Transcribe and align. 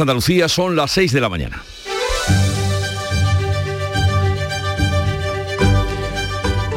Andalucía 0.00 0.48
son 0.48 0.76
las 0.76 0.92
6 0.92 1.12
de 1.12 1.20
la 1.20 1.28
mañana. 1.28 1.62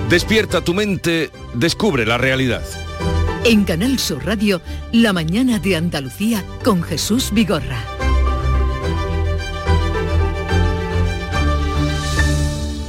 Despierta 0.09 0.61
tu 0.61 0.73
mente, 0.73 1.31
descubre 1.53 2.05
la 2.05 2.17
realidad. 2.17 2.63
En 3.43 3.65
Canal 3.65 3.99
Sur 3.99 4.25
Radio, 4.25 4.61
La 4.93 5.11
mañana 5.11 5.59
de 5.59 5.75
Andalucía 5.75 6.43
con 6.63 6.81
Jesús 6.81 7.31
Vigorra. 7.33 7.79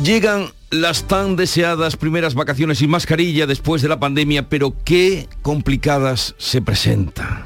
Llegan 0.04 0.52
las 0.70 1.04
tan 1.04 1.36
deseadas 1.36 1.96
primeras 1.96 2.34
vacaciones 2.34 2.78
sin 2.78 2.90
mascarilla 2.90 3.46
después 3.46 3.82
de 3.82 3.88
la 3.88 3.98
pandemia, 3.98 4.48
pero 4.48 4.74
qué 4.84 5.28
complicadas 5.42 6.34
se 6.38 6.62
presentan. 6.62 7.44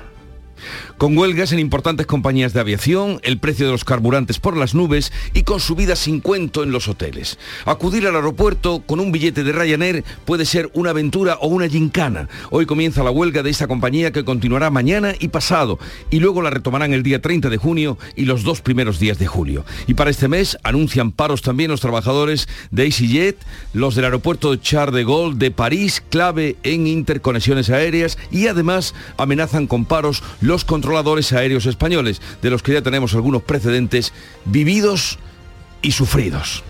Con 1.02 1.18
huelgas 1.18 1.50
en 1.50 1.58
importantes 1.58 2.06
compañías 2.06 2.52
de 2.52 2.60
aviación, 2.60 3.18
el 3.24 3.40
precio 3.40 3.66
de 3.66 3.72
los 3.72 3.84
carburantes 3.84 4.38
por 4.38 4.56
las 4.56 4.72
nubes 4.72 5.12
y 5.34 5.42
con 5.42 5.58
subidas 5.58 5.98
sin 5.98 6.20
cuento 6.20 6.62
en 6.62 6.70
los 6.70 6.86
hoteles. 6.86 7.40
Acudir 7.64 8.06
al 8.06 8.14
aeropuerto 8.14 8.84
con 8.86 9.00
un 9.00 9.10
billete 9.10 9.42
de 9.42 9.50
Ryanair 9.50 10.04
puede 10.24 10.44
ser 10.44 10.70
una 10.74 10.90
aventura 10.90 11.38
o 11.40 11.48
una 11.48 11.68
gincana. 11.68 12.28
Hoy 12.50 12.66
comienza 12.66 13.02
la 13.02 13.10
huelga 13.10 13.42
de 13.42 13.50
esta 13.50 13.66
compañía 13.66 14.12
que 14.12 14.24
continuará 14.24 14.70
mañana 14.70 15.12
y 15.18 15.26
pasado 15.26 15.80
y 16.08 16.20
luego 16.20 16.40
la 16.40 16.50
retomarán 16.50 16.92
el 16.92 17.02
día 17.02 17.20
30 17.20 17.50
de 17.50 17.56
junio 17.56 17.98
y 18.14 18.26
los 18.26 18.44
dos 18.44 18.60
primeros 18.60 19.00
días 19.00 19.18
de 19.18 19.26
julio. 19.26 19.64
Y 19.88 19.94
para 19.94 20.10
este 20.10 20.28
mes 20.28 20.56
anuncian 20.62 21.10
paros 21.10 21.42
también 21.42 21.72
los 21.72 21.80
trabajadores 21.80 22.48
de 22.70 22.84
EasyJet, 22.84 23.38
los 23.72 23.96
del 23.96 24.04
aeropuerto 24.04 24.54
Charles 24.54 24.94
de 24.94 25.04
Gaulle 25.04 25.36
de 25.36 25.50
París, 25.50 26.00
clave 26.10 26.54
en 26.62 26.86
interconexiones 26.86 27.70
aéreas 27.70 28.18
y 28.30 28.46
además 28.46 28.94
amenazan 29.16 29.66
con 29.66 29.84
paros 29.84 30.22
los 30.40 30.64
controladores 30.64 30.91
aéreos 31.32 31.66
españoles, 31.66 32.20
de 32.40 32.50
los 32.50 32.62
que 32.62 32.72
ya 32.72 32.82
tenemos 32.82 33.14
algunos 33.14 33.42
precedentes 33.42 34.12
vividos 34.44 35.18
y 35.82 35.92
sufridos. 35.92 36.62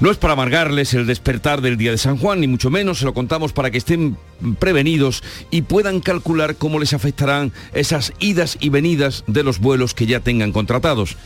No 0.00 0.10
es 0.10 0.16
para 0.16 0.32
amargarles 0.32 0.94
el 0.94 1.06
despertar 1.06 1.60
del 1.60 1.76
día 1.76 1.92
de 1.92 1.98
San 1.98 2.18
Juan, 2.18 2.40
ni 2.40 2.48
mucho 2.48 2.70
menos, 2.70 2.98
se 2.98 3.04
lo 3.04 3.14
contamos 3.14 3.52
para 3.52 3.70
que 3.70 3.78
estén 3.78 4.16
prevenidos 4.58 5.22
y 5.50 5.62
puedan 5.62 6.00
calcular 6.00 6.56
cómo 6.56 6.80
les 6.80 6.92
afectarán 6.92 7.52
esas 7.72 8.12
idas 8.18 8.56
y 8.58 8.68
venidas 8.68 9.22
de 9.28 9.44
los 9.44 9.60
vuelos 9.60 9.94
que 9.94 10.06
ya 10.06 10.18
tengan 10.18 10.50
contratados 10.50 11.16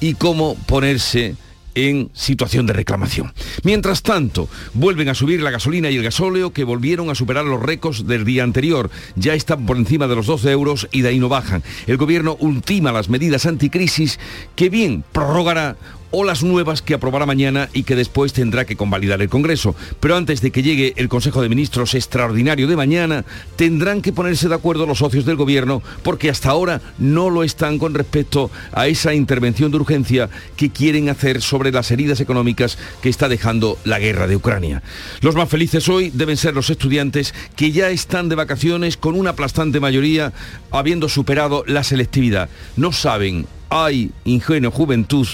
y 0.00 0.14
cómo 0.14 0.56
ponerse 0.66 1.36
en 1.76 2.10
situación 2.14 2.66
de 2.66 2.72
reclamación. 2.72 3.32
Mientras 3.62 4.02
tanto, 4.02 4.48
vuelven 4.74 5.08
a 5.08 5.14
subir 5.14 5.40
la 5.42 5.52
gasolina 5.52 5.90
y 5.90 5.96
el 5.96 6.02
gasóleo 6.02 6.52
que 6.52 6.64
volvieron 6.64 7.10
a 7.10 7.14
superar 7.14 7.44
los 7.44 7.62
récords 7.62 8.06
del 8.06 8.24
día 8.24 8.42
anterior. 8.42 8.90
Ya 9.14 9.34
están 9.34 9.66
por 9.66 9.76
encima 9.76 10.08
de 10.08 10.16
los 10.16 10.26
12 10.26 10.50
euros 10.50 10.88
y 10.90 11.02
de 11.02 11.10
ahí 11.10 11.20
no 11.20 11.28
bajan. 11.28 11.62
El 11.86 11.98
gobierno 11.98 12.36
ultima 12.40 12.90
las 12.90 13.08
medidas 13.08 13.46
anticrisis 13.46 14.18
que 14.56 14.70
bien 14.70 15.04
prorrogará 15.12 15.76
o 16.18 16.24
las 16.24 16.42
nuevas 16.42 16.80
que 16.80 16.94
aprobará 16.94 17.26
mañana 17.26 17.68
y 17.74 17.82
que 17.82 17.94
después 17.94 18.32
tendrá 18.32 18.64
que 18.64 18.74
convalidar 18.74 19.20
el 19.20 19.28
Congreso. 19.28 19.76
Pero 20.00 20.16
antes 20.16 20.40
de 20.40 20.50
que 20.50 20.62
llegue 20.62 20.94
el 20.96 21.10
Consejo 21.10 21.42
de 21.42 21.50
Ministros 21.50 21.94
extraordinario 21.94 22.66
de 22.66 22.74
mañana, 22.74 23.26
tendrán 23.56 24.00
que 24.00 24.14
ponerse 24.14 24.48
de 24.48 24.54
acuerdo 24.54 24.86
los 24.86 24.96
socios 24.96 25.26
del 25.26 25.36
Gobierno 25.36 25.82
porque 26.02 26.30
hasta 26.30 26.48
ahora 26.48 26.80
no 26.96 27.28
lo 27.28 27.42
están 27.44 27.78
con 27.78 27.92
respecto 27.92 28.50
a 28.72 28.86
esa 28.86 29.12
intervención 29.12 29.70
de 29.70 29.76
urgencia 29.76 30.30
que 30.56 30.70
quieren 30.70 31.10
hacer 31.10 31.42
sobre 31.42 31.70
las 31.70 31.90
heridas 31.90 32.20
económicas 32.20 32.78
que 33.02 33.10
está 33.10 33.28
dejando 33.28 33.76
la 33.84 33.98
guerra 33.98 34.26
de 34.26 34.36
Ucrania. 34.36 34.82
Los 35.20 35.34
más 35.34 35.50
felices 35.50 35.86
hoy 35.86 36.10
deben 36.14 36.38
ser 36.38 36.54
los 36.54 36.70
estudiantes 36.70 37.34
que 37.56 37.72
ya 37.72 37.90
están 37.90 38.30
de 38.30 38.36
vacaciones 38.36 38.96
con 38.96 39.16
una 39.16 39.30
aplastante 39.32 39.80
mayoría 39.80 40.32
habiendo 40.70 41.10
superado 41.10 41.62
la 41.66 41.84
selectividad. 41.84 42.48
No 42.74 42.92
saben, 42.92 43.46
hay 43.68 44.12
ingenio 44.24 44.70
juventud 44.70 45.26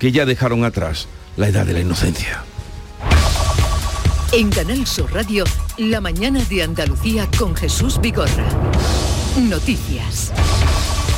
que 0.00 0.10
ya 0.10 0.24
dejaron 0.24 0.64
atrás 0.64 1.06
la 1.36 1.46
edad 1.46 1.64
de 1.64 1.74
la 1.74 1.80
inocencia. 1.80 2.42
En 4.32 4.50
Canal 4.50 4.86
Sur 4.86 5.12
Radio, 5.12 5.44
la 5.76 6.00
mañana 6.00 6.42
de 6.44 6.62
Andalucía 6.62 7.28
con 7.38 7.54
Jesús 7.54 8.00
Vigorra. 8.00 8.48
Noticias. 9.36 10.32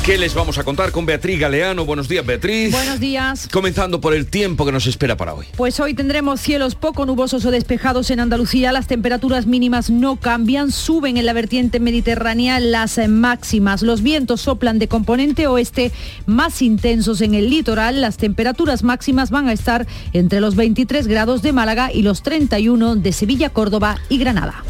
¿Qué 0.05 0.17
les 0.17 0.33
vamos 0.33 0.57
a 0.57 0.65
contar 0.65 0.91
con 0.91 1.05
Beatriz 1.05 1.39
Galeano? 1.39 1.85
Buenos 1.85 2.09
días, 2.09 2.25
Beatriz. 2.25 2.73
Buenos 2.73 2.99
días. 2.99 3.47
Comenzando 3.49 4.01
por 4.01 4.13
el 4.13 4.27
tiempo 4.27 4.65
que 4.65 4.73
nos 4.73 4.85
espera 4.85 5.15
para 5.15 5.33
hoy. 5.33 5.45
Pues 5.55 5.79
hoy 5.79 5.93
tendremos 5.93 6.41
cielos 6.41 6.75
poco 6.75 7.05
nubosos 7.05 7.45
o 7.45 7.51
despejados 7.51 8.11
en 8.11 8.19
Andalucía. 8.19 8.73
Las 8.73 8.87
temperaturas 8.87 9.45
mínimas 9.45 9.89
no 9.89 10.17
cambian, 10.17 10.73
suben 10.73 11.15
en 11.15 11.25
la 11.25 11.31
vertiente 11.31 11.79
mediterránea 11.79 12.59
las 12.59 12.99
máximas. 13.07 13.81
Los 13.81 14.01
vientos 14.01 14.41
soplan 14.41 14.77
de 14.77 14.89
componente 14.89 15.47
oeste 15.47 15.93
más 16.25 16.61
intensos 16.61 17.21
en 17.21 17.33
el 17.33 17.49
litoral. 17.49 18.01
Las 18.01 18.17
temperaturas 18.17 18.83
máximas 18.83 19.29
van 19.29 19.47
a 19.47 19.53
estar 19.53 19.87
entre 20.11 20.41
los 20.41 20.55
23 20.55 21.07
grados 21.07 21.41
de 21.43 21.53
Málaga 21.53 21.93
y 21.93 22.01
los 22.01 22.23
31 22.23 22.97
de 22.97 23.13
Sevilla, 23.13 23.51
Córdoba 23.51 23.97
y 24.09 24.17
Granada. 24.17 24.65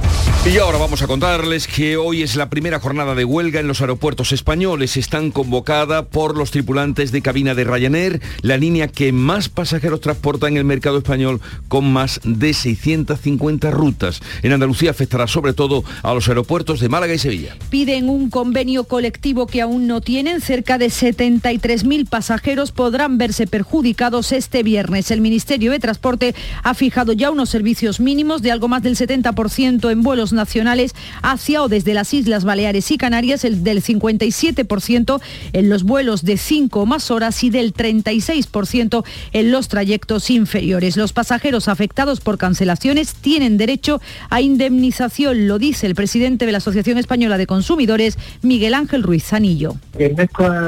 Y 0.45 0.57
ahora 0.57 0.77
vamos 0.77 1.01
a 1.01 1.07
contarles 1.07 1.67
que 1.67 1.95
hoy 1.95 2.21
es 2.21 2.35
la 2.35 2.49
primera 2.49 2.77
jornada 2.81 3.15
de 3.15 3.23
huelga 3.23 3.61
en 3.61 3.67
los 3.67 3.79
aeropuertos 3.79 4.33
españoles. 4.33 4.97
Están 4.97 5.22
convocada 5.31 6.05
por 6.05 6.37
los 6.37 6.51
tripulantes 6.51 7.11
de 7.11 7.21
cabina 7.21 7.55
de 7.55 7.63
Ryanair, 7.63 8.21
la 8.41 8.57
línea 8.57 8.87
que 8.87 9.11
más 9.11 9.49
pasajeros 9.49 10.01
transporta 10.01 10.47
en 10.47 10.57
el 10.57 10.65
mercado 10.65 10.97
español 10.97 11.41
con 11.67 11.91
más 11.91 12.19
de 12.23 12.53
650 12.53 13.71
rutas. 13.71 14.21
En 14.41 14.53
Andalucía 14.53 14.91
afectará 14.91 15.27
sobre 15.27 15.53
todo 15.53 15.83
a 16.01 16.13
los 16.13 16.27
aeropuertos 16.27 16.79
de 16.79 16.89
Málaga 16.89 17.13
y 17.13 17.19
Sevilla. 17.19 17.55
Piden 17.69 18.09
un 18.09 18.29
convenio 18.29 18.85
colectivo 18.85 19.47
que 19.47 19.61
aún 19.61 19.87
no 19.87 20.01
tienen. 20.01 20.41
Cerca 20.41 20.77
de 20.77 20.87
73.000 20.87 22.07
pasajeros 22.07 22.71
podrán 22.71 23.17
verse 23.17 23.47
perjudicados 23.47 24.31
este 24.31 24.63
viernes. 24.63 25.11
El 25.11 25.21
Ministerio 25.21 25.71
de 25.71 25.79
Transporte 25.79 26.35
ha 26.63 26.73
fijado 26.73 27.13
ya 27.13 27.31
unos 27.31 27.49
servicios 27.49 27.99
mínimos 27.99 28.41
de 28.41 28.51
algo 28.51 28.67
más 28.67 28.83
del 28.83 28.95
70% 28.95 29.91
en 29.91 30.01
vuelos 30.01 30.33
nacionales 30.33 30.93
hacia 31.21 31.63
o 31.63 31.69
desde 31.69 31.93
las 31.93 32.13
Islas 32.13 32.43
Baleares 32.43 32.91
y 32.91 32.97
Canarias, 32.97 33.45
el 33.45 33.63
del 33.63 33.83
57% 33.83 35.12
en 35.53 35.69
los 35.69 35.83
vuelos 35.83 36.23
de 36.23 36.37
5 36.37 36.81
o 36.81 36.85
más 36.85 37.11
horas 37.11 37.43
y 37.43 37.49
del 37.49 37.73
36% 37.73 39.03
en 39.33 39.51
los 39.51 39.67
trayectos 39.67 40.29
inferiores. 40.29 40.97
Los 40.97 41.13
pasajeros 41.13 41.67
afectados 41.67 42.19
por 42.19 42.37
cancelaciones 42.37 43.15
tienen 43.15 43.57
derecho 43.57 44.01
a 44.29 44.41
indemnización, 44.41 45.47
lo 45.47 45.59
dice 45.59 45.87
el 45.87 45.95
presidente 45.95 46.45
de 46.45 46.51
la 46.51 46.57
Asociación 46.59 46.97
Española 46.97 47.37
de 47.37 47.47
Consumidores, 47.47 48.17
Miguel 48.41 48.73
Ángel 48.73 49.03
Ruiz 49.03 49.23
Zanillo. 49.25 49.75
El 49.97 50.15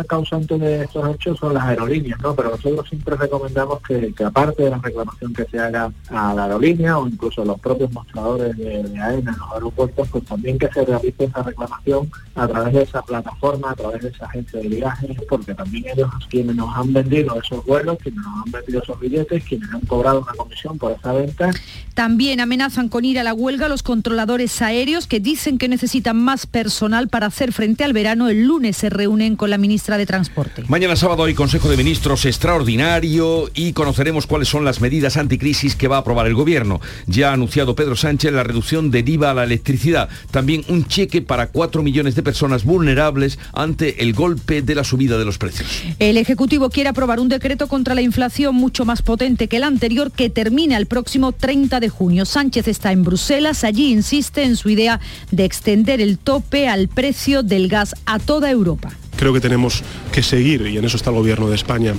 causante 0.07 0.57
de 0.57 0.83
estos 0.83 1.15
hechos 1.15 1.39
son 1.39 1.53
las 1.53 1.63
aerolíneas, 1.63 2.19
¿no? 2.21 2.35
pero 2.35 2.51
nosotros 2.51 2.87
siempre 2.87 3.15
recomendamos 3.15 3.79
que, 3.81 4.13
aparte 4.23 4.63
de 4.63 4.69
la 4.69 4.77
reclamación 4.77 5.33
que 5.33 5.45
se 5.45 5.59
haga 5.59 5.91
a 6.09 6.33
la 6.33 6.43
aerolínea 6.45 6.97
o 6.97 7.07
incluso 7.07 7.41
a 7.41 7.45
los 7.45 7.59
propios 7.59 7.91
mostradores 7.91 8.55
de, 8.57 8.83
de 8.83 8.95
en 8.95 9.25
los 9.25 9.51
aeropuertos, 9.53 10.07
pues 10.09 10.25
también 10.25 10.57
que 10.57 10.67
se 10.71 10.85
realice 10.85 11.25
esa 11.25 11.43
reclamación 11.43 12.09
a 12.35 12.47
través 12.47 12.73
de 12.73 12.83
esa 12.83 13.01
plataforma, 13.01 13.71
a 13.71 13.75
través 13.75 14.01
de 14.01 14.09
esa 14.09 14.27
agencia 14.35 14.59
de 14.59 14.67
viajes, 14.67 15.17
porque 15.29 15.53
también 15.53 15.85
ellos 15.93 16.09
quienes 16.29 16.55
nos 16.55 16.75
han 16.75 16.91
vendido 16.93 17.39
esos 17.41 17.65
vuelos, 17.65 17.97
quienes 18.01 18.23
nos 18.23 18.45
han 18.45 18.51
vendido 18.51 18.81
esos 18.81 18.99
billetes, 18.99 19.43
quienes 19.43 19.69
han 19.71 19.81
cobrado 19.81 20.21
una 20.21 20.33
comisión 20.33 20.77
por 20.77 20.91
esa 20.91 21.13
venta. 21.13 21.51
También 21.93 22.41
amenazan 22.41 22.89
con 22.89 23.05
ir 23.05 23.19
a 23.19 23.23
la 23.23 23.33
huelga 23.33 23.69
los 23.69 23.81
controladores 23.81 24.61
aéreos 24.61 25.07
que 25.07 25.21
dicen 25.21 25.57
que 25.57 25.69
necesitan 25.69 26.17
más 26.17 26.45
personal 26.45 27.07
para 27.07 27.27
hacer 27.27 27.53
frente 27.53 27.83
al 27.83 27.93
verano. 27.93 28.27
El 28.27 28.43
lunes 28.43 28.75
se 28.75 28.89
reúnen 28.89 29.37
con 29.37 29.49
la 29.49 29.57
ministra 29.57 29.97
de 29.97 30.05
Transporte. 30.05 30.63
Mañana 30.67 30.95
sábado 30.95 31.23
hay 31.23 31.33
Consejo 31.33 31.69
de 31.69 31.77
Ministros 31.77 32.25
extraordinario 32.25 33.49
y 33.53 33.71
conoceremos 33.71 34.27
cuáles 34.27 34.49
son 34.49 34.65
las 34.65 34.81
medidas 34.81 35.15
anticrisis 35.15 35.75
que 35.75 35.87
va 35.87 35.97
a 35.97 35.99
aprobar 35.99 36.27
el 36.27 36.33
Gobierno. 36.33 36.81
Ya 37.07 37.29
ha 37.29 37.33
anunciado 37.33 37.75
Pedro 37.75 37.95
Sánchez 37.95 38.33
la 38.33 38.43
reducción 38.43 38.91
del 38.91 39.07
IVA 39.07 39.31
a 39.31 39.33
la 39.33 39.43
electricidad. 39.45 40.09
También 40.31 40.65
un 40.67 40.85
cheque 40.85 41.21
para 41.21 41.47
4 41.47 41.81
millones 41.81 42.15
de 42.15 42.23
personas 42.23 42.65
vulnerables 42.65 43.39
ante 43.53 44.03
el 44.03 44.13
golpe 44.13 44.24
de 44.33 44.75
la 44.75 44.83
subida 44.83 45.17
de 45.17 45.25
los 45.25 45.37
precios. 45.37 45.83
El 45.99 46.17
Ejecutivo 46.17 46.69
quiere 46.69 46.89
aprobar 46.89 47.19
un 47.19 47.29
decreto 47.29 47.67
contra 47.67 47.95
la 47.95 48.01
inflación 48.01 48.55
mucho 48.55 48.85
más 48.85 49.01
potente 49.01 49.47
que 49.47 49.57
el 49.57 49.63
anterior 49.63 50.11
que 50.11 50.29
termina 50.29 50.77
el 50.77 50.85
próximo 50.85 51.31
30 51.31 51.79
de 51.79 51.89
junio. 51.89 52.25
Sánchez 52.25 52.67
está 52.67 52.91
en 52.91 53.03
Bruselas, 53.03 53.63
allí 53.63 53.91
insiste 53.91 54.43
en 54.43 54.55
su 54.55 54.69
idea 54.69 54.99
de 55.31 55.45
extender 55.45 56.01
el 56.01 56.17
tope 56.17 56.67
al 56.67 56.87
precio 56.87 57.43
del 57.43 57.67
gas 57.67 57.95
a 58.05 58.19
toda 58.19 58.49
Europa. 58.49 58.91
Creo 59.17 59.33
que 59.33 59.39
tenemos 59.39 59.83
que 60.11 60.23
seguir, 60.23 60.67
y 60.67 60.77
en 60.77 60.85
eso 60.85 60.97
está 60.97 61.09
el 61.09 61.15
Gobierno 61.15 61.49
de 61.49 61.55
España, 61.55 61.93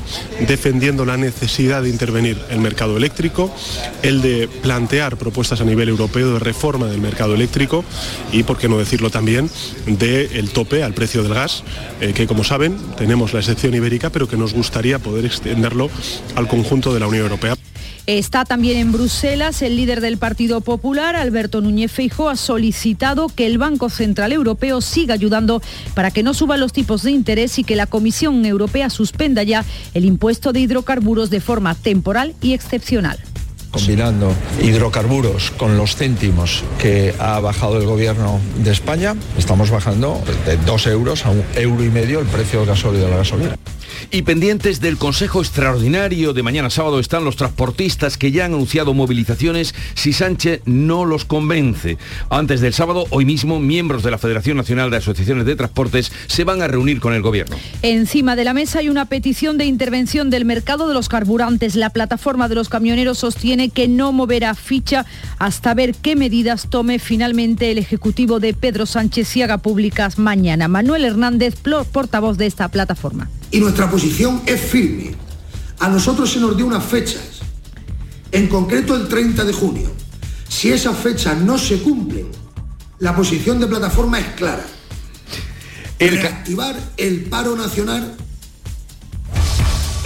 defendiendo 0.47 1.05
la 1.05 1.17
necesidad 1.17 1.83
de 1.83 1.89
intervenir 1.89 2.39
el 2.51 2.61
mercado 2.61 2.97
eléctrico, 2.97 3.55
el 4.03 4.23
de 4.23 4.49
plantear 4.49 5.17
propuestas 5.17 5.61
a 5.61 5.65
nivel 5.65 5.89
europeo 5.89 6.35
de 6.35 6.39
reforma 6.39 6.87
del 6.87 7.01
mercado 7.01 7.35
eléctrico 7.35 7.85
y, 8.33 8.43
por 8.43 8.59
qué 8.59 8.69
no 8.69 8.79
decirlo 8.79 9.11
también, 9.11 9.51
del 9.87 10.51
tope 10.51 10.83
al 10.83 10.95
precio 10.95 11.23
del 11.23 11.35
gas, 11.35 11.63
eh, 12.01 12.13
que 12.13 12.27
como 12.27 12.45
saben 12.45 12.77
tenemos 12.97 13.33
la 13.33 13.41
excepción 13.41 13.75
ibérica, 13.75 14.11
pero 14.11 14.29
que 14.29 14.37
nos 14.37 14.55
gustaría 14.55 14.99
poder 14.99 15.25
extenderlo 15.25 15.91
al 16.35 16.49
conjunto 16.49 16.93
de 16.93 17.01
la 17.01 17.07
Unión 17.07 17.25
Europea. 17.25 17.57
Está 18.07 18.45
también 18.45 18.79
en 18.79 18.93
Bruselas 18.93 19.63
el 19.63 19.75
líder 19.75 20.01
del 20.01 20.17
Partido 20.17 20.61
Popular, 20.61 21.17
Alberto 21.17 21.61
Núñez 21.61 21.91
Feijóo, 21.91 22.29
ha 22.29 22.37
solicitado 22.37 23.29
que 23.29 23.47
el 23.47 23.59
Banco 23.59 23.91
Central 23.91 24.31
Europeo 24.31 24.81
siga 24.81 25.15
ayudando 25.15 25.61
para 25.93 26.13
que 26.13 26.23
no 26.23 26.33
suban 26.33 26.61
los 26.61 26.73
tipos 26.73 27.03
de 27.03 27.11
interés 27.11 27.59
y 27.59 27.65
que 27.65 27.75
la 27.75 27.87
Comisión 27.87 28.47
Europea 28.47 28.91
suspenda 28.91 29.43
ya 29.43 29.65
el 29.93 30.05
impuesto 30.05 30.53
de 30.53 30.61
hidrocarburos 30.61 31.31
de 31.31 31.41
forma 31.41 31.75
temporal 31.75 32.37
y 32.41 32.53
excepcional 32.53 33.19
combinando 33.71 34.33
hidrocarburos 34.63 35.51
con 35.53 35.77
los 35.77 35.97
céntimos 35.97 36.65
que 36.79 37.15
ha 37.19 37.41
bajado 37.41 37.79
el 37.79 37.87
gobierno 37.87 38.41
de 38.63 38.73
España, 38.73 39.15
estamos 39.39 39.71
bajando 39.71 40.21
de 40.47 40.57
dos 40.59 40.87
euros 40.87 41.27
a 41.27 41.31
un 41.31 41.43
euro 41.55 41.85
y 41.85 41.91
medio 41.91 42.21
el 42.21 42.27
precio 42.27 42.61
del 42.61 42.69
gasóleo 42.69 43.05
de 43.05 43.11
la 43.11 43.17
gasolina. 43.19 43.57
Y 44.11 44.23
pendientes 44.23 44.81
del 44.81 44.99
Consejo 44.99 45.41
Extraordinario 45.41 46.33
de 46.33 46.43
mañana 46.43 46.71
sábado 46.71 47.01
están 47.01 47.25
los 47.25 47.37
transportistas 47.37 48.17
que 48.17 48.31
ya 48.31 48.45
han 48.45 48.55
anunciado 48.55 48.95
movilizaciones 48.95 49.75
si 49.95 50.13
Sánchez 50.13 50.63
no 50.65 51.05
los 51.05 51.25
convence. 51.25 51.99
Antes 52.31 52.61
del 52.61 52.73
sábado, 52.73 53.07
hoy 53.11 53.25
mismo, 53.25 53.59
miembros 53.59 54.03
de 54.03 54.11
la 54.11 54.19
Federación 54.19 54.57
Nacional 54.57 54.91
de 54.91 54.99
Asociaciones 54.99 55.47
de 55.47 55.57
Transportes 55.57 56.13
se 56.27 56.45
van 56.45 56.63
a 56.63 56.69
reunir 56.69 57.01
con 57.01 57.15
el 57.15 57.23
Gobierno. 57.23 57.57
Encima 57.83 58.37
de 58.37 58.45
la 58.45 58.55
mesa 58.55 58.79
hay 58.79 58.89
una 58.89 59.07
petición 59.07 59.59
de 59.59 59.65
intervención 59.65 60.31
del 60.31 60.45
mercado 60.45 60.89
de 60.89 60.95
los 60.95 61.09
carburantes. 61.09 61.75
La 61.75 61.91
plataforma 61.91 62.49
de 62.49 62.55
los 62.55 62.69
camioneros 62.69 63.19
sostiene 63.19 63.66
que 63.71 63.89
no 63.89 64.13
moverá 64.13 64.55
ficha 64.55 65.07
hasta 65.39 65.75
ver 65.75 65.95
qué 65.95 66.17
medidas 66.17 66.69
tome 66.69 66.99
finalmente 66.99 67.71
el 67.71 67.79
Ejecutivo 67.79 68.41
de 68.41 68.55
Pedro 68.55 68.87
Sánchez 68.87 69.37
y 69.37 69.43
haga 69.43 69.59
públicas 69.59 70.19
mañana. 70.19 70.69
Manuel 70.69 71.05
Hernández, 71.05 71.55
portavoz 71.93 72.39
de 72.39 72.47
esta 72.47 72.69
plataforma 72.69 73.29
y 73.51 73.61
nuestra 73.61 73.91
posición 73.91 74.43
es 74.47 74.61
firme. 74.61 75.15
A 75.79 75.89
nosotros 75.89 76.31
se 76.31 76.41
nos 76.41 76.57
dio 76.57 76.67
unas 76.67 76.85
fechas, 76.85 77.41
en 78.33 78.49
concreto 78.49 78.95
el 78.95 79.09
30 79.09 79.45
de 79.45 79.53
junio. 79.53 79.91
Si 80.49 80.71
esas 80.71 80.97
fechas 80.97 81.39
no 81.39 81.59
se 81.59 81.79
cumplen, 81.83 82.27
la 82.99 83.15
posición 83.15 83.61
de 83.61 83.67
plataforma 83.67 84.19
es 84.19 84.27
clara. 84.37 84.65
Reactivar 85.99 86.77
el 86.97 87.25
paro 87.25 87.57
nacional 87.57 88.17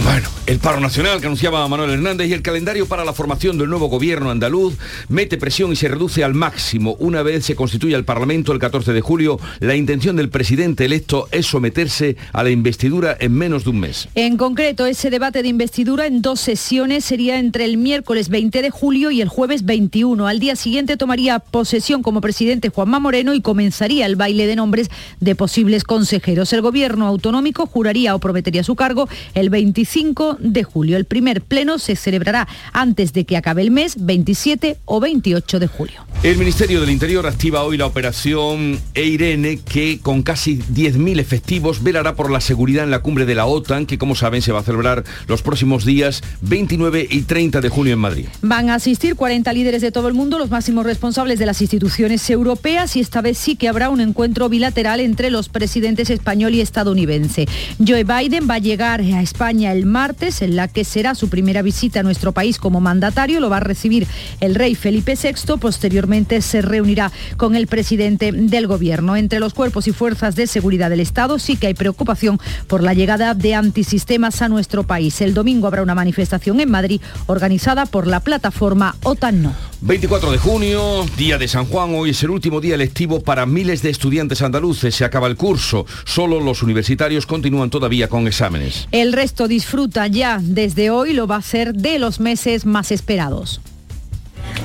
bueno, 0.03 0.29
el 0.47 0.59
paro 0.59 0.79
nacional 0.79 1.19
que 1.19 1.27
anunciaba 1.27 1.67
Manuel 1.67 1.91
Hernández 1.91 2.27
y 2.27 2.33
el 2.33 2.41
calendario 2.41 2.87
para 2.87 3.05
la 3.05 3.13
formación 3.13 3.57
del 3.57 3.69
nuevo 3.69 3.87
gobierno 3.87 4.31
andaluz 4.31 4.75
mete 5.07 5.37
presión 5.37 5.71
y 5.71 5.75
se 5.75 5.87
reduce 5.87 6.23
al 6.23 6.33
máximo. 6.33 6.95
Una 6.99 7.21
vez 7.21 7.45
se 7.45 7.55
constituye 7.55 7.95
el 7.95 8.05
Parlamento 8.05 8.51
el 8.51 8.59
14 8.59 8.93
de 8.93 9.01
julio, 9.01 9.39
la 9.59 9.75
intención 9.75 10.15
del 10.15 10.29
presidente 10.29 10.85
electo 10.85 11.27
es 11.31 11.45
someterse 11.45 12.17
a 12.33 12.43
la 12.43 12.49
investidura 12.49 13.15
en 13.19 13.33
menos 13.33 13.63
de 13.63 13.69
un 13.69 13.79
mes. 13.79 14.09
En 14.15 14.37
concreto, 14.37 14.85
ese 14.85 15.09
debate 15.09 15.43
de 15.43 15.49
investidura 15.49 16.07
en 16.07 16.21
dos 16.21 16.39
sesiones 16.39 17.05
sería 17.05 17.39
entre 17.39 17.65
el 17.65 17.77
miércoles 17.77 18.29
20 18.29 18.61
de 18.61 18.69
julio 18.69 19.11
y 19.11 19.21
el 19.21 19.29
jueves 19.29 19.65
21. 19.65 20.27
Al 20.27 20.39
día 20.39 20.55
siguiente 20.55 20.97
tomaría 20.97 21.39
posesión 21.39 22.01
como 22.01 22.21
presidente 22.21 22.69
Juanma 22.69 22.99
Moreno 22.99 23.33
y 23.33 23.41
comenzaría 23.41 24.05
el 24.05 24.15
baile 24.15 24.47
de 24.47 24.55
nombres 24.55 24.89
de 25.19 25.35
posibles 25.35 25.83
consejeros. 25.83 26.51
El 26.53 26.61
gobierno 26.61 27.07
autonómico 27.07 27.67
juraría 27.67 28.15
o 28.15 28.19
prometería 28.19 28.63
su 28.63 28.75
cargo 28.75 29.07
el 29.35 29.49
25 29.49 30.01
5 30.01 30.37
de 30.41 30.63
julio. 30.63 30.97
El 30.97 31.05
primer 31.05 31.41
pleno 31.41 31.79
se 31.79 31.95
celebrará 31.95 32.47
antes 32.73 33.13
de 33.13 33.25
que 33.25 33.37
acabe 33.37 33.61
el 33.61 33.71
mes, 33.71 33.95
27 33.99 34.77
o 34.85 34.99
28 34.99 35.59
de 35.59 35.67
julio. 35.67 36.05
El 36.23 36.37
Ministerio 36.37 36.81
del 36.81 36.91
Interior 36.91 37.25
activa 37.25 37.63
hoy 37.63 37.77
la 37.77 37.87
operación 37.87 38.79
Eirene 38.93 39.57
que 39.57 39.99
con 40.01 40.21
casi 40.21 40.57
10.000 40.57 41.19
efectivos 41.19 41.81
velará 41.81 42.15
por 42.15 42.29
la 42.29 42.41
seguridad 42.41 42.83
en 42.83 42.91
la 42.91 42.99
cumbre 42.99 43.25
de 43.25 43.33
la 43.33 43.47
OTAN 43.47 43.87
que 43.87 43.97
como 43.97 44.13
saben 44.13 44.41
se 44.43 44.51
va 44.51 44.59
a 44.59 44.63
celebrar 44.63 45.03
los 45.27 45.41
próximos 45.41 45.83
días 45.83 46.21
29 46.41 47.07
y 47.09 47.21
30 47.23 47.61
de 47.61 47.69
junio 47.69 47.93
en 47.93 47.99
Madrid. 47.99 48.25
Van 48.41 48.69
a 48.69 48.75
asistir 48.75 49.15
40 49.15 49.51
líderes 49.53 49.81
de 49.81 49.91
todo 49.91 50.07
el 50.07 50.13
mundo, 50.13 50.37
los 50.37 50.51
máximos 50.51 50.85
responsables 50.85 51.39
de 51.39 51.47
las 51.47 51.61
instituciones 51.61 52.29
europeas 52.29 52.95
y 52.95 52.99
esta 52.99 53.21
vez 53.21 53.37
sí 53.37 53.55
que 53.55 53.67
habrá 53.67 53.89
un 53.89 54.01
encuentro 54.01 54.47
bilateral 54.47 54.99
entre 54.99 55.31
los 55.31 55.49
presidentes 55.49 56.09
español 56.09 56.53
y 56.53 56.61
estadounidense. 56.61 57.47
Joe 57.85 58.03
Biden 58.03 58.47
va 58.49 58.55
a 58.55 58.59
llegar 58.59 59.01
a 59.01 59.21
España 59.21 59.71
el 59.71 59.85
martes, 59.85 60.20
en 60.21 60.55
la 60.55 60.67
que 60.67 60.83
será 60.83 61.15
su 61.15 61.29
primera 61.29 61.63
visita 61.63 62.01
a 62.01 62.03
nuestro 62.03 62.31
país 62.31 62.59
como 62.59 62.79
mandatario. 62.79 63.39
Lo 63.39 63.49
va 63.49 63.57
a 63.57 63.61
recibir 63.61 64.05
el 64.39 64.53
rey 64.53 64.75
Felipe 64.75 65.15
VI. 65.21 65.57
Posteriormente 65.59 66.41
se 66.41 66.61
reunirá 66.61 67.11
con 67.37 67.55
el 67.55 67.65
presidente 67.65 68.31
del 68.31 68.67
gobierno. 68.67 69.15
Entre 69.15 69.39
los 69.39 69.55
cuerpos 69.55 69.87
y 69.87 69.93
fuerzas 69.93 70.35
de 70.35 70.45
seguridad 70.45 70.91
del 70.91 70.99
Estado 70.99 71.39
sí 71.39 71.55
que 71.55 71.67
hay 71.67 71.73
preocupación 71.73 72.39
por 72.67 72.83
la 72.83 72.93
llegada 72.93 73.33
de 73.33 73.55
antisistemas 73.55 74.43
a 74.43 74.49
nuestro 74.49 74.83
país. 74.83 75.21
El 75.21 75.33
domingo 75.33 75.65
habrá 75.65 75.81
una 75.81 75.95
manifestación 75.95 76.59
en 76.59 76.69
Madrid 76.69 77.01
organizada 77.25 77.87
por 77.87 78.05
la 78.05 78.19
plataforma 78.19 78.95
OTAN 79.03 79.41
No. 79.41 79.71
24 79.83 80.31
de 80.31 80.37
junio, 80.37 81.03
día 81.17 81.39
de 81.39 81.47
San 81.47 81.65
Juan, 81.65 81.95
hoy 81.95 82.11
es 82.11 82.21
el 82.21 82.29
último 82.29 82.61
día 82.61 82.77
lectivo 82.77 83.23
para 83.23 83.47
miles 83.47 83.81
de 83.81 83.89
estudiantes 83.89 84.43
andaluces. 84.43 84.93
Se 84.93 85.03
acaba 85.05 85.25
el 85.25 85.35
curso. 85.35 85.87
Solo 86.05 86.39
los 86.39 86.61
universitarios 86.61 87.25
continúan 87.25 87.71
todavía 87.71 88.07
con 88.07 88.27
exámenes. 88.27 88.87
El 88.91 89.11
resto 89.11 89.47
disfruta 89.47 90.07
ya 90.11 90.39
desde 90.41 90.89
hoy, 90.89 91.13
lo 91.13 91.27
va 91.27 91.35
a 91.35 91.39
hacer 91.39 91.73
de 91.73 91.97
los 91.97 92.19
meses 92.19 92.65
más 92.65 92.91
esperados. 92.91 93.61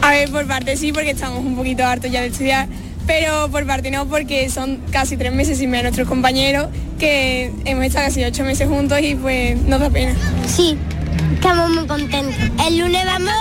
A 0.02 0.10
ver, 0.10 0.31
por 0.31 0.46
parte 0.46 0.76
sí, 0.76 0.93
porque 0.93 1.10
estamos 1.10 1.44
un 1.44 1.56
poquito 1.56 1.84
hartos 1.84 2.10
ya 2.10 2.20
de 2.20 2.28
estudiar, 2.28 2.69
pero 3.06 3.48
por 3.50 3.66
parte 3.66 3.90
no, 3.90 4.06
porque 4.06 4.48
son 4.50 4.81
casi 4.90 5.16
tres 5.16 5.32
meses 5.32 5.58
sin 5.58 5.70
ver 5.70 5.81
a 5.81 5.82
nuestros 5.84 6.08
compañeros, 6.08 6.69
que 6.98 7.52
hemos 7.64 7.84
estado 7.84 8.06
casi 8.06 8.25
ocho 8.25 8.44
meses 8.44 8.69
juntos 8.69 8.98
y 9.00 9.14
pues 9.14 9.60
nos 9.62 9.81
da 9.81 9.90
pena. 9.90 10.14
Sí, 10.46 10.76
estamos 11.34 11.70
muy 11.70 11.87
contentos. 11.87 12.34
El 12.66 12.78
lunes 12.78 13.04
vamos 13.04 13.32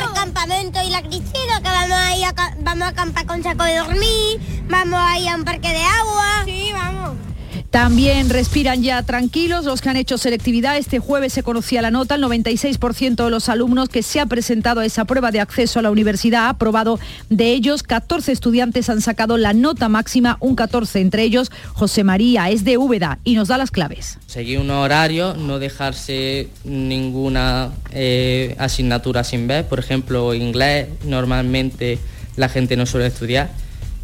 al 0.00 0.12
campamento 0.14 0.80
y 0.86 0.90
la 0.90 1.02
Cristina, 1.02 1.60
que 1.62 1.68
vamos 1.68 1.98
a 1.98 2.16
ir 2.16 2.24
a, 2.24 2.54
vamos 2.60 2.82
a 2.84 2.88
acampar 2.88 3.26
con 3.26 3.42
saco 3.42 3.64
de 3.64 3.76
dormir, 3.76 4.40
vamos 4.68 5.00
a 5.02 5.18
ir 5.18 5.28
a 5.28 5.36
un 5.36 5.44
parque 5.44 5.68
de 5.68 5.82
agua. 5.82 6.42
Sí, 6.44 6.70
vamos. 6.72 7.27
También 7.70 8.30
respiran 8.30 8.82
ya 8.82 9.02
tranquilos 9.02 9.66
los 9.66 9.82
que 9.82 9.90
han 9.90 9.96
hecho 9.96 10.16
selectividad. 10.16 10.78
Este 10.78 11.00
jueves 11.00 11.34
se 11.34 11.42
conocía 11.42 11.82
la 11.82 11.90
nota. 11.90 12.14
El 12.14 12.22
96% 12.22 13.24
de 13.24 13.30
los 13.30 13.50
alumnos 13.50 13.90
que 13.90 14.02
se 14.02 14.20
ha 14.20 14.26
presentado 14.26 14.80
a 14.80 14.86
esa 14.86 15.04
prueba 15.04 15.30
de 15.30 15.40
acceso 15.40 15.78
a 15.78 15.82
la 15.82 15.90
universidad 15.90 16.46
ha 16.46 16.48
aprobado. 16.48 16.98
De 17.28 17.52
ellos, 17.52 17.82
14 17.82 18.32
estudiantes 18.32 18.88
han 18.88 19.02
sacado 19.02 19.36
la 19.36 19.52
nota 19.52 19.90
máxima, 19.90 20.38
un 20.40 20.56
14 20.56 21.00
entre 21.00 21.24
ellos. 21.24 21.52
José 21.74 22.04
María 22.04 22.48
es 22.48 22.64
de 22.64 22.78
Úbeda 22.78 23.18
y 23.22 23.34
nos 23.34 23.48
da 23.48 23.58
las 23.58 23.70
claves. 23.70 24.18
Seguir 24.26 24.60
un 24.60 24.70
horario, 24.70 25.34
no 25.34 25.58
dejarse 25.58 26.48
ninguna 26.64 27.70
eh, 27.90 28.56
asignatura 28.58 29.24
sin 29.24 29.46
ver. 29.46 29.66
Por 29.66 29.78
ejemplo, 29.78 30.32
inglés, 30.32 30.88
normalmente 31.04 31.98
la 32.36 32.48
gente 32.48 32.76
no 32.76 32.86
suele 32.86 33.08
estudiar 33.08 33.50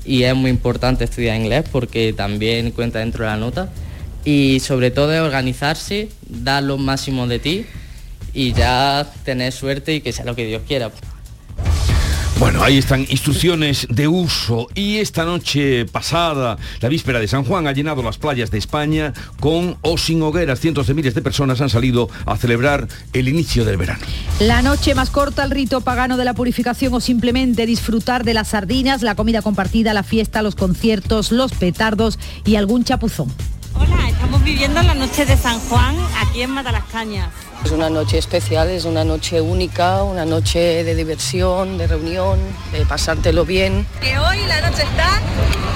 y 0.04 0.24
es 0.24 0.34
muy 0.34 0.50
importante 0.50 1.04
estudiar 1.04 1.36
inglés 1.36 1.64
porque 1.70 2.12
también 2.12 2.70
cuenta 2.70 2.98
dentro 2.98 3.24
de 3.24 3.30
la 3.30 3.36
nota 3.36 3.70
y 4.24 4.60
sobre 4.60 4.90
todo 4.90 5.24
organizarse, 5.24 6.08
dar 6.28 6.62
lo 6.62 6.78
máximo 6.78 7.26
de 7.26 7.38
ti 7.38 7.66
y 8.32 8.52
ya 8.52 9.06
tener 9.24 9.52
suerte 9.52 9.94
y 9.94 10.00
que 10.00 10.12
sea 10.12 10.24
lo 10.24 10.34
que 10.34 10.46
Dios 10.46 10.62
quiera. 10.66 10.90
Bueno, 12.38 12.64
ahí 12.64 12.78
están 12.78 13.06
instrucciones 13.08 13.86
de 13.88 14.08
uso 14.08 14.66
y 14.74 14.96
esta 14.98 15.24
noche 15.24 15.86
pasada, 15.86 16.58
la 16.80 16.88
víspera 16.88 17.20
de 17.20 17.28
San 17.28 17.44
Juan, 17.44 17.68
ha 17.68 17.72
llenado 17.72 18.02
las 18.02 18.18
playas 18.18 18.50
de 18.50 18.58
España 18.58 19.12
con 19.38 19.76
o 19.82 19.96
sin 19.96 20.20
hogueras. 20.20 20.58
Cientos 20.58 20.88
de 20.88 20.94
miles 20.94 21.14
de 21.14 21.22
personas 21.22 21.60
han 21.60 21.70
salido 21.70 22.08
a 22.26 22.36
celebrar 22.36 22.88
el 23.12 23.28
inicio 23.28 23.64
del 23.64 23.76
verano. 23.76 24.04
La 24.40 24.62
noche 24.62 24.96
más 24.96 25.10
corta, 25.10 25.44
el 25.44 25.52
rito 25.52 25.80
pagano 25.82 26.16
de 26.16 26.24
la 26.24 26.34
purificación 26.34 26.92
o 26.94 27.00
simplemente 27.00 27.66
disfrutar 27.66 28.24
de 28.24 28.34
las 28.34 28.48
sardinas, 28.48 29.02
la 29.02 29.14
comida 29.14 29.40
compartida, 29.40 29.94
la 29.94 30.02
fiesta, 30.02 30.42
los 30.42 30.56
conciertos, 30.56 31.30
los 31.30 31.52
petardos 31.52 32.18
y 32.44 32.56
algún 32.56 32.82
chapuzón. 32.82 33.32
Hola, 33.74 34.08
estamos 34.08 34.42
viviendo 34.42 34.82
la 34.82 34.94
noche 34.94 35.24
de 35.24 35.36
San 35.36 35.60
Juan 35.60 35.96
aquí 36.20 36.42
en 36.42 36.50
Matalascañas. 36.50 37.28
Es 37.64 37.70
una 37.70 37.88
noche 37.88 38.18
especial, 38.18 38.68
es 38.68 38.84
una 38.84 39.04
noche 39.04 39.40
única, 39.40 40.02
una 40.02 40.26
noche 40.26 40.84
de 40.84 40.94
diversión, 40.94 41.78
de 41.78 41.86
reunión, 41.86 42.38
de 42.72 42.84
pasártelo 42.84 43.46
bien. 43.46 43.86
Que 44.02 44.18
hoy 44.18 44.36
la 44.46 44.68
noche 44.68 44.82
está 44.82 45.20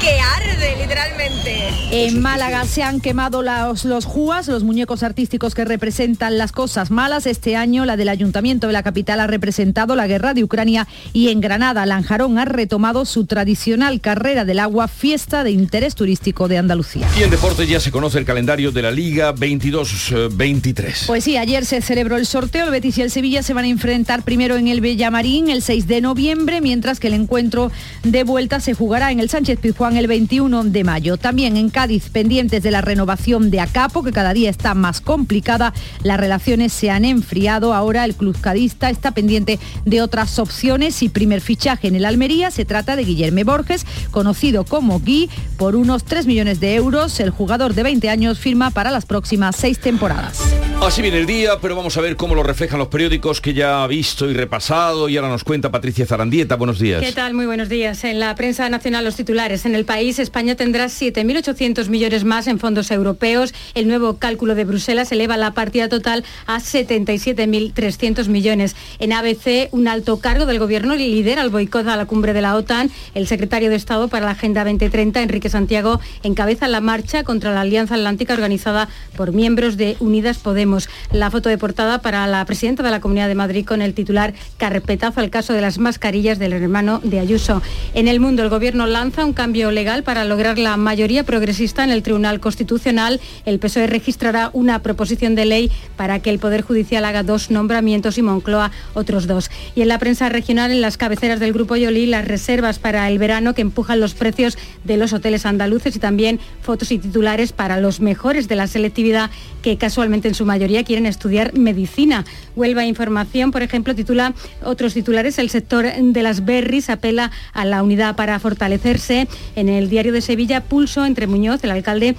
que 0.00 0.21
arde 0.21 0.76
literalmente. 0.76 1.68
En 1.90 2.21
Málaga 2.21 2.64
se 2.66 2.83
han 2.83 3.00
quemado 3.00 3.42
los, 3.42 3.85
los 3.85 4.04
juas, 4.04 4.47
los 4.47 4.62
muñecos 4.62 5.02
artísticos 5.02 5.54
que 5.54 5.64
representan 5.64 6.38
las 6.38 6.52
cosas 6.52 6.90
malas. 6.90 7.26
Este 7.26 7.57
año 7.57 7.85
la 7.85 7.97
del 7.97 8.11
Ayuntamiento 8.11 8.66
de 8.66 8.75
la 8.75 8.83
capital 8.83 9.21
ha 9.21 9.26
representado 9.26 9.97
la 9.97 10.07
guerra 10.07 10.35
de 10.35 10.45
Ucrania 10.45 10.87
y 11.12 11.30
en 11.30 11.40
Granada 11.40 11.87
Lanjarón 11.87 12.38
ha 12.38 12.45
retomado 12.45 13.07
su 13.07 13.26
tradicional 13.26 14.00
carrera 14.00 14.45
del 14.45 14.61
agua, 14.61 14.87
fiesta 14.87 15.42
de 15.42 15.50
interés 15.50 15.95
turístico 15.95 16.47
de 16.47 16.59
Andalucía. 16.59 17.09
Y 17.18 17.23
en 17.23 17.30
deporte 17.30 17.66
ya 17.66 17.80
se 17.80 17.90
conoce 17.90 18.18
el 18.18 18.25
calendario 18.25 18.71
de 18.71 18.83
la 18.83 18.90
Liga 18.90 19.35
22-23. 19.35 21.07
Pues 21.07 21.25
sí, 21.25 21.37
ayer 21.37 21.64
se 21.64 21.77
celebró 21.82 22.16
el 22.16 22.26
sorteo. 22.26 22.64
El 22.64 22.70
Betis 22.70 22.99
y 22.99 23.02
el 23.02 23.11
Sevilla 23.11 23.42
se 23.42 23.54
van 23.54 23.64
a 23.64 23.68
enfrentar 23.68 24.23
primero 24.23 24.56
en 24.56 24.68
el 24.68 24.80
Bellamarín 24.80 25.49
el 25.49 25.62
6 25.62 25.87
de 25.87 26.00
noviembre, 26.00 26.61
mientras 26.61 27.00
que 27.00 27.08
el 27.08 27.14
encuentro 27.14 27.70
de 28.04 28.25
vuelta 28.25 28.61
se 28.61 28.75
jugará 28.75 29.12
en 29.12 29.20
el 29.20 29.30
Sánchez 29.30 29.58
Pizjuán 29.61 29.97
el 29.97 30.06
21 30.06 30.64
de 30.64 30.85
mayo. 30.85 31.16
También 31.16 31.56
en 31.56 31.70
Cádiz, 31.70 32.11
pendientes 32.11 32.62
de 32.62 32.70
la 32.70 32.80
renovación 32.80 33.50
de 33.50 33.61
Acapo, 33.61 34.02
que 34.02 34.12
cada 34.12 34.32
día 34.35 34.50
está 34.50 34.75
más 34.75 35.00
complicada, 35.00 35.73
las 36.02 36.18
relaciones 36.18 36.73
se 36.73 36.90
han 36.90 37.04
enfriado. 37.04 37.75
Ahora 37.75 38.04
el 38.04 38.14
club 38.14 38.38
cadista 38.40 38.90
está 38.90 39.12
pendiente 39.12 39.58
de 39.85 40.02
otras 40.02 40.38
opciones 40.38 41.02
y 41.02 41.08
primer 41.08 41.40
fichaje 41.40 41.88
en 41.88 41.97
el 41.97 42.04
Almería 42.04 42.50
se 42.50 42.64
trata 42.64 42.97
de 42.97 43.04
Guillermo 43.04 43.44
Borges, 43.44 43.87
conocido 44.11 44.64
como 44.64 45.00
Gui, 45.00 45.30
por 45.56 45.76
unos 45.76 46.04
3 46.04 46.26
millones 46.26 46.61
de 46.61 46.75
euros. 46.75 47.20
El 47.20 47.30
jugador 47.30 47.75
de 47.75 47.82
20 47.82 48.08
años 48.08 48.38
firma 48.38 48.70
para 48.70 48.90
las 48.90 49.06
próximas 49.06 49.56
seis 49.56 49.78
temporadas. 49.78 50.40
Así 50.82 51.02
viene 51.02 51.18
el 51.18 51.26
día, 51.26 51.58
vamos 51.75 51.96
a 51.96 52.00
ver 52.00 52.16
cómo 52.16 52.34
lo 52.34 52.42
reflejan 52.42 52.78
los 52.78 52.88
periódicos 52.88 53.40
que 53.40 53.52
ya 53.52 53.82
ha 53.82 53.87
visto 53.87 54.30
y 54.30 54.32
repasado 54.32 55.08
y 55.08 55.16
ahora 55.16 55.28
nos 55.28 55.44
cuenta 55.44 55.70
Patricia 55.70 56.06
Zarandieta. 56.06 56.56
Buenos 56.56 56.78
días. 56.78 57.02
¿Qué 57.02 57.12
tal? 57.12 57.34
Muy 57.34 57.46
buenos 57.46 57.68
días. 57.68 58.04
En 58.04 58.20
la 58.20 58.34
prensa 58.34 58.68
nacional 58.68 59.04
los 59.04 59.16
titulares. 59.16 59.66
En 59.66 59.75
el 59.75 59.84
país 59.84 60.18
España 60.18 60.54
tendrá 60.54 60.87
7.800 60.87 61.88
millones 61.88 62.25
más 62.25 62.46
en 62.46 62.58
fondos 62.58 62.90
europeos. 62.90 63.52
El 63.75 63.88
nuevo 63.88 64.18
cálculo 64.18 64.54
de 64.54 64.64
Bruselas 64.64 65.12
eleva 65.12 65.37
la 65.37 65.52
partida 65.52 65.88
total 65.88 66.25
a 66.46 66.58
77.300 66.60 68.28
millones. 68.28 68.75
En 68.98 69.12
ABC, 69.12 69.68
un 69.72 69.88
alto 69.88 70.20
cargo 70.20 70.46
del 70.46 70.58
gobierno 70.58 70.94
lidera 70.94 71.42
el 71.42 71.50
boicot 71.50 71.87
a 71.88 71.96
la 71.96 72.06
cumbre 72.06 72.32
de 72.32 72.40
la 72.40 72.56
OTAN. 72.56 72.90
El 73.14 73.26
secretario 73.26 73.68
de 73.68 73.76
Estado 73.76 74.08
para 74.08 74.25
la 74.25 74.32
Agenda 74.32 74.64
2030, 74.64 75.22
Enrique 75.22 75.50
Santiago, 75.50 76.00
encabeza 76.22 76.68
la 76.68 76.80
marcha 76.80 77.25
contra 77.25 77.52
la 77.52 77.62
Alianza 77.62 77.96
Atlántica 77.96 78.34
organizada 78.34 78.88
por 79.16 79.32
miembros 79.32 79.76
de 79.76 79.96
Unidas 80.00 80.38
Podemos. 80.38 80.88
La 81.12 81.30
foto 81.30 81.48
de 81.48 81.57
portada 81.58 82.00
para 82.00 82.26
la 82.26 82.44
presidenta 82.44 82.82
de 82.82 82.90
la 82.90 83.00
Comunidad 83.00 83.28
de 83.28 83.34
Madrid 83.34 83.66
con 83.66 83.82
el 83.82 83.94
titular 83.94 84.34
Carpetazo 84.56 85.20
al 85.20 85.30
caso 85.30 85.52
de 85.52 85.60
las 85.60 85.78
mascarillas 85.78 86.38
del 86.38 86.52
hermano 86.52 87.00
de 87.04 87.20
Ayuso. 87.20 87.62
En 87.94 88.08
el 88.08 88.20
mundo, 88.20 88.42
el 88.42 88.48
gobierno 88.48 88.86
lanza 88.86 89.24
un 89.24 89.32
cambio 89.32 89.70
legal 89.70 90.02
para 90.02 90.24
lograr 90.24 90.58
la 90.58 90.76
mayoría 90.76 91.24
progresista 91.24 91.84
en 91.84 91.90
el 91.90 92.02
Tribunal 92.02 92.40
Constitucional. 92.40 93.20
El 93.44 93.58
PSOE 93.58 93.86
registrará 93.86 94.50
una 94.52 94.82
proposición 94.82 95.34
de 95.34 95.44
ley 95.44 95.72
para 95.96 96.20
que 96.20 96.30
el 96.30 96.38
Poder 96.38 96.62
Judicial 96.62 97.04
haga 97.04 97.22
dos 97.22 97.50
nombramientos 97.50 98.18
y 98.18 98.22
Moncloa 98.22 98.70
otros 98.94 99.26
dos. 99.26 99.50
Y 99.74 99.82
en 99.82 99.88
la 99.88 99.98
prensa 99.98 100.28
regional, 100.28 100.70
en 100.70 100.80
las 100.80 100.96
cabeceras 100.96 101.40
del 101.40 101.52
Grupo 101.52 101.76
Yoli, 101.76 102.06
las 102.06 102.26
reservas 102.26 102.78
para 102.78 103.08
el 103.08 103.18
verano 103.18 103.54
que 103.54 103.62
empujan 103.62 104.00
los 104.00 104.14
precios 104.14 104.58
de 104.84 104.96
los 104.96 105.12
hoteles 105.12 105.46
andaluces 105.46 105.96
y 105.96 105.98
también 105.98 106.40
fotos 106.62 106.92
y 106.92 106.98
titulares 106.98 107.52
para 107.52 107.80
los 107.80 108.00
mejores 108.00 108.48
de 108.48 108.56
la 108.56 108.66
selectividad 108.66 109.30
que 109.62 109.76
casualmente 109.76 110.28
en 110.28 110.34
su 110.34 110.44
mayoría 110.44 110.84
quieren 110.84 111.06
estudiar 111.06 111.48
medicina. 111.55 112.25
Huelva 112.57 112.85
Información, 112.85 113.50
por 113.50 113.62
ejemplo, 113.62 113.95
titula 113.95 114.35
otros 114.64 114.95
titulares, 114.95 115.38
el 115.38 115.50
sector 115.50 115.87
de 115.87 116.23
las 116.23 116.45
berries 116.45 116.90
apela 116.90 117.31
a 117.52 117.64
la 117.64 117.83
unidad 117.83 118.17
para 118.17 118.38
fortalecerse. 118.38 119.28
En 119.57 119.69
el 119.69 119.88
diario 119.88 120.12
de 120.12 120.21
Sevilla, 120.21 120.62
pulso 120.62 121.05
entre 121.05 121.26
Muñoz, 121.26 121.62
el 121.64 121.71
alcalde 121.71 122.17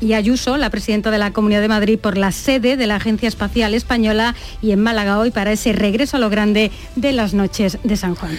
y 0.00 0.14
Ayuso, 0.14 0.56
la 0.56 0.70
presidenta 0.70 1.10
de 1.10 1.18
la 1.18 1.32
Comunidad 1.32 1.60
de 1.60 1.68
Madrid, 1.68 1.98
por 1.98 2.16
la 2.16 2.32
sede 2.32 2.76
de 2.76 2.86
la 2.86 2.96
Agencia 2.96 3.28
Espacial 3.28 3.74
Española 3.74 4.34
y 4.62 4.72
en 4.72 4.80
Málaga 4.80 5.18
hoy 5.18 5.30
para 5.30 5.52
ese 5.52 5.72
regreso 5.72 6.16
a 6.16 6.20
lo 6.20 6.30
grande 6.30 6.70
de 6.96 7.12
las 7.12 7.34
noches 7.34 7.78
de 7.84 7.96
San 7.96 8.14
Juan. 8.14 8.38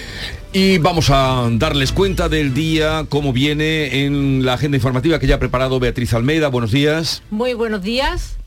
Y 0.54 0.80
vamos 0.80 1.10
a 1.10 1.48
darles 1.54 1.92
cuenta 1.92 2.30
del 2.30 2.54
día, 2.54 3.06
cómo 3.08 3.32
viene 3.32 4.06
en 4.06 4.44
la 4.46 4.54
agenda 4.54 4.78
informativa 4.78 5.20
que 5.20 5.28
ya 5.28 5.36
ha 5.36 5.40
preparado 5.40 5.80
Beatriz 5.80 6.14
Almeida. 6.14 6.50
Buenos 6.50 6.72
días. 6.72 7.24
Muy 7.30 7.54
buenos 7.54 7.84
días. 7.84 8.41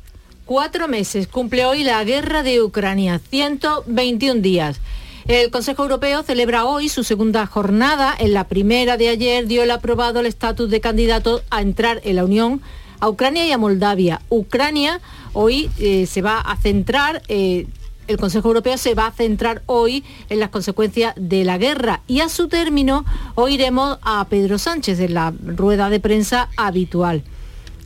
Cuatro 0.47 0.89
meses 0.89 1.27
cumple 1.27 1.65
hoy 1.65 1.85
la 1.85 2.05
guerra 2.05 2.43
de 2.43 2.61
Ucrania, 2.61 3.19
121 3.31 4.43
días. 4.43 4.79
El 5.27 5.51
Consejo 5.51 5.85
Europeo 5.85 6.23
celebra 6.23 6.67
hoy 6.67 6.91
su 6.91 7.03
segunda 7.03 7.47
jornada. 7.47 8.15
En 8.19 8.35
la 8.35 8.45
primera 8.47 8.99
de 8.99 9.09
ayer 9.09 9.47
dio 9.47 9.63
el 9.63 9.71
aprobado 9.71 10.21
el 10.21 10.27
estatus 10.27 10.69
de 10.69 10.83
candidato 10.83 11.41
a 11.49 11.63
entrar 11.63 12.03
en 12.05 12.17
la 12.17 12.27
Unión 12.27 12.61
a 13.01 13.09
Ucrania 13.09 13.47
y 13.47 13.53
a 13.53 13.59
Moldavia. 13.59 14.21
Ucrania 14.29 15.01
hoy 15.33 15.71
eh, 15.79 16.05
se 16.05 16.21
va 16.21 16.41
a 16.41 16.57
centrar... 16.57 17.23
Eh, 17.29 17.67
el 18.07 18.19
Consejo 18.19 18.49
Europeo 18.49 18.77
se 18.77 18.93
va 18.93 19.07
a 19.07 19.13
centrar 19.13 19.63
hoy 19.65 20.05
en 20.29 20.39
las 20.39 20.51
consecuencias 20.51 21.15
de 21.17 21.43
la 21.45 21.57
guerra 21.57 22.03
y 22.07 22.21
a 22.21 22.29
su 22.29 22.49
término 22.49 23.07
oiremos 23.35 23.97
a 24.03 24.27
Pedro 24.29 24.59
Sánchez 24.59 25.01
en 25.01 25.15
la 25.15 25.33
rueda 25.43 25.89
de 25.89 26.01
prensa 26.01 26.51
habitual. 26.59 27.25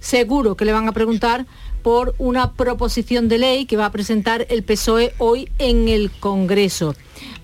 Seguro 0.01 0.57
que 0.57 0.65
le 0.65 0.73
van 0.73 0.89
a 0.89 0.93
preguntar 0.93 1.47
por 1.83 2.15
una 2.19 2.53
proposición 2.53 3.29
de 3.29 3.39
ley 3.39 3.67
que 3.67 3.77
va 3.77 3.87
a 3.87 3.93
presentar 3.93 4.47
el 4.51 4.63
PSOE 4.63 5.15
hoy 5.19 5.49
en 5.59 5.89
el 5.89 6.11
Congreso. 6.11 6.95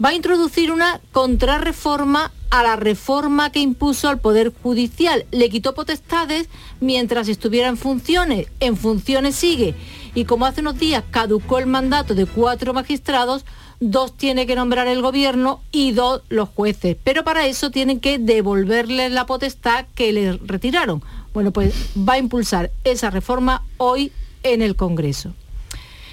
Va 0.04 0.10
a 0.10 0.14
introducir 0.14 0.70
una 0.70 1.00
contrarreforma 1.12 2.32
a 2.50 2.62
la 2.62 2.76
reforma 2.76 3.50
que 3.50 3.60
impuso 3.60 4.08
al 4.08 4.20
Poder 4.20 4.52
Judicial. 4.62 5.26
Le 5.30 5.50
quitó 5.50 5.74
potestades 5.74 6.48
mientras 6.80 7.28
estuviera 7.28 7.68
en 7.68 7.76
funciones. 7.76 8.46
En 8.60 8.76
funciones 8.76 9.34
sigue. 9.34 9.74
Y 10.14 10.24
como 10.24 10.46
hace 10.46 10.60
unos 10.60 10.78
días 10.78 11.02
caducó 11.10 11.58
el 11.58 11.66
mandato 11.66 12.14
de 12.14 12.26
cuatro 12.26 12.72
magistrados, 12.72 13.44
dos 13.80 14.16
tiene 14.16 14.46
que 14.46 14.54
nombrar 14.54 14.86
el 14.86 15.02
gobierno 15.02 15.60
y 15.72 15.92
dos 15.92 16.22
los 16.28 16.48
jueces. 16.48 16.96
Pero 17.02 17.24
para 17.24 17.46
eso 17.46 17.70
tienen 17.70 18.00
que 18.00 18.18
devolverles 18.18 19.10
la 19.10 19.26
potestad 19.26 19.86
que 19.94 20.12
les 20.12 20.40
retiraron. 20.46 21.02
Bueno, 21.32 21.50
pues 21.50 21.74
va 21.96 22.14
a 22.14 22.18
impulsar 22.18 22.70
esa 22.84 23.10
reforma 23.10 23.64
hoy 23.78 24.12
en 24.44 24.62
el 24.62 24.76
Congreso. 24.76 25.34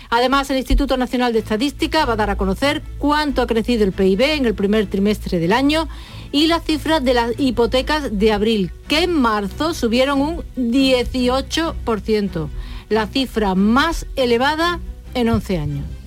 Además, 0.09 0.49
el 0.49 0.57
Instituto 0.57 0.97
Nacional 0.97 1.31
de 1.31 1.39
Estadística 1.39 2.03
va 2.05 2.13
a 2.13 2.17
dar 2.17 2.29
a 2.29 2.35
conocer 2.35 2.81
cuánto 2.97 3.41
ha 3.41 3.47
crecido 3.47 3.85
el 3.85 3.93
PIB 3.93 4.21
en 4.21 4.45
el 4.45 4.55
primer 4.55 4.87
trimestre 4.87 5.39
del 5.39 5.53
año 5.53 5.87
y 6.33 6.47
las 6.47 6.65
cifras 6.65 7.01
de 7.03 7.13
las 7.13 7.39
hipotecas 7.39 8.19
de 8.19 8.33
abril, 8.33 8.71
que 8.89 9.03
en 9.03 9.13
marzo 9.13 9.73
subieron 9.73 10.21
un 10.21 10.43
18%, 10.57 12.49
la 12.89 13.07
cifra 13.07 13.55
más 13.55 14.05
elevada 14.17 14.79
en 15.13 15.29
11 15.29 15.57
años. 15.57 16.00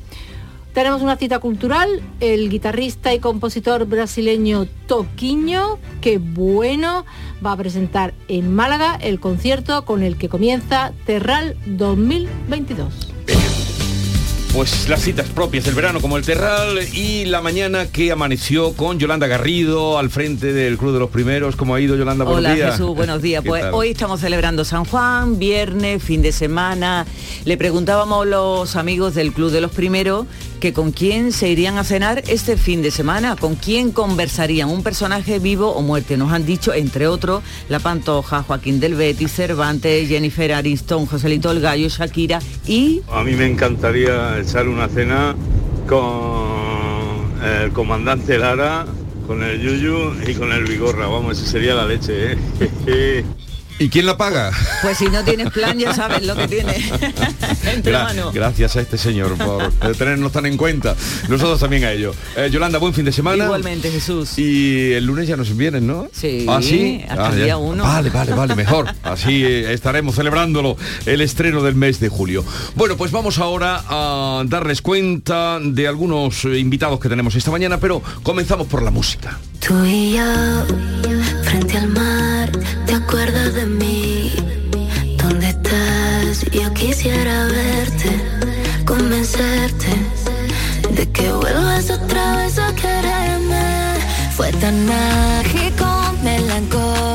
Tenemos 0.74 1.02
una 1.02 1.16
cita 1.16 1.38
cultural, 1.38 2.02
el 2.18 2.50
guitarrista 2.50 3.14
y 3.14 3.20
compositor 3.20 3.86
brasileño 3.86 4.66
Toquiño, 4.88 5.78
que 6.00 6.18
bueno, 6.18 7.06
va 7.46 7.52
a 7.52 7.56
presentar 7.56 8.12
en 8.26 8.52
Málaga 8.52 8.96
el 9.00 9.20
concierto 9.20 9.84
con 9.84 10.02
el 10.02 10.18
que 10.18 10.28
comienza 10.28 10.92
Terral 11.06 11.56
2022 11.66 13.14
pues 14.54 14.88
las 14.88 15.00
citas 15.02 15.28
propias 15.30 15.64
del 15.64 15.74
verano 15.74 16.00
como 16.00 16.16
el 16.16 16.24
Terral 16.24 16.78
y 16.92 17.24
la 17.24 17.40
mañana 17.40 17.86
que 17.86 18.12
amaneció 18.12 18.72
con 18.74 19.00
Yolanda 19.00 19.26
Garrido 19.26 19.98
al 19.98 20.10
frente 20.10 20.52
del 20.52 20.78
Club 20.78 20.92
de 20.92 21.00
los 21.00 21.10
Primeros. 21.10 21.56
¿Cómo 21.56 21.74
ha 21.74 21.80
ido 21.80 21.96
Yolanda? 21.96 22.24
Buenos 22.24 22.52
Hola 22.52 22.70
Jesús, 22.70 22.94
buenos 22.94 23.20
días. 23.20 23.42
Pues 23.44 23.64
hoy 23.72 23.90
estamos 23.90 24.20
celebrando 24.20 24.64
San 24.64 24.84
Juan, 24.84 25.40
viernes, 25.40 26.04
fin 26.04 26.22
de 26.22 26.30
semana. 26.30 27.04
Le 27.44 27.56
preguntábamos 27.56 28.22
a 28.22 28.26
los 28.26 28.76
amigos 28.76 29.16
del 29.16 29.32
Club 29.32 29.50
de 29.50 29.60
los 29.60 29.72
Primeros 29.72 30.26
que 30.64 30.72
con 30.72 30.92
quién 30.92 31.32
se 31.32 31.50
irían 31.50 31.76
a 31.76 31.84
cenar 31.84 32.22
este 32.26 32.56
fin 32.56 32.80
de 32.80 32.90
semana, 32.90 33.36
con 33.36 33.54
quién 33.54 33.90
conversarían, 33.90 34.70
un 34.70 34.82
personaje 34.82 35.38
vivo 35.38 35.72
o 35.72 35.82
muerte. 35.82 36.16
Nos 36.16 36.32
han 36.32 36.46
dicho, 36.46 36.72
entre 36.72 37.06
otros, 37.06 37.42
La 37.68 37.80
Pantoja, 37.80 38.42
Joaquín 38.42 38.80
del 38.80 38.94
Betis, 38.94 39.30
Cervantes, 39.30 40.08
Jennifer 40.08 40.54
Ariston, 40.54 41.04
Joselito 41.04 41.50
El 41.50 41.60
Gallo, 41.60 41.88
Shakira 41.90 42.38
y... 42.66 43.02
A 43.12 43.22
mí 43.22 43.32
me 43.32 43.46
encantaría 43.46 44.38
echar 44.44 44.68
una 44.68 44.88
cena 44.88 45.34
con 45.88 47.42
el 47.42 47.72
comandante 47.72 48.38
Lara, 48.38 48.84
con 49.26 49.42
el 49.42 49.60
Yuyu 49.60 50.12
y 50.26 50.34
con 50.34 50.52
el 50.52 50.64
Vigorra. 50.64 51.06
Vamos, 51.06 51.38
esa 51.38 51.50
sería 51.50 51.74
la 51.74 51.86
leche, 51.86 52.32
¿eh? 52.86 53.24
¿Y 53.78 53.88
quién 53.88 54.06
la 54.06 54.16
paga? 54.16 54.52
Pues 54.82 54.98
si 54.98 55.06
no 55.06 55.24
tienes 55.24 55.50
plan 55.50 55.78
ya 55.78 55.92
sabes 55.92 56.24
lo 56.24 56.36
que 56.36 56.46
tiene 56.46 56.74
Gracias 58.32 58.76
a 58.76 58.80
este 58.80 58.98
señor 58.98 59.36
por 59.36 59.72
tenernos 59.96 60.32
tan 60.32 60.46
en 60.46 60.56
cuenta. 60.56 60.94
Nosotros 61.28 61.58
también 61.60 61.84
a 61.84 61.92
ello. 61.92 62.14
Eh, 62.36 62.48
Yolanda, 62.50 62.78
buen 62.78 62.94
fin 62.94 63.04
de 63.04 63.12
semana. 63.12 63.44
Igualmente, 63.44 63.90
Jesús. 63.90 64.38
Y 64.38 64.92
el 64.92 65.04
lunes 65.04 65.26
ya 65.26 65.36
nos 65.36 65.56
vienen, 65.56 65.86
¿no? 65.86 66.08
Sí. 66.12 66.46
¿Ah, 66.48 66.60
sí? 66.62 67.04
Hasta 67.08 67.30
el 67.30 67.44
día 67.44 67.56
uno. 67.56 67.84
Vale, 67.84 68.10
vale, 68.10 68.32
vale, 68.32 68.54
mejor. 68.54 68.86
Así 69.02 69.44
eh, 69.44 69.72
estaremos 69.72 70.14
celebrándolo 70.14 70.76
el 71.06 71.20
estreno 71.20 71.62
del 71.62 71.74
mes 71.74 72.00
de 72.00 72.08
julio. 72.08 72.44
Bueno, 72.74 72.96
pues 72.96 73.10
vamos 73.10 73.38
ahora 73.38 73.82
a 73.88 74.44
darles 74.46 74.82
cuenta 74.82 75.58
de 75.60 75.88
algunos 75.88 76.44
eh, 76.44 76.58
invitados 76.58 77.00
que 77.00 77.08
tenemos 77.08 77.34
esta 77.34 77.50
mañana, 77.50 77.78
pero 77.78 78.02
comenzamos 78.22 78.66
por 78.66 78.82
la 78.82 78.90
música. 78.90 79.38
Tú 79.66 79.84
y 79.84 80.14
yo, 80.14 80.22
frente 81.54 81.78
al 81.78 81.88
mar, 81.88 82.50
¿te 82.86 82.94
acuerdas 82.94 83.54
de 83.54 83.66
mí? 83.66 84.32
¿Dónde 85.22 85.50
estás? 85.50 86.44
Yo 86.50 86.72
quisiera 86.74 87.46
verte, 87.46 88.10
convencerte 88.84 89.92
de 90.96 91.08
que 91.12 91.30
vuelvas 91.32 91.90
otra 91.90 92.36
vez 92.38 92.58
a 92.58 92.74
quererme. 92.74 93.66
Fue 94.36 94.50
tan 94.52 94.76
mágico, 94.86 95.86
melancólico. 96.24 97.13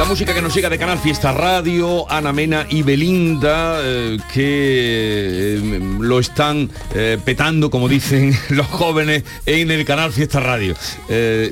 La 0.00 0.06
música 0.06 0.32
que 0.32 0.40
nos 0.40 0.54
llega 0.54 0.70
de 0.70 0.78
Canal 0.78 0.98
Fiesta 0.98 1.30
Radio, 1.30 2.10
Ana 2.10 2.32
Mena 2.32 2.64
y 2.70 2.80
Belinda, 2.80 3.80
eh, 3.82 4.16
que 4.32 5.58
eh, 5.58 5.80
lo 6.00 6.18
están 6.18 6.70
eh, 6.94 7.18
petando, 7.22 7.68
como 7.68 7.86
dicen 7.86 8.34
los 8.48 8.66
jóvenes, 8.66 9.24
en 9.44 9.70
el 9.70 9.84
canal 9.84 10.10
Fiesta 10.10 10.40
Radio. 10.40 10.74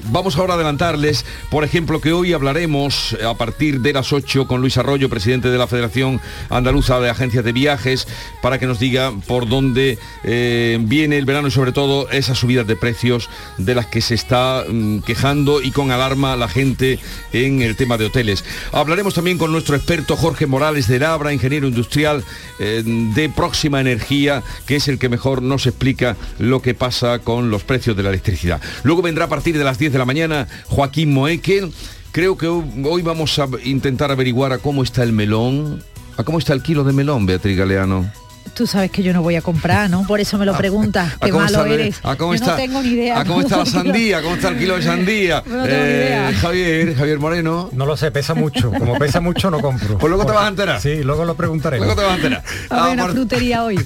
Vamos 0.04 0.38
ahora 0.38 0.54
a 0.54 0.56
adelantarles, 0.56 1.26
por 1.50 1.62
ejemplo, 1.62 2.00
que 2.00 2.14
hoy 2.14 2.32
hablaremos 2.32 3.18
a 3.22 3.34
partir 3.34 3.82
de 3.82 3.92
las 3.92 4.14
8 4.14 4.46
con 4.46 4.62
Luis 4.62 4.78
Arroyo, 4.78 5.10
presidente 5.10 5.50
de 5.50 5.58
la 5.58 5.66
Federación 5.66 6.18
Andaluza 6.48 7.00
de 7.00 7.10
Agencias 7.10 7.44
de 7.44 7.52
Viajes, 7.52 8.08
para 8.40 8.58
que 8.58 8.66
nos 8.66 8.78
diga 8.78 9.12
por 9.26 9.46
dónde 9.46 9.98
viene 10.22 11.18
el 11.18 11.26
verano 11.26 11.48
y 11.48 11.50
sobre 11.50 11.72
todo 11.72 12.08
esas 12.10 12.38
subidas 12.38 12.66
de 12.66 12.76
precios 12.76 13.28
de 13.58 13.74
las 13.74 13.86
que 13.86 14.00
se 14.00 14.14
está 14.14 14.64
mm, 14.66 15.00
quejando 15.00 15.60
y 15.60 15.70
con 15.70 15.90
alarma 15.90 16.34
la 16.36 16.48
gente 16.48 16.98
en 17.34 17.60
el 17.60 17.76
tema 17.76 17.98
de 17.98 18.06
hoteles. 18.06 18.37
Hablaremos 18.72 19.14
también 19.14 19.38
con 19.38 19.52
nuestro 19.52 19.76
experto 19.76 20.16
Jorge 20.16 20.46
Morales 20.46 20.88
de 20.88 20.98
Labra, 20.98 21.32
ingeniero 21.32 21.68
industrial 21.68 22.24
de 22.58 23.32
Próxima 23.34 23.80
Energía, 23.80 24.42
que 24.66 24.76
es 24.76 24.88
el 24.88 24.98
que 24.98 25.08
mejor 25.08 25.42
nos 25.42 25.66
explica 25.66 26.16
lo 26.38 26.62
que 26.62 26.74
pasa 26.74 27.18
con 27.20 27.50
los 27.50 27.64
precios 27.64 27.96
de 27.96 28.02
la 28.02 28.10
electricidad. 28.10 28.60
Luego 28.82 29.02
vendrá 29.02 29.26
a 29.26 29.28
partir 29.28 29.56
de 29.56 29.64
las 29.64 29.78
10 29.78 29.92
de 29.92 29.98
la 29.98 30.04
mañana 30.04 30.48
Joaquín 30.66 31.12
Moekel. 31.12 31.72
Creo 32.12 32.36
que 32.36 32.46
hoy 32.46 33.02
vamos 33.02 33.38
a 33.38 33.48
intentar 33.64 34.10
averiguar 34.10 34.52
a 34.52 34.58
cómo 34.58 34.82
está 34.82 35.02
el 35.02 35.12
melón, 35.12 35.84
a 36.16 36.24
cómo 36.24 36.38
está 36.38 36.52
el 36.52 36.62
kilo 36.62 36.84
de 36.84 36.92
melón, 36.92 37.26
Beatriz 37.26 37.56
Galeano. 37.56 38.10
Tú 38.58 38.66
sabes 38.66 38.90
que 38.90 39.04
yo 39.04 39.12
no 39.12 39.22
voy 39.22 39.36
a 39.36 39.40
comprar, 39.40 39.88
¿no? 39.88 40.04
Por 40.04 40.18
eso 40.18 40.36
me 40.36 40.44
lo 40.44 40.52
ah, 40.52 40.58
preguntas. 40.58 41.16
Qué 41.24 41.30
malo 41.30 41.64
eres. 41.64 42.00
¿A 42.02 42.16
cómo 42.16 42.34
está, 42.34 42.50
no 42.50 42.56
tengo 42.56 42.82
ni 42.82 42.88
idea. 42.88 43.20
¿A 43.20 43.24
cómo 43.24 43.40
está 43.42 43.58
la 43.58 43.66
sandía? 43.66 44.20
¿Cómo 44.20 44.34
está 44.34 44.48
el 44.48 44.58
kilo 44.58 44.74
de 44.74 44.82
sandía? 44.82 45.44
No 45.48 45.62
tengo 45.62 45.76
ni 45.76 45.90
idea. 45.90 46.30
Eh, 46.30 46.34
Javier, 46.34 46.96
Javier 46.96 47.20
Moreno. 47.20 47.70
No 47.70 47.86
lo 47.86 47.96
sé, 47.96 48.10
pesa 48.10 48.34
mucho. 48.34 48.72
Como 48.72 48.98
pesa 48.98 49.20
mucho, 49.20 49.48
no 49.48 49.60
compro. 49.60 49.96
Pues 49.96 50.10
luego 50.10 50.26
te 50.26 50.32
vas 50.32 50.46
a 50.46 50.48
enterar. 50.48 50.80
Sí, 50.80 51.04
luego 51.04 51.24
lo 51.24 51.36
preguntaré. 51.36 51.78
Luego 51.78 51.94
te 51.94 52.02
vas 52.02 52.10
a 52.10 52.16
enterar. 52.16 52.42
A 52.70 52.86
ver, 52.86 52.94
una 52.94 53.06
frutería 53.06 53.62
hoy. 53.62 53.78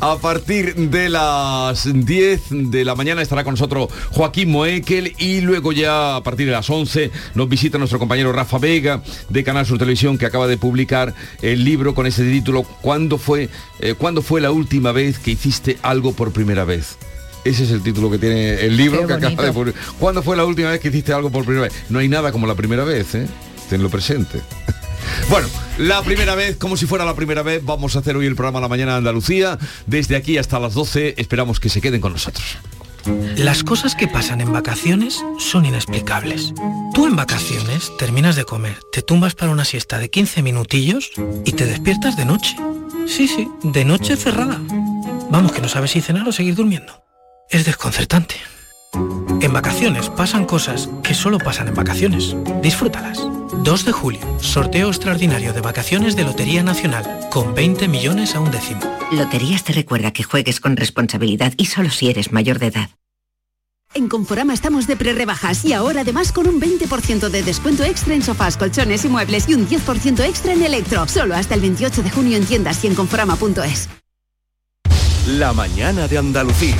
A 0.00 0.16
partir 0.16 0.74
de 0.74 1.08
las 1.08 1.88
10 1.92 2.42
de 2.50 2.84
la 2.84 2.96
mañana 2.96 3.22
estará 3.22 3.44
con 3.44 3.52
nosotros 3.52 3.88
Joaquín 4.10 4.50
Moekel 4.50 5.14
y 5.16 5.42
luego 5.42 5.70
ya 5.70 6.16
a 6.16 6.22
partir 6.24 6.46
de 6.46 6.52
las 6.52 6.68
11 6.68 7.12
nos 7.36 7.48
visita 7.48 7.78
nuestro 7.78 8.00
compañero 8.00 8.32
Rafa 8.32 8.58
Vega 8.58 9.00
de 9.28 9.44
Canal 9.44 9.64
Sur 9.64 9.78
Televisión 9.78 10.18
que 10.18 10.26
acaba 10.26 10.48
de 10.48 10.56
publicar 10.56 11.14
el 11.40 11.64
libro 11.64 11.94
con 11.94 12.08
ese 12.08 12.24
título 12.24 12.64
¿Cuándo 12.64 13.16
fue, 13.16 13.48
eh, 13.78 13.91
¿cuándo 13.94 14.22
fue 14.22 14.40
la 14.40 14.50
última 14.50 14.72
última 14.72 14.92
vez 14.92 15.18
que 15.18 15.32
hiciste 15.32 15.76
algo 15.82 16.12
por 16.12 16.32
primera 16.32 16.64
vez? 16.64 16.96
Ese 17.44 17.64
es 17.64 17.72
el 17.72 17.82
título 17.82 18.10
que 18.10 18.18
tiene 18.18 18.54
el 18.64 18.76
libro 18.76 19.06
que 19.06 19.12
acaba 19.12 19.44
de 19.44 19.52
publicar. 19.52 19.82
¿Cuándo 19.98 20.22
fue 20.22 20.36
la 20.36 20.46
última 20.46 20.70
vez 20.70 20.80
que 20.80 20.88
hiciste 20.88 21.12
algo 21.12 21.30
por 21.30 21.44
primera 21.44 21.68
vez? 21.68 21.74
No 21.90 21.98
hay 21.98 22.08
nada 22.08 22.32
como 22.32 22.46
la 22.46 22.54
primera 22.54 22.84
vez, 22.84 23.14
¿eh? 23.14 23.26
Tenlo 23.68 23.90
presente. 23.90 24.40
Bueno, 25.28 25.48
la 25.78 26.00
primera 26.02 26.36
vez, 26.36 26.56
como 26.56 26.76
si 26.76 26.86
fuera 26.86 27.04
la 27.04 27.14
primera 27.14 27.42
vez, 27.42 27.62
vamos 27.64 27.96
a 27.96 27.98
hacer 27.98 28.16
hoy 28.16 28.26
el 28.26 28.36
programa 28.36 28.60
La 28.60 28.68
Mañana 28.68 28.92
de 28.92 28.98
Andalucía. 28.98 29.58
Desde 29.84 30.14
aquí 30.14 30.38
hasta 30.38 30.60
las 30.60 30.74
12 30.74 31.16
esperamos 31.18 31.58
que 31.58 31.68
se 31.68 31.80
queden 31.80 32.00
con 32.00 32.12
nosotros. 32.12 32.58
Las 33.36 33.64
cosas 33.64 33.96
que 33.96 34.06
pasan 34.06 34.40
en 34.40 34.52
vacaciones 34.52 35.20
son 35.38 35.66
inexplicables. 35.66 36.54
Tú 36.94 37.06
en 37.08 37.16
vacaciones 37.16 37.90
terminas 37.98 38.36
de 38.36 38.44
comer, 38.44 38.78
te 38.92 39.02
tumbas 39.02 39.34
para 39.34 39.50
una 39.50 39.64
siesta 39.64 39.98
de 39.98 40.08
15 40.08 40.42
minutillos 40.42 41.10
y 41.44 41.52
te 41.52 41.66
despiertas 41.66 42.16
de 42.16 42.24
noche. 42.24 42.54
Sí, 43.06 43.28
sí, 43.28 43.48
de 43.62 43.84
noche 43.84 44.16
cerrada. 44.16 44.60
Vamos, 45.30 45.52
que 45.52 45.60
no 45.60 45.68
sabes 45.68 45.92
si 45.92 46.00
cenar 46.00 46.26
o 46.28 46.32
seguir 46.32 46.54
durmiendo. 46.54 47.04
Es 47.50 47.64
desconcertante. 47.64 48.36
En 49.40 49.52
vacaciones 49.52 50.08
pasan 50.10 50.44
cosas 50.44 50.88
que 51.02 51.14
solo 51.14 51.38
pasan 51.38 51.68
en 51.68 51.74
vacaciones. 51.74 52.36
Disfrútalas. 52.62 53.20
2 53.64 53.84
de 53.84 53.92
julio, 53.92 54.20
sorteo 54.40 54.88
extraordinario 54.88 55.52
de 55.52 55.60
vacaciones 55.60 56.16
de 56.16 56.24
Lotería 56.24 56.62
Nacional, 56.62 57.04
con 57.30 57.54
20 57.54 57.88
millones 57.88 58.34
a 58.34 58.40
un 58.40 58.50
décimo. 58.50 58.80
Loterías 59.10 59.64
te 59.64 59.72
recuerda 59.72 60.12
que 60.12 60.22
juegues 60.22 60.60
con 60.60 60.76
responsabilidad 60.76 61.52
y 61.56 61.66
solo 61.66 61.90
si 61.90 62.08
eres 62.08 62.32
mayor 62.32 62.58
de 62.58 62.66
edad. 62.66 62.90
En 63.94 64.08
Conforama 64.08 64.54
estamos 64.54 64.86
de 64.86 64.96
pre-rebajas 64.96 65.64
y 65.64 65.72
ahora 65.72 66.00
además 66.00 66.32
con 66.32 66.48
un 66.48 66.60
20% 66.60 67.28
de 67.28 67.42
descuento 67.42 67.84
extra 67.84 68.14
en 68.14 68.22
sofás, 68.22 68.56
colchones 68.56 69.04
y 69.04 69.08
muebles 69.08 69.48
y 69.48 69.54
un 69.54 69.68
10% 69.68 70.24
extra 70.24 70.52
en 70.52 70.62
electro. 70.62 71.06
Solo 71.08 71.34
hasta 71.34 71.54
el 71.54 71.60
28 71.60 72.02
de 72.02 72.10
junio 72.10 72.36
en 72.36 72.46
tiendas 72.46 72.82
y 72.84 72.86
en 72.86 72.94
conforama.es. 72.94 73.88
La 75.26 75.52
mañana 75.52 76.08
de 76.08 76.18
Andalucía. 76.18 76.76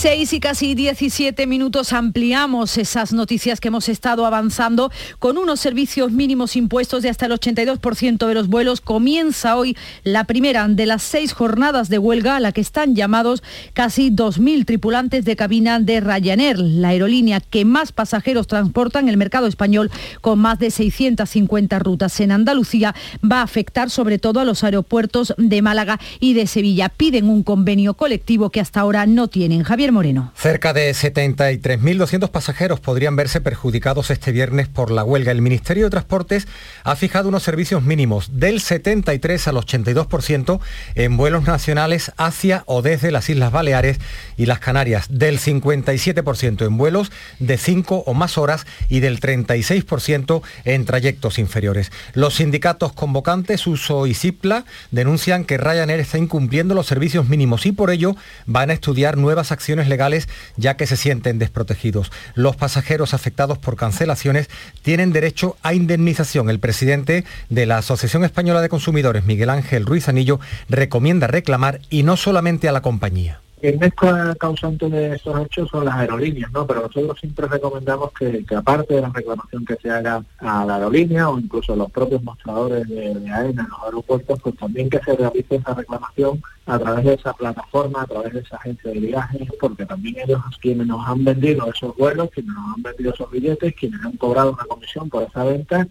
6 0.00 0.32
y 0.32 0.40
casi 0.40 0.74
17 0.74 1.46
minutos 1.46 1.92
ampliamos 1.92 2.78
esas 2.78 3.12
noticias 3.12 3.60
que 3.60 3.68
hemos 3.68 3.90
estado 3.90 4.24
avanzando 4.24 4.90
con 5.18 5.36
unos 5.36 5.60
servicios 5.60 6.10
mínimos 6.10 6.56
impuestos 6.56 7.02
de 7.02 7.10
hasta 7.10 7.26
el 7.26 7.32
82% 7.32 8.26
de 8.26 8.32
los 8.32 8.48
vuelos. 8.48 8.80
Comienza 8.80 9.58
hoy 9.58 9.76
la 10.02 10.24
primera 10.24 10.66
de 10.68 10.86
las 10.86 11.02
seis 11.02 11.34
jornadas 11.34 11.90
de 11.90 11.98
huelga 11.98 12.36
a 12.36 12.40
la 12.40 12.52
que 12.52 12.62
están 12.62 12.96
llamados 12.96 13.42
casi 13.74 14.10
2.000 14.10 14.64
tripulantes 14.64 15.26
de 15.26 15.36
cabina 15.36 15.78
de 15.80 16.00
Ryanair, 16.00 16.58
la 16.58 16.88
aerolínea 16.88 17.40
que 17.40 17.66
más 17.66 17.92
pasajeros 17.92 18.46
transporta 18.46 19.00
en 19.00 19.10
el 19.10 19.18
mercado 19.18 19.48
español 19.48 19.90
con 20.22 20.38
más 20.38 20.58
de 20.58 20.70
650 20.70 21.78
rutas 21.78 22.18
en 22.20 22.32
Andalucía. 22.32 22.94
Va 23.22 23.40
a 23.40 23.42
afectar 23.42 23.90
sobre 23.90 24.18
todo 24.18 24.40
a 24.40 24.46
los 24.46 24.64
aeropuertos 24.64 25.34
de 25.36 25.60
Málaga 25.60 26.00
y 26.20 26.32
de 26.32 26.46
Sevilla. 26.46 26.88
Piden 26.88 27.28
un 27.28 27.42
convenio 27.42 27.92
colectivo 27.92 28.48
que 28.48 28.60
hasta 28.60 28.80
ahora 28.80 29.04
no 29.04 29.28
tienen. 29.28 29.62
Javier 29.62 29.89
Moreno. 29.92 30.32
Cerca 30.36 30.72
de 30.72 30.90
73.200 30.90 32.30
pasajeros 32.30 32.80
podrían 32.80 33.16
verse 33.16 33.40
perjudicados 33.40 34.10
este 34.10 34.32
viernes 34.32 34.68
por 34.68 34.90
la 34.90 35.04
huelga. 35.04 35.32
El 35.32 35.42
Ministerio 35.42 35.84
de 35.84 35.90
Transportes 35.90 36.46
ha 36.84 36.96
fijado 36.96 37.28
unos 37.28 37.42
servicios 37.42 37.82
mínimos 37.82 38.38
del 38.38 38.60
73 38.60 39.48
al 39.48 39.56
82% 39.56 40.60
en 40.94 41.16
vuelos 41.16 41.44
nacionales 41.44 42.12
hacia 42.16 42.62
o 42.66 42.82
desde 42.82 43.10
las 43.10 43.28
Islas 43.28 43.52
Baleares 43.52 43.98
y 44.36 44.46
las 44.46 44.60
Canarias, 44.60 45.06
del 45.10 45.38
57% 45.38 46.66
en 46.66 46.76
vuelos 46.76 47.12
de 47.38 47.58
5 47.58 48.04
o 48.06 48.14
más 48.14 48.38
horas 48.38 48.66
y 48.88 49.00
del 49.00 49.20
36% 49.20 50.42
en 50.64 50.84
trayectos 50.84 51.38
inferiores. 51.38 51.92
Los 52.14 52.34
sindicatos 52.34 52.92
convocantes 52.92 53.66
USO 53.66 54.06
y 54.06 54.14
CIPLA 54.14 54.64
denuncian 54.90 55.44
que 55.44 55.58
Ryanair 55.58 56.00
está 56.00 56.18
incumpliendo 56.18 56.74
los 56.74 56.86
servicios 56.86 57.28
mínimos 57.28 57.66
y 57.66 57.72
por 57.72 57.90
ello 57.90 58.16
van 58.46 58.70
a 58.70 58.74
estudiar 58.74 59.16
nuevas 59.16 59.52
acciones 59.52 59.79
legales 59.88 60.28
ya 60.56 60.76
que 60.76 60.86
se 60.86 60.96
sienten 60.96 61.38
desprotegidos. 61.38 62.12
Los 62.34 62.56
pasajeros 62.56 63.14
afectados 63.14 63.58
por 63.58 63.76
cancelaciones 63.76 64.48
tienen 64.82 65.12
derecho 65.12 65.56
a 65.62 65.74
indemnización. 65.74 66.50
El 66.50 66.60
presidente 66.60 67.24
de 67.48 67.66
la 67.66 67.78
Asociación 67.78 68.24
Española 68.24 68.60
de 68.60 68.68
Consumidores, 68.68 69.24
Miguel 69.24 69.50
Ángel 69.50 69.86
Ruiz 69.86 70.08
Anillo, 70.08 70.40
recomienda 70.68 71.26
reclamar 71.26 71.80
y 71.90 72.02
no 72.02 72.16
solamente 72.16 72.68
a 72.68 72.72
la 72.72 72.82
compañía. 72.82 73.40
El 73.62 73.78
mes 73.78 73.92
causante 74.38 74.88
de 74.88 75.16
estos 75.16 75.38
hechos 75.44 75.68
son 75.68 75.84
las 75.84 75.94
aerolíneas, 75.94 76.50
¿no? 76.50 76.66
Pero 76.66 76.82
nosotros 76.82 77.18
siempre 77.20 77.46
recomendamos 77.46 78.10
que, 78.12 78.42
aparte 78.56 78.94
de 78.94 79.02
la 79.02 79.10
reclamación 79.10 79.66
que 79.66 79.76
se 79.76 79.90
haga 79.90 80.24
a 80.38 80.64
la 80.64 80.76
aerolínea 80.76 81.28
o 81.28 81.38
incluso 81.38 81.74
a 81.74 81.76
los 81.76 81.90
propios 81.90 82.22
mostradores 82.22 82.88
de, 82.88 83.14
de 83.14 83.30
AENA 83.30 83.62
en 83.62 83.68
los 83.68 83.82
aeropuertos, 83.84 84.40
pues 84.42 84.56
también 84.56 84.88
que 84.88 84.98
se 85.00 85.14
realice 85.14 85.56
esa 85.56 85.74
reclamación 85.74 86.42
a 86.64 86.78
través 86.78 87.04
de 87.04 87.14
esa 87.14 87.34
plataforma, 87.34 88.02
a 88.02 88.06
través 88.06 88.32
de 88.32 88.40
esa 88.40 88.56
agencia 88.56 88.92
de 88.92 89.00
viajes, 89.00 89.48
porque 89.60 89.84
también 89.84 90.16
ellos 90.24 90.40
quienes 90.60 90.86
nos 90.86 91.06
han 91.06 91.22
vendido 91.22 91.70
esos 91.70 91.94
vuelos, 91.96 92.30
quienes 92.30 92.54
nos 92.54 92.76
han 92.76 92.82
vendido 92.82 93.12
esos 93.12 93.30
billetes, 93.30 93.74
quienes 93.74 94.00
han 94.02 94.16
cobrado 94.16 94.52
una 94.52 94.64
comisión 94.64 95.10
por 95.10 95.24
esa 95.24 95.44
venta, 95.44 95.86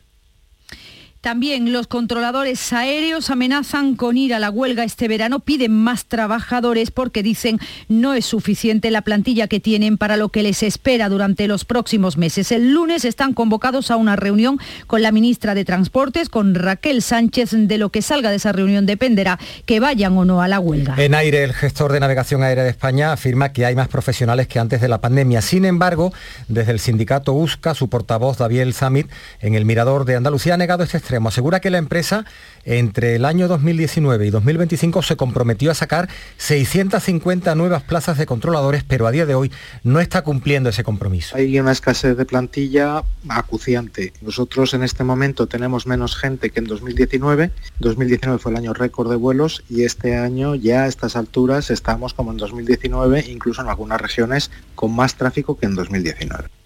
también 1.21 1.73
los 1.73 1.87
controladores 1.87 2.71
aéreos 2.71 3.29
amenazan 3.29 3.95
con 3.95 4.15
ir 4.15 4.33
a 4.33 4.39
la 4.39 4.49
huelga 4.49 4.85
este 4.85 5.09
verano, 5.09 5.41
piden 5.41 5.73
más 5.73 6.05
trabajadores 6.05 6.91
porque 6.91 7.23
dicen 7.23 7.59
no 7.89 8.13
es 8.13 8.25
suficiente 8.25 8.89
la 8.89 9.01
plantilla 9.01 9.47
que 9.47 9.59
tienen 9.59 9.97
para 9.97 10.15
lo 10.15 10.29
que 10.29 10.43
les 10.43 10.63
espera 10.63 11.09
durante 11.09 11.47
los 11.47 11.65
próximos 11.65 12.17
meses. 12.17 12.53
El 12.53 12.71
lunes 12.71 13.03
están 13.03 13.33
convocados 13.33 13.91
a 13.91 13.97
una 13.97 14.15
reunión 14.15 14.59
con 14.87 15.01
la 15.01 15.11
ministra 15.11 15.55
de 15.55 15.65
Transportes, 15.65 16.29
con 16.29 16.55
Raquel 16.55 17.01
Sánchez. 17.01 17.49
De 17.51 17.77
lo 17.77 17.89
que 17.89 18.01
salga 18.01 18.29
de 18.29 18.37
esa 18.37 18.51
reunión 18.51 18.85
dependerá 18.85 19.39
que 19.65 19.79
vayan 19.79 20.17
o 20.17 20.23
no 20.23 20.41
a 20.41 20.47
la 20.47 20.59
huelga. 20.59 20.95
En 20.97 21.15
aire, 21.15 21.43
el 21.43 21.53
gestor 21.53 21.91
de 21.91 21.99
navegación 21.99 22.43
aérea 22.43 22.63
de 22.63 22.69
España 22.69 23.11
afirma 23.11 23.51
que 23.51 23.65
hay 23.65 23.75
más 23.75 23.87
profesionales 23.87 24.47
que 24.47 24.59
antes 24.59 24.79
de 24.79 24.87
la 24.87 25.01
pandemia. 25.01 25.41
Sin 25.41 25.65
embargo, 25.65 26.13
desde 26.47 26.71
el 26.71 26.79
sindicato 26.79 27.33
USCA, 27.33 27.73
su 27.73 27.89
portavoz 27.89 28.37
David 28.37 28.71
Samit, 28.71 29.07
en 29.41 29.55
el 29.55 29.65
Mirador 29.65 30.05
de 30.05 30.15
Andalucía 30.15 30.53
ha 30.53 30.57
negado 30.57 30.83
este 30.83 30.99
Asegura 31.29 31.59
que 31.59 31.69
la 31.69 31.77
empresa 31.77 32.25
entre 32.65 33.15
el 33.15 33.25
año 33.25 33.47
2019 33.47 34.27
y 34.27 34.29
2025 34.29 35.01
se 35.03 35.15
comprometió 35.15 35.71
a 35.71 35.73
sacar 35.73 36.09
650 36.37 37.55
nuevas 37.55 37.83
plazas 37.83 38.17
de 38.17 38.25
controladores, 38.25 38.83
pero 38.83 39.07
a 39.07 39.11
día 39.11 39.25
de 39.25 39.35
hoy 39.35 39.51
no 39.83 39.99
está 39.99 40.23
cumpliendo 40.23 40.69
ese 40.69 40.83
compromiso. 40.83 41.35
Hay 41.35 41.59
una 41.59 41.71
escasez 41.71 42.17
de 42.17 42.25
plantilla 42.25 43.03
acuciante. 43.27 44.13
Nosotros 44.21 44.73
en 44.73 44.83
este 44.83 45.03
momento 45.03 45.47
tenemos 45.47 45.87
menos 45.87 46.15
gente 46.15 46.49
que 46.49 46.59
en 46.59 46.65
2019. 46.65 47.51
2019 47.79 48.39
fue 48.39 48.51
el 48.51 48.57
año 48.57 48.73
récord 48.73 49.09
de 49.09 49.15
vuelos 49.15 49.63
y 49.69 49.83
este 49.83 50.17
año 50.17 50.55
ya 50.55 50.83
a 50.83 50.87
estas 50.87 51.15
alturas 51.15 51.69
estamos 51.69 52.13
como 52.13 52.31
en 52.31 52.37
2019, 52.37 53.25
incluso 53.29 53.61
en 53.61 53.69
algunas 53.69 54.01
regiones 54.01 54.51
con 54.75 54.95
más 54.95 55.15
tráfico 55.15 55.57
que 55.57 55.65
en 55.65 55.75
2019. 55.75 56.58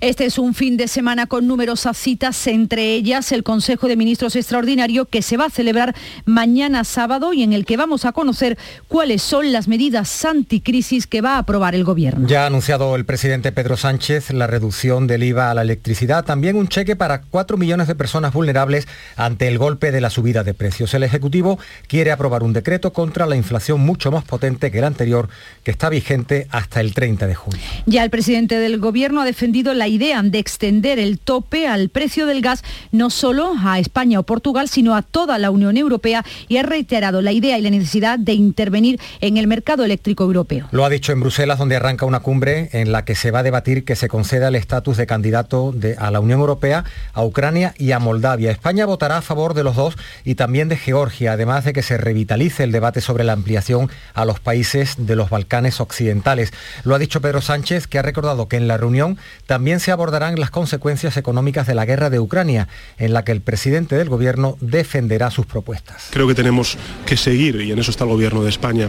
Este 0.00 0.26
es 0.26 0.38
un 0.38 0.52
fin 0.52 0.76
de 0.76 0.88
semana 0.88 1.26
con 1.26 1.46
numerosas 1.46 1.96
citas, 1.96 2.46
entre 2.46 2.92
ellas 2.92 3.32
el 3.32 3.42
Consejo 3.42 3.88
de 3.88 3.96
Ministros 3.96 4.36
Extraordinario 4.36 5.06
que 5.06 5.22
se 5.22 5.38
va 5.38 5.46
a 5.46 5.50
celebrar 5.50 5.94
mañana 6.26 6.84
sábado 6.84 7.32
y 7.32 7.42
en 7.42 7.54
el 7.54 7.64
que 7.64 7.78
vamos 7.78 8.04
a 8.04 8.12
conocer 8.12 8.58
cuáles 8.88 9.22
son 9.22 9.52
las 9.52 9.68
medidas 9.68 10.24
anticrisis 10.24 11.06
que 11.06 11.22
va 11.22 11.36
a 11.36 11.38
aprobar 11.38 11.74
el 11.74 11.84
Gobierno. 11.84 12.28
Ya 12.28 12.44
ha 12.44 12.46
anunciado 12.46 12.94
el 12.94 13.06
presidente 13.06 13.52
Pedro 13.52 13.78
Sánchez 13.78 14.30
la 14.32 14.46
reducción 14.46 15.06
del 15.06 15.22
IVA 15.22 15.50
a 15.50 15.54
la 15.54 15.62
electricidad, 15.62 16.24
también 16.24 16.56
un 16.56 16.68
cheque 16.68 16.94
para 16.94 17.22
4 17.22 17.56
millones 17.56 17.88
de 17.88 17.94
personas 17.94 18.34
vulnerables 18.34 18.86
ante 19.16 19.48
el 19.48 19.56
golpe 19.56 19.92
de 19.92 20.02
la 20.02 20.10
subida 20.10 20.44
de 20.44 20.52
precios. 20.52 20.92
El 20.92 21.04
Ejecutivo 21.04 21.58
quiere 21.86 22.12
aprobar 22.12 22.42
un 22.42 22.52
decreto 22.52 22.92
contra 22.92 23.24
la 23.24 23.36
inflación 23.36 23.80
mucho 23.80 24.10
más 24.10 24.24
potente 24.24 24.70
que 24.70 24.78
el 24.78 24.84
anterior, 24.84 25.30
que 25.64 25.70
está 25.70 25.88
vigente 25.88 26.46
hasta 26.50 26.80
el 26.80 26.92
30 26.92 27.26
de 27.26 27.34
junio. 27.34 27.62
Ya 27.86 28.04
el 28.04 28.10
presidente 28.10 28.58
del 28.58 28.78
Gobierno 28.78 29.22
ha 29.22 29.24
defendido 29.24 29.72
la 29.72 29.85
idea 29.88 30.22
de 30.22 30.38
extender 30.38 30.98
el 30.98 31.18
tope 31.18 31.68
al 31.68 31.88
precio 31.88 32.26
del 32.26 32.42
gas 32.42 32.62
no 32.92 33.10
solo 33.10 33.54
a 33.62 33.78
España 33.78 34.20
o 34.20 34.22
Portugal, 34.22 34.68
sino 34.68 34.94
a 34.94 35.02
toda 35.02 35.38
la 35.38 35.50
Unión 35.50 35.76
Europea 35.76 36.24
y 36.48 36.56
ha 36.56 36.62
reiterado 36.62 37.22
la 37.22 37.32
idea 37.32 37.58
y 37.58 37.62
la 37.62 37.70
necesidad 37.70 38.18
de 38.18 38.32
intervenir 38.34 39.00
en 39.20 39.36
el 39.36 39.46
mercado 39.46 39.84
eléctrico 39.84 40.24
europeo. 40.24 40.68
Lo 40.70 40.84
ha 40.84 40.88
dicho 40.88 41.12
en 41.12 41.20
Bruselas, 41.20 41.58
donde 41.58 41.76
arranca 41.76 42.06
una 42.06 42.20
cumbre 42.20 42.68
en 42.72 42.92
la 42.92 43.04
que 43.04 43.14
se 43.14 43.30
va 43.30 43.40
a 43.40 43.42
debatir 43.42 43.84
que 43.84 43.96
se 43.96 44.08
conceda 44.08 44.48
el 44.48 44.54
estatus 44.54 44.96
de 44.96 45.06
candidato 45.06 45.74
a 45.98 46.10
la 46.10 46.20
Unión 46.20 46.40
Europea, 46.40 46.84
a 47.12 47.24
Ucrania 47.24 47.74
y 47.78 47.92
a 47.92 47.98
Moldavia. 47.98 48.50
España 48.50 48.86
votará 48.86 49.18
a 49.18 49.22
favor 49.22 49.54
de 49.54 49.64
los 49.64 49.76
dos 49.76 49.96
y 50.24 50.34
también 50.34 50.68
de 50.68 50.76
Georgia, 50.76 51.32
además 51.32 51.64
de 51.64 51.72
que 51.72 51.82
se 51.82 51.96
revitalice 51.98 52.64
el 52.64 52.72
debate 52.72 53.00
sobre 53.00 53.24
la 53.24 53.32
ampliación 53.32 53.90
a 54.14 54.24
los 54.24 54.40
países 54.40 54.94
de 54.98 55.16
los 55.16 55.30
Balcanes 55.30 55.80
occidentales. 55.80 56.52
Lo 56.84 56.94
ha 56.94 56.98
dicho 56.98 57.20
Pedro 57.20 57.40
Sánchez, 57.40 57.86
que 57.86 57.98
ha 57.98 58.02
recordado 58.02 58.48
que 58.48 58.56
en 58.56 58.68
la 58.68 58.76
reunión 58.76 59.18
también 59.46 59.75
se 59.80 59.92
abordarán 59.92 60.38
las 60.38 60.50
consecuencias 60.50 61.16
económicas 61.16 61.66
de 61.66 61.74
la 61.74 61.84
guerra 61.84 62.10
de 62.10 62.20
Ucrania, 62.20 62.68
en 62.98 63.12
la 63.12 63.24
que 63.24 63.32
el 63.32 63.40
presidente 63.40 63.96
del 63.96 64.08
Gobierno 64.08 64.56
defenderá 64.60 65.30
sus 65.30 65.46
propuestas. 65.46 66.08
Creo 66.10 66.26
que 66.26 66.34
tenemos 66.34 66.76
que 67.04 67.16
seguir, 67.16 67.60
y 67.60 67.72
en 67.72 67.78
eso 67.78 67.90
está 67.90 68.04
el 68.04 68.10
Gobierno 68.10 68.42
de 68.42 68.50
España, 68.50 68.88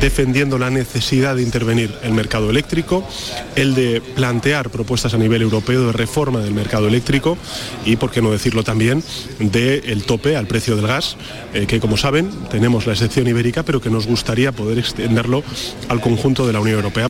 defendiendo 0.00 0.58
la 0.58 0.70
necesidad 0.70 1.36
de 1.36 1.42
intervenir 1.42 1.94
el 2.02 2.12
mercado 2.12 2.50
eléctrico, 2.50 3.06
el 3.54 3.74
de 3.74 4.00
plantear 4.14 4.70
propuestas 4.70 5.14
a 5.14 5.18
nivel 5.18 5.42
europeo 5.42 5.86
de 5.86 5.92
reforma 5.92 6.40
del 6.40 6.54
mercado 6.54 6.88
eléctrico 6.88 7.36
y, 7.84 7.96
por 7.96 8.10
qué 8.10 8.22
no 8.22 8.30
decirlo 8.30 8.64
también, 8.64 9.02
del 9.38 10.04
tope 10.04 10.36
al 10.36 10.46
precio 10.46 10.76
del 10.76 10.86
gas, 10.86 11.16
eh, 11.54 11.66
que 11.66 11.80
como 11.80 11.96
saben 11.96 12.30
tenemos 12.50 12.86
la 12.86 12.92
excepción 12.92 13.26
ibérica, 13.26 13.62
pero 13.62 13.80
que 13.80 13.90
nos 13.90 14.06
gustaría 14.06 14.52
poder 14.52 14.78
extenderlo 14.78 15.42
al 15.88 16.00
conjunto 16.00 16.46
de 16.46 16.52
la 16.52 16.60
Unión 16.60 16.76
Europea. 16.76 17.08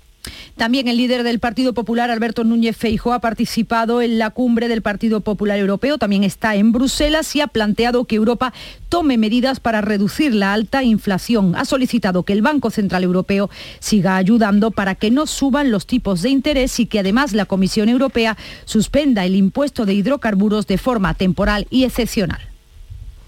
También 0.57 0.89
el 0.89 0.97
líder 0.97 1.23
del 1.23 1.39
Partido 1.39 1.75
Popular, 1.75 2.11
Alberto 2.11 2.43
Núñez 2.43 2.79
Feijóo, 2.79 3.13
ha 3.13 3.21
participado 3.21 4.01
en 4.01 4.19
la 4.19 4.31
cumbre 4.31 4.69
del 4.69 4.81
Partido 4.81 5.21
Popular 5.21 5.59
Europeo, 5.59 5.99
también 5.99 6.25
está 6.25 6.55
en 6.57 6.73
Bruselas 6.73 7.37
y 7.37 7.43
ha 7.43 7.47
planteado 7.47 8.07
que 8.07 8.17
Europa 8.17 8.55
tome 8.89 9.19
medidas 9.19 9.61
para 9.61 9.83
reducir 9.83 10.35
la 10.35 10.55
alta 10.55 10.83
inflación. 10.83 11.55
Ha 11.57 11.67
solicitado 11.67 12.23
que 12.23 12.33
el 12.33 12.41
Banco 12.41 12.71
Central 12.71 13.05
Europeo 13.05 13.51
siga 13.81 14.17
ayudando 14.17 14.71
para 14.71 14.95
que 14.95 15.11
no 15.11 15.27
suban 15.27 15.71
los 15.71 15.87
tipos 15.87 16.23
de 16.23 16.31
interés 16.31 16.81
y 16.81 16.87
que 16.87 17.01
además 17.01 17.35
la 17.35 17.45
Comisión 17.45 17.91
Europea 17.91 18.39
suspenda 18.65 19.27
el 19.27 19.37
impuesto 19.37 19.85
de 19.85 19.93
hidrocarburos 19.93 20.67
de 20.67 20.79
forma 20.79 21.13
temporal 21.13 21.67
y 21.69 21.85
excepcional 21.85 22.56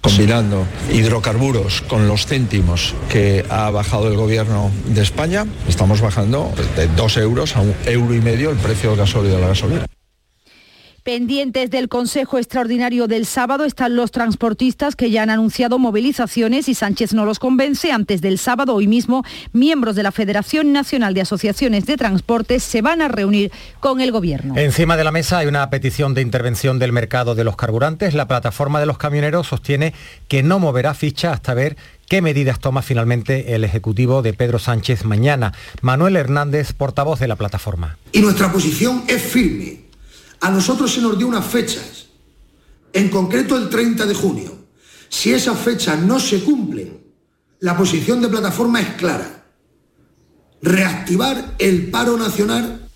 combinando 0.00 0.66
hidrocarburos 0.92 1.82
con 1.82 2.08
los 2.08 2.26
céntimos 2.26 2.94
que 3.10 3.44
ha 3.50 3.70
bajado 3.70 4.08
el 4.08 4.16
gobierno 4.16 4.70
de 4.86 5.02
España, 5.02 5.46
estamos 5.68 6.00
bajando 6.00 6.52
de 6.76 6.88
dos 6.88 7.16
euros 7.16 7.56
a 7.56 7.60
un 7.60 7.74
euro 7.86 8.14
y 8.14 8.20
medio 8.20 8.50
el 8.50 8.56
precio 8.56 8.90
del 8.90 8.98
gasóleo 8.98 9.34
de 9.34 9.40
la 9.40 9.48
gasolina. 9.48 9.86
Pendientes 11.08 11.70
del 11.70 11.88
Consejo 11.88 12.36
Extraordinario 12.36 13.06
del 13.06 13.24
sábado 13.24 13.64
están 13.64 13.96
los 13.96 14.10
transportistas 14.10 14.94
que 14.94 15.10
ya 15.10 15.22
han 15.22 15.30
anunciado 15.30 15.78
movilizaciones 15.78 16.68
y 16.68 16.74
Sánchez 16.74 17.14
no 17.14 17.24
los 17.24 17.38
convence. 17.38 17.92
Antes 17.92 18.20
del 18.20 18.36
sábado, 18.38 18.74
hoy 18.74 18.88
mismo, 18.88 19.24
miembros 19.54 19.96
de 19.96 20.02
la 20.02 20.12
Federación 20.12 20.70
Nacional 20.70 21.14
de 21.14 21.22
Asociaciones 21.22 21.86
de 21.86 21.96
Transportes 21.96 22.62
se 22.62 22.82
van 22.82 23.00
a 23.00 23.08
reunir 23.08 23.50
con 23.80 24.02
el 24.02 24.12
Gobierno. 24.12 24.54
Encima 24.58 24.98
de 24.98 25.04
la 25.04 25.10
mesa 25.10 25.38
hay 25.38 25.46
una 25.46 25.70
petición 25.70 26.12
de 26.12 26.20
intervención 26.20 26.78
del 26.78 26.92
mercado 26.92 27.34
de 27.34 27.44
los 27.44 27.56
carburantes. 27.56 28.12
La 28.12 28.28
plataforma 28.28 28.78
de 28.78 28.84
los 28.84 28.98
camioneros 28.98 29.46
sostiene 29.46 29.94
que 30.28 30.42
no 30.42 30.58
moverá 30.58 30.92
ficha 30.92 31.32
hasta 31.32 31.54
ver 31.54 31.78
qué 32.06 32.20
medidas 32.20 32.60
toma 32.60 32.82
finalmente 32.82 33.54
el 33.54 33.64
Ejecutivo 33.64 34.20
de 34.20 34.34
Pedro 34.34 34.58
Sánchez 34.58 35.06
mañana. 35.06 35.54
Manuel 35.80 36.16
Hernández, 36.16 36.74
portavoz 36.74 37.18
de 37.18 37.28
la 37.28 37.36
plataforma. 37.36 37.96
Y 38.12 38.20
nuestra 38.20 38.52
posición 38.52 39.04
es 39.08 39.22
firme 39.22 39.87
a 40.40 40.50
nosotros 40.50 40.92
se 40.92 41.00
nos 41.00 41.18
dio 41.18 41.26
unas 41.26 41.46
fechas, 41.46 42.06
en 42.92 43.08
concreto 43.08 43.56
el 43.56 43.68
30 43.68 44.06
de 44.06 44.14
junio. 44.14 44.58
Si 45.08 45.32
esas 45.32 45.58
fechas 45.58 45.98
no 46.00 46.20
se 46.20 46.42
cumplen, 46.42 47.02
la 47.60 47.76
posición 47.76 48.20
de 48.20 48.28
plataforma 48.28 48.80
es 48.80 48.94
clara. 48.94 49.44
Reactivar 50.60 51.54
el 51.58 51.90
paro 51.90 52.16
nacional 52.16 52.87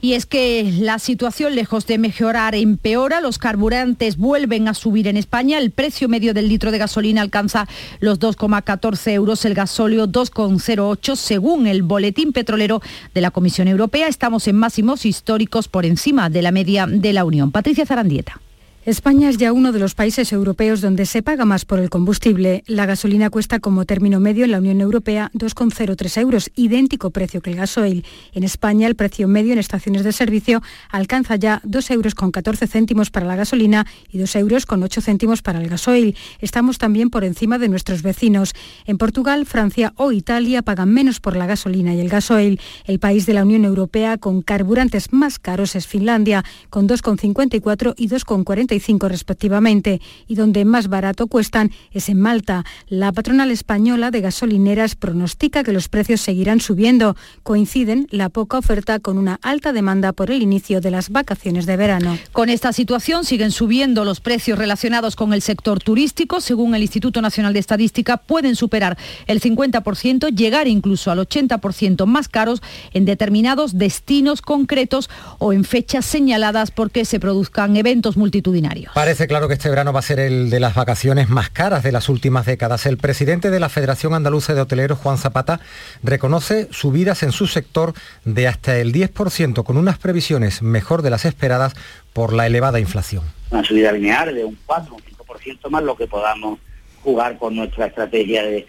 y 0.00 0.14
es 0.14 0.26
que 0.26 0.72
la 0.78 0.98
situación, 0.98 1.54
lejos 1.54 1.86
de 1.86 1.98
mejorar, 1.98 2.54
empeora. 2.54 3.20
Los 3.20 3.38
carburantes 3.38 4.16
vuelven 4.16 4.68
a 4.68 4.74
subir 4.74 5.08
en 5.08 5.16
España. 5.16 5.58
El 5.58 5.70
precio 5.70 6.08
medio 6.08 6.34
del 6.34 6.48
litro 6.48 6.70
de 6.70 6.78
gasolina 6.78 7.22
alcanza 7.22 7.66
los 8.00 8.20
2,14 8.20 9.12
euros, 9.12 9.44
el 9.44 9.54
gasóleo 9.54 10.06
2,08 10.06 11.16
según 11.16 11.66
el 11.66 11.82
boletín 11.82 12.32
petrolero 12.32 12.80
de 13.14 13.20
la 13.20 13.30
Comisión 13.30 13.68
Europea. 13.68 14.08
Estamos 14.08 14.46
en 14.48 14.56
máximos 14.56 15.04
históricos 15.04 15.68
por 15.68 15.84
encima 15.84 16.30
de 16.30 16.42
la 16.42 16.52
media 16.52 16.86
de 16.86 17.12
la 17.12 17.24
Unión. 17.24 17.50
Patricia 17.50 17.86
Zarandieta. 17.86 18.40
España 18.88 19.28
es 19.28 19.36
ya 19.36 19.52
uno 19.52 19.72
de 19.72 19.80
los 19.80 19.94
países 19.94 20.32
europeos 20.32 20.80
donde 20.80 21.04
se 21.04 21.22
paga 21.22 21.44
más 21.44 21.66
por 21.66 21.78
el 21.78 21.90
combustible. 21.90 22.64
La 22.66 22.86
gasolina 22.86 23.28
cuesta 23.28 23.60
como 23.60 23.84
término 23.84 24.18
medio 24.18 24.46
en 24.46 24.50
la 24.50 24.60
Unión 24.60 24.80
Europea 24.80 25.30
2,03 25.34 26.18
euros, 26.22 26.50
idéntico 26.54 27.10
precio 27.10 27.42
que 27.42 27.50
el 27.50 27.56
gasoil. 27.56 28.06
En 28.32 28.44
España 28.44 28.86
el 28.86 28.94
precio 28.94 29.28
medio 29.28 29.52
en 29.52 29.58
estaciones 29.58 30.04
de 30.04 30.12
servicio 30.12 30.62
alcanza 30.88 31.36
ya 31.36 31.60
2 31.64 31.90
euros 31.90 32.14
con 32.14 32.30
14 32.30 32.66
céntimos 32.66 33.10
para 33.10 33.26
la 33.26 33.36
gasolina 33.36 33.86
y 34.10 34.16
2 34.16 34.36
euros 34.36 34.64
con 34.64 34.82
8 34.82 35.02
céntimos 35.02 35.42
para 35.42 35.60
el 35.60 35.68
gasoil. 35.68 36.16
Estamos 36.40 36.78
también 36.78 37.10
por 37.10 37.24
encima 37.24 37.58
de 37.58 37.68
nuestros 37.68 38.00
vecinos. 38.00 38.54
En 38.86 38.96
Portugal, 38.96 39.44
Francia 39.44 39.92
o 39.96 40.12
Italia 40.12 40.62
pagan 40.62 40.94
menos 40.94 41.20
por 41.20 41.36
la 41.36 41.44
gasolina 41.44 41.94
y 41.94 42.00
el 42.00 42.08
gasoil. 42.08 42.58
El 42.86 43.00
país 43.00 43.26
de 43.26 43.34
la 43.34 43.42
Unión 43.42 43.66
Europea 43.66 44.16
con 44.16 44.40
carburantes 44.40 45.12
más 45.12 45.38
caros 45.38 45.76
es 45.76 45.86
Finlandia, 45.86 46.42
con 46.70 46.88
2,54 46.88 47.92
y 47.98 48.08
2,45 48.08 48.77
respectivamente 49.08 50.00
y 50.26 50.34
donde 50.34 50.64
más 50.64 50.88
barato 50.88 51.26
cuestan 51.26 51.70
es 51.92 52.08
en 52.08 52.20
Malta. 52.20 52.64
La 52.88 53.12
patronal 53.12 53.50
española 53.50 54.10
de 54.10 54.20
gasolineras 54.20 54.94
pronostica 54.94 55.62
que 55.62 55.72
los 55.72 55.88
precios 55.88 56.20
seguirán 56.20 56.60
subiendo. 56.60 57.16
Coinciden 57.42 58.06
la 58.10 58.28
poca 58.28 58.58
oferta 58.58 58.98
con 58.98 59.18
una 59.18 59.38
alta 59.42 59.72
demanda 59.72 60.12
por 60.12 60.30
el 60.30 60.42
inicio 60.42 60.80
de 60.80 60.90
las 60.90 61.10
vacaciones 61.10 61.66
de 61.66 61.76
verano. 61.76 62.18
Con 62.32 62.48
esta 62.48 62.72
situación 62.72 63.24
siguen 63.24 63.50
subiendo 63.50 64.04
los 64.04 64.20
precios 64.20 64.58
relacionados 64.58 65.16
con 65.16 65.32
el 65.32 65.42
sector 65.42 65.80
turístico. 65.80 66.40
Según 66.40 66.74
el 66.74 66.82
Instituto 66.82 67.20
Nacional 67.20 67.52
de 67.52 67.60
Estadística, 67.60 68.16
pueden 68.16 68.56
superar 68.56 68.96
el 69.26 69.40
50%, 69.40 70.34
llegar 70.34 70.68
incluso 70.68 71.10
al 71.10 71.18
80% 71.18 72.06
más 72.06 72.28
caros 72.28 72.62
en 72.92 73.04
determinados 73.04 73.78
destinos 73.78 74.42
concretos 74.42 75.10
o 75.38 75.52
en 75.52 75.64
fechas 75.64 76.04
señaladas 76.04 76.70
porque 76.70 77.04
se 77.04 77.20
produzcan 77.20 77.76
eventos 77.76 78.16
multitudinarios. 78.16 78.67
Parece 78.94 79.26
claro 79.26 79.48
que 79.48 79.54
este 79.54 79.68
verano 79.68 79.92
va 79.92 80.00
a 80.00 80.02
ser 80.02 80.20
el 80.20 80.50
de 80.50 80.60
las 80.60 80.74
vacaciones 80.74 81.28
más 81.28 81.50
caras 81.50 81.82
de 81.82 81.92
las 81.92 82.08
últimas 82.08 82.46
décadas. 82.46 82.86
El 82.86 82.98
presidente 82.98 83.50
de 83.50 83.60
la 83.60 83.68
Federación 83.68 84.14
Andaluza 84.14 84.54
de 84.54 84.60
Hoteleros, 84.60 84.98
Juan 84.98 85.18
Zapata, 85.18 85.60
reconoce 86.02 86.68
subidas 86.70 87.22
en 87.22 87.32
su 87.32 87.46
sector 87.46 87.94
de 88.24 88.48
hasta 88.48 88.78
el 88.78 88.92
10%, 88.92 89.64
con 89.64 89.76
unas 89.76 89.98
previsiones 89.98 90.62
mejor 90.62 91.02
de 91.02 91.10
las 91.10 91.24
esperadas 91.24 91.74
por 92.12 92.32
la 92.32 92.46
elevada 92.46 92.80
inflación. 92.80 93.24
Una 93.50 93.64
subida 93.64 93.92
lineal 93.92 94.34
de 94.34 94.44
un 94.44 94.58
4, 94.66 94.94
un 94.94 95.02
5% 95.02 95.70
más 95.70 95.82
lo 95.82 95.96
que 95.96 96.06
podamos 96.06 96.58
jugar 97.02 97.38
con 97.38 97.54
nuestra 97.54 97.86
estrategia 97.86 98.42
de, 98.44 98.66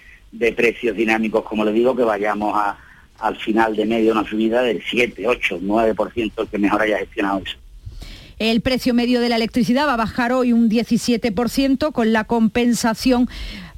precios 0.53 0.95
dinámicos, 0.95 1.43
como 1.43 1.65
le 1.65 1.71
digo, 1.71 1.95
que 1.95 2.03
vayamos 2.03 2.53
a, 2.55 2.77
al 3.19 3.35
final 3.37 3.75
de 3.75 3.85
medio 3.85 4.11
una 4.11 4.27
subida 4.27 4.61
del 4.61 4.81
7, 4.87 5.27
8, 5.27 5.59
9%, 5.61 6.31
el 6.37 6.47
que 6.47 6.57
mejor 6.57 6.81
haya 6.81 6.99
gestionado 6.99 7.41
eso. 7.43 7.57
El 8.39 8.61
precio 8.61 8.93
medio 8.93 9.19
de 9.19 9.27
la 9.27 9.35
electricidad 9.35 9.85
va 9.85 9.95
a 9.95 9.97
bajar 9.97 10.31
hoy 10.31 10.53
un 10.53 10.69
17% 10.69 11.91
con 11.91 12.13
la 12.13 12.23
compensación 12.23 13.27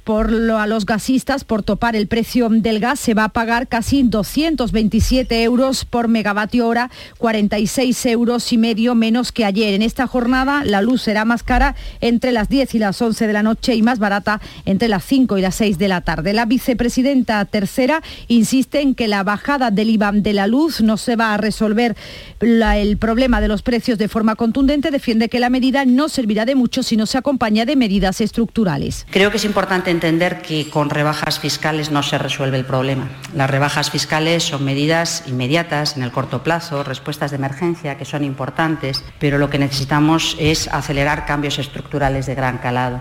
por 0.04 0.30
lo, 0.30 0.58
a 0.58 0.66
los 0.66 0.86
gasistas 0.86 1.44
por 1.44 1.62
topar 1.62 1.96
el 1.96 2.06
precio 2.06 2.48
del 2.50 2.80
gas 2.80 3.00
se 3.00 3.14
va 3.14 3.24
a 3.24 3.28
pagar 3.30 3.68
casi 3.68 4.02
227 4.02 5.42
euros 5.42 5.84
por 5.84 6.08
megavatio 6.08 6.66
hora, 6.66 6.90
46 7.18 8.06
euros 8.06 8.52
y 8.52 8.58
medio 8.58 8.94
menos 8.94 9.32
que 9.32 9.44
ayer. 9.44 9.74
En 9.74 9.82
esta 9.82 10.06
jornada 10.06 10.62
la 10.64 10.82
luz 10.82 11.02
será 11.02 11.24
más 11.24 11.42
cara 11.42 11.74
entre 12.00 12.32
las 12.32 12.48
10 12.48 12.74
y 12.74 12.78
las 12.78 13.00
11 13.00 13.26
de 13.26 13.32
la 13.32 13.42
noche 13.42 13.74
y 13.74 13.82
más 13.82 13.98
barata 13.98 14.40
entre 14.64 14.88
las 14.88 15.04
5 15.04 15.38
y 15.38 15.42
las 15.42 15.54
6 15.54 15.78
de 15.78 15.88
la 15.88 16.00
tarde. 16.00 16.32
La 16.32 16.46
vicepresidenta 16.46 17.44
tercera 17.44 18.02
insiste 18.28 18.80
en 18.80 18.94
que 18.94 19.08
la 19.08 19.22
bajada 19.22 19.70
del 19.70 19.90
IVA 19.90 20.12
de 20.12 20.32
la 20.32 20.48
luz 20.48 20.80
no 20.80 20.96
se 20.96 21.14
va 21.14 21.32
a 21.32 21.36
resolver 21.36 21.96
el 22.40 22.96
problema 22.96 23.40
de 23.40 23.48
los 23.48 23.62
precios 23.62 23.98
de 23.98 24.08
forma 24.08 24.34
contundente. 24.34 24.90
Defiende 24.90 25.28
que 25.28 25.38
la 25.38 25.48
medida 25.48 25.84
no 25.84 26.08
servirá 26.08 26.44
de 26.44 26.56
mucho 26.56 26.82
si 26.82 26.96
no 26.96 27.06
se 27.06 27.18
acompaña 27.18 27.64
de 27.64 27.76
medidas 27.76 28.20
estructurales. 28.20 29.06
Creo 29.10 29.30
que 29.30 29.36
es 29.36 29.44
importante 29.44 29.91
entender 29.92 30.42
que 30.42 30.68
con 30.68 30.90
rebajas 30.90 31.38
fiscales 31.38 31.90
no 31.90 32.02
se 32.02 32.18
resuelve 32.18 32.56
el 32.56 32.64
problema. 32.64 33.08
Las 33.34 33.48
rebajas 33.48 33.90
fiscales 33.90 34.42
son 34.42 34.64
medidas 34.64 35.22
inmediatas, 35.26 35.96
en 35.96 36.02
el 36.02 36.10
corto 36.10 36.42
plazo, 36.42 36.82
respuestas 36.82 37.30
de 37.30 37.36
emergencia 37.36 37.96
que 37.96 38.04
son 38.04 38.24
importantes, 38.24 39.04
pero 39.20 39.38
lo 39.38 39.48
que 39.48 39.58
necesitamos 39.58 40.36
es 40.40 40.68
acelerar 40.68 41.26
cambios 41.26 41.58
estructurales 41.58 42.26
de 42.26 42.34
gran 42.34 42.58
calado. 42.58 43.00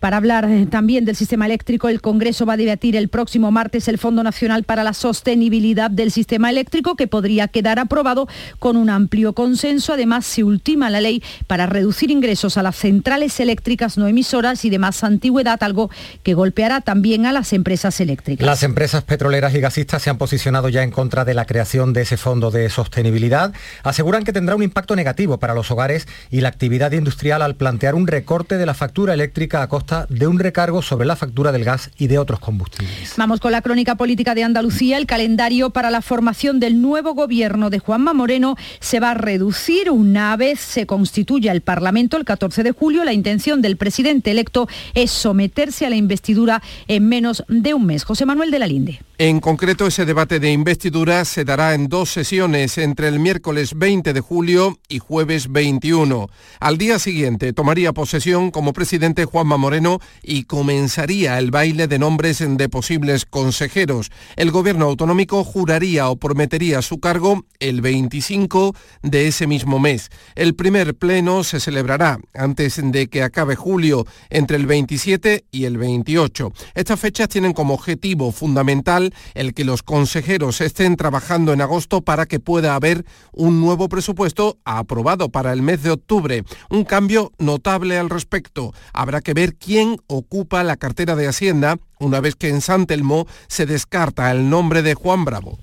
Para 0.00 0.16
hablar 0.16 0.44
eh, 0.50 0.66
también 0.66 1.04
del 1.04 1.16
sistema 1.16 1.46
eléctrico, 1.46 1.88
el 1.88 2.00
Congreso 2.00 2.46
va 2.46 2.54
a 2.54 2.56
debatir 2.56 2.96
el 2.96 3.08
próximo 3.08 3.50
martes 3.50 3.88
el 3.88 3.98
Fondo 3.98 4.22
Nacional 4.22 4.64
para 4.64 4.84
la 4.84 4.92
Sostenibilidad 4.92 5.90
del 5.90 6.10
Sistema 6.10 6.50
Eléctrico, 6.50 6.96
que 6.96 7.06
podría 7.06 7.48
quedar 7.48 7.78
aprobado 7.78 8.28
con 8.58 8.76
un 8.76 8.90
amplio 8.90 9.32
consenso. 9.32 9.92
Además, 9.92 10.26
se 10.26 10.44
ultima 10.44 10.90
la 10.90 11.00
ley 11.00 11.22
para 11.46 11.66
reducir 11.66 12.10
ingresos 12.10 12.56
a 12.56 12.62
las 12.62 12.76
centrales 12.76 13.40
eléctricas 13.40 13.98
no 13.98 14.06
emisoras 14.06 14.64
y 14.64 14.70
de 14.70 14.78
más 14.78 15.04
antigüedad, 15.04 15.62
algo 15.62 15.90
que 16.22 16.34
golpeará 16.34 16.80
también 16.80 17.26
a 17.26 17.32
las 17.32 17.52
empresas 17.52 18.00
eléctricas. 18.00 18.46
Las 18.46 18.62
empresas 18.62 19.02
petroleras 19.04 19.54
y 19.54 19.60
gasistas 19.60 20.02
se 20.02 20.10
han 20.10 20.18
posicionado 20.18 20.68
ya 20.68 20.82
en 20.82 20.90
contra 20.90 21.24
de 21.24 21.34
la 21.34 21.44
creación 21.44 21.92
de 21.92 22.02
ese 22.02 22.16
fondo 22.16 22.50
de 22.50 22.68
sostenibilidad. 22.70 23.52
Aseguran 23.82 24.24
que 24.24 24.32
tendrá 24.32 24.54
un 24.56 24.62
impacto 24.62 24.96
negativo 24.96 25.38
para 25.38 25.54
los 25.54 25.70
hogares 25.70 26.06
y 26.30 26.40
la 26.40 26.48
actividad 26.48 26.92
industrial 26.92 27.42
al 27.42 27.56
plantear 27.56 27.94
un 27.94 28.06
recorte 28.06 28.58
de 28.58 28.66
la 28.66 28.74
factura 28.74 29.14
eléctrica 29.14 29.63
a 29.64 29.68
costa 29.68 30.06
de 30.08 30.26
un 30.26 30.38
recargo 30.38 30.82
sobre 30.82 31.06
la 31.06 31.16
factura 31.16 31.52
del 31.52 31.64
gas 31.64 31.90
y 31.98 32.06
de 32.06 32.18
otros 32.18 32.40
combustibles. 32.40 33.14
Vamos 33.16 33.40
con 33.40 33.52
la 33.52 33.62
crónica 33.62 33.96
política 33.96 34.34
de 34.34 34.44
Andalucía. 34.44 34.96
El 34.96 35.06
calendario 35.06 35.70
para 35.70 35.90
la 35.90 36.02
formación 36.02 36.60
del 36.60 36.80
nuevo 36.80 37.14
gobierno 37.14 37.70
de 37.70 37.78
Juanma 37.78 38.14
Moreno 38.14 38.56
se 38.80 39.00
va 39.00 39.10
a 39.10 39.14
reducir 39.14 39.90
una 39.90 40.36
vez 40.36 40.60
se 40.60 40.86
constituya 40.86 41.52
el 41.52 41.60
Parlamento 41.60 42.16
el 42.16 42.24
14 42.24 42.62
de 42.62 42.72
julio. 42.72 43.04
La 43.04 43.12
intención 43.12 43.62
del 43.62 43.76
presidente 43.76 44.30
electo 44.30 44.68
es 44.94 45.10
someterse 45.10 45.86
a 45.86 45.90
la 45.90 45.96
investidura 45.96 46.62
en 46.88 47.08
menos 47.08 47.44
de 47.48 47.74
un 47.74 47.86
mes. 47.86 48.04
José 48.04 48.26
Manuel 48.26 48.50
de 48.50 48.58
la 48.58 48.66
Linde. 48.66 49.00
En 49.16 49.40
concreto, 49.40 49.86
ese 49.86 50.04
debate 50.04 50.40
de 50.40 50.50
investidura 50.50 51.24
se 51.24 51.44
dará 51.44 51.74
en 51.74 51.88
dos 51.88 52.10
sesiones, 52.10 52.78
entre 52.78 53.06
el 53.06 53.20
miércoles 53.20 53.78
20 53.78 54.12
de 54.12 54.20
julio 54.20 54.78
y 54.88 54.98
jueves 54.98 55.52
21. 55.52 56.28
Al 56.58 56.78
día 56.78 56.98
siguiente 56.98 57.52
tomaría 57.52 57.92
posesión 57.92 58.50
como 58.50 58.72
presidente 58.72 59.24
Juanma 59.24 59.53
Moreno 59.56 60.00
y 60.22 60.44
comenzaría 60.44 61.38
el 61.38 61.50
baile 61.50 61.86
de 61.86 61.98
nombres 61.98 62.44
de 62.46 62.68
posibles 62.68 63.26
consejeros. 63.26 64.10
El 64.36 64.50
gobierno 64.50 64.86
autonómico 64.86 65.44
juraría 65.44 66.08
o 66.08 66.16
prometería 66.16 66.82
su 66.82 67.00
cargo 67.00 67.44
el 67.60 67.80
25 67.80 68.74
de 69.02 69.28
ese 69.28 69.46
mismo 69.46 69.78
mes. 69.78 70.10
El 70.34 70.54
primer 70.54 70.94
pleno 70.94 71.44
se 71.44 71.60
celebrará 71.60 72.18
antes 72.34 72.80
de 72.82 73.08
que 73.08 73.22
acabe 73.22 73.56
julio, 73.56 74.06
entre 74.30 74.56
el 74.56 74.66
27 74.66 75.44
y 75.50 75.64
el 75.64 75.78
28. 75.78 76.52
Estas 76.74 77.00
fechas 77.00 77.28
tienen 77.28 77.52
como 77.52 77.74
objetivo 77.74 78.32
fundamental 78.32 79.14
el 79.34 79.54
que 79.54 79.64
los 79.64 79.82
consejeros 79.82 80.60
estén 80.60 80.96
trabajando 80.96 81.52
en 81.52 81.60
agosto 81.60 82.02
para 82.02 82.26
que 82.26 82.40
pueda 82.40 82.74
haber 82.74 83.04
un 83.32 83.60
nuevo 83.60 83.88
presupuesto 83.88 84.58
aprobado 84.64 85.28
para 85.28 85.52
el 85.52 85.62
mes 85.62 85.82
de 85.82 85.90
octubre. 85.90 86.44
Un 86.70 86.84
cambio 86.84 87.32
notable 87.38 87.98
al 87.98 88.10
respecto. 88.10 88.72
Habrá 88.92 89.20
que 89.20 89.33
ver 89.34 89.54
quién 89.54 89.98
ocupa 90.06 90.64
la 90.64 90.76
cartera 90.76 91.16
de 91.16 91.26
Hacienda 91.26 91.78
una 91.98 92.20
vez 92.20 92.36
que 92.36 92.48
en 92.48 92.60
San 92.60 92.86
Telmo 92.86 93.26
se 93.48 93.66
descarta 93.66 94.30
el 94.30 94.48
nombre 94.48 94.82
de 94.82 94.94
Juan 94.94 95.24
Bravo. 95.24 95.58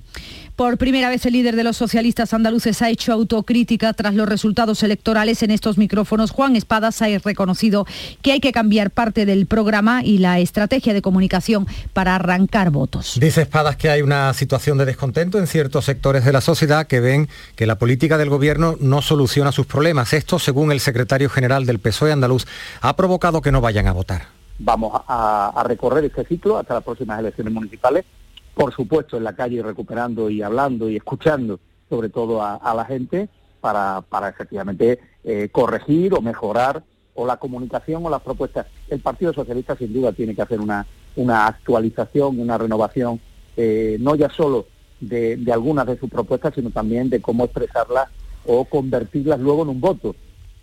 Por 0.55 0.77
primera 0.77 1.09
vez 1.09 1.25
el 1.25 1.33
líder 1.33 1.55
de 1.55 1.63
los 1.63 1.77
socialistas 1.77 2.33
andaluces 2.33 2.81
ha 2.81 2.89
hecho 2.89 3.13
autocrítica 3.13 3.93
tras 3.93 4.13
los 4.13 4.27
resultados 4.27 4.83
electorales 4.83 5.41
en 5.43 5.51
estos 5.51 5.77
micrófonos. 5.77 6.31
Juan 6.31 6.55
Espadas 6.55 7.01
ha 7.01 7.07
reconocido 7.23 7.85
que 8.21 8.33
hay 8.33 8.39
que 8.39 8.51
cambiar 8.51 8.91
parte 8.91 9.25
del 9.25 9.45
programa 9.45 10.03
y 10.03 10.17
la 10.17 10.39
estrategia 10.39 10.93
de 10.93 11.01
comunicación 11.01 11.67
para 11.93 12.15
arrancar 12.15 12.69
votos. 12.69 13.17
Dice 13.19 13.41
Espadas 13.41 13.75
que 13.75 13.89
hay 13.89 14.01
una 14.01 14.33
situación 14.33 14.77
de 14.77 14.85
descontento 14.85 15.39
en 15.39 15.47
ciertos 15.47 15.85
sectores 15.85 16.25
de 16.25 16.33
la 16.33 16.41
sociedad 16.41 16.85
que 16.85 16.99
ven 16.99 17.29
que 17.55 17.65
la 17.65 17.77
política 17.77 18.17
del 18.17 18.29
gobierno 18.29 18.75
no 18.79 19.01
soluciona 19.01 19.51
sus 19.51 19.65
problemas. 19.65 20.13
Esto, 20.13 20.37
según 20.37 20.71
el 20.71 20.79
secretario 20.79 21.29
general 21.29 21.65
del 21.65 21.79
PSOE 21.79 22.11
andaluz, 22.11 22.45
ha 22.81 22.95
provocado 22.95 23.41
que 23.41 23.51
no 23.51 23.61
vayan 23.61 23.87
a 23.87 23.93
votar. 23.93 24.27
Vamos 24.59 25.01
a, 25.07 25.53
a 25.55 25.63
recorrer 25.63 26.05
este 26.05 26.23
ciclo 26.25 26.57
hasta 26.57 26.75
las 26.75 26.83
próximas 26.83 27.19
elecciones 27.19 27.51
municipales 27.51 28.05
por 28.53 28.73
supuesto 28.73 29.17
en 29.17 29.23
la 29.23 29.35
calle 29.35 29.61
recuperando 29.63 30.29
y 30.29 30.41
hablando 30.41 30.89
y 30.89 30.97
escuchando 30.97 31.59
sobre 31.89 32.09
todo 32.09 32.41
a, 32.41 32.73
la 32.73 32.85
gente 32.85 33.27
para, 33.59 34.01
para 34.01 34.29
efectivamente 34.29 34.99
eh, 35.23 35.49
corregir 35.51 36.13
o 36.13 36.21
mejorar 36.21 36.83
o 37.15 37.25
la 37.25 37.37
comunicación 37.37 38.05
o 38.05 38.09
las 38.09 38.21
propuestas. 38.21 38.67
El 38.89 39.01
Partido 39.01 39.33
Socialista 39.33 39.75
sin 39.75 39.93
duda 39.93 40.13
tiene 40.13 40.33
que 40.33 40.41
hacer 40.41 40.61
una, 40.61 40.85
una 41.17 41.47
actualización, 41.47 42.39
una 42.39 42.57
renovación, 42.57 43.19
eh, 43.57 43.97
no 43.99 44.15
ya 44.15 44.29
solo 44.29 44.67
de, 45.01 45.35
de 45.35 45.51
algunas 45.51 45.85
de 45.85 45.97
sus 45.97 46.09
propuestas, 46.09 46.53
sino 46.55 46.69
también 46.69 47.09
de 47.09 47.21
cómo 47.21 47.43
expresarlas 47.43 48.07
o 48.45 48.65
convertirlas 48.65 49.39
luego 49.39 49.63
en 49.63 49.69
un 49.69 49.81
voto. 49.81 50.15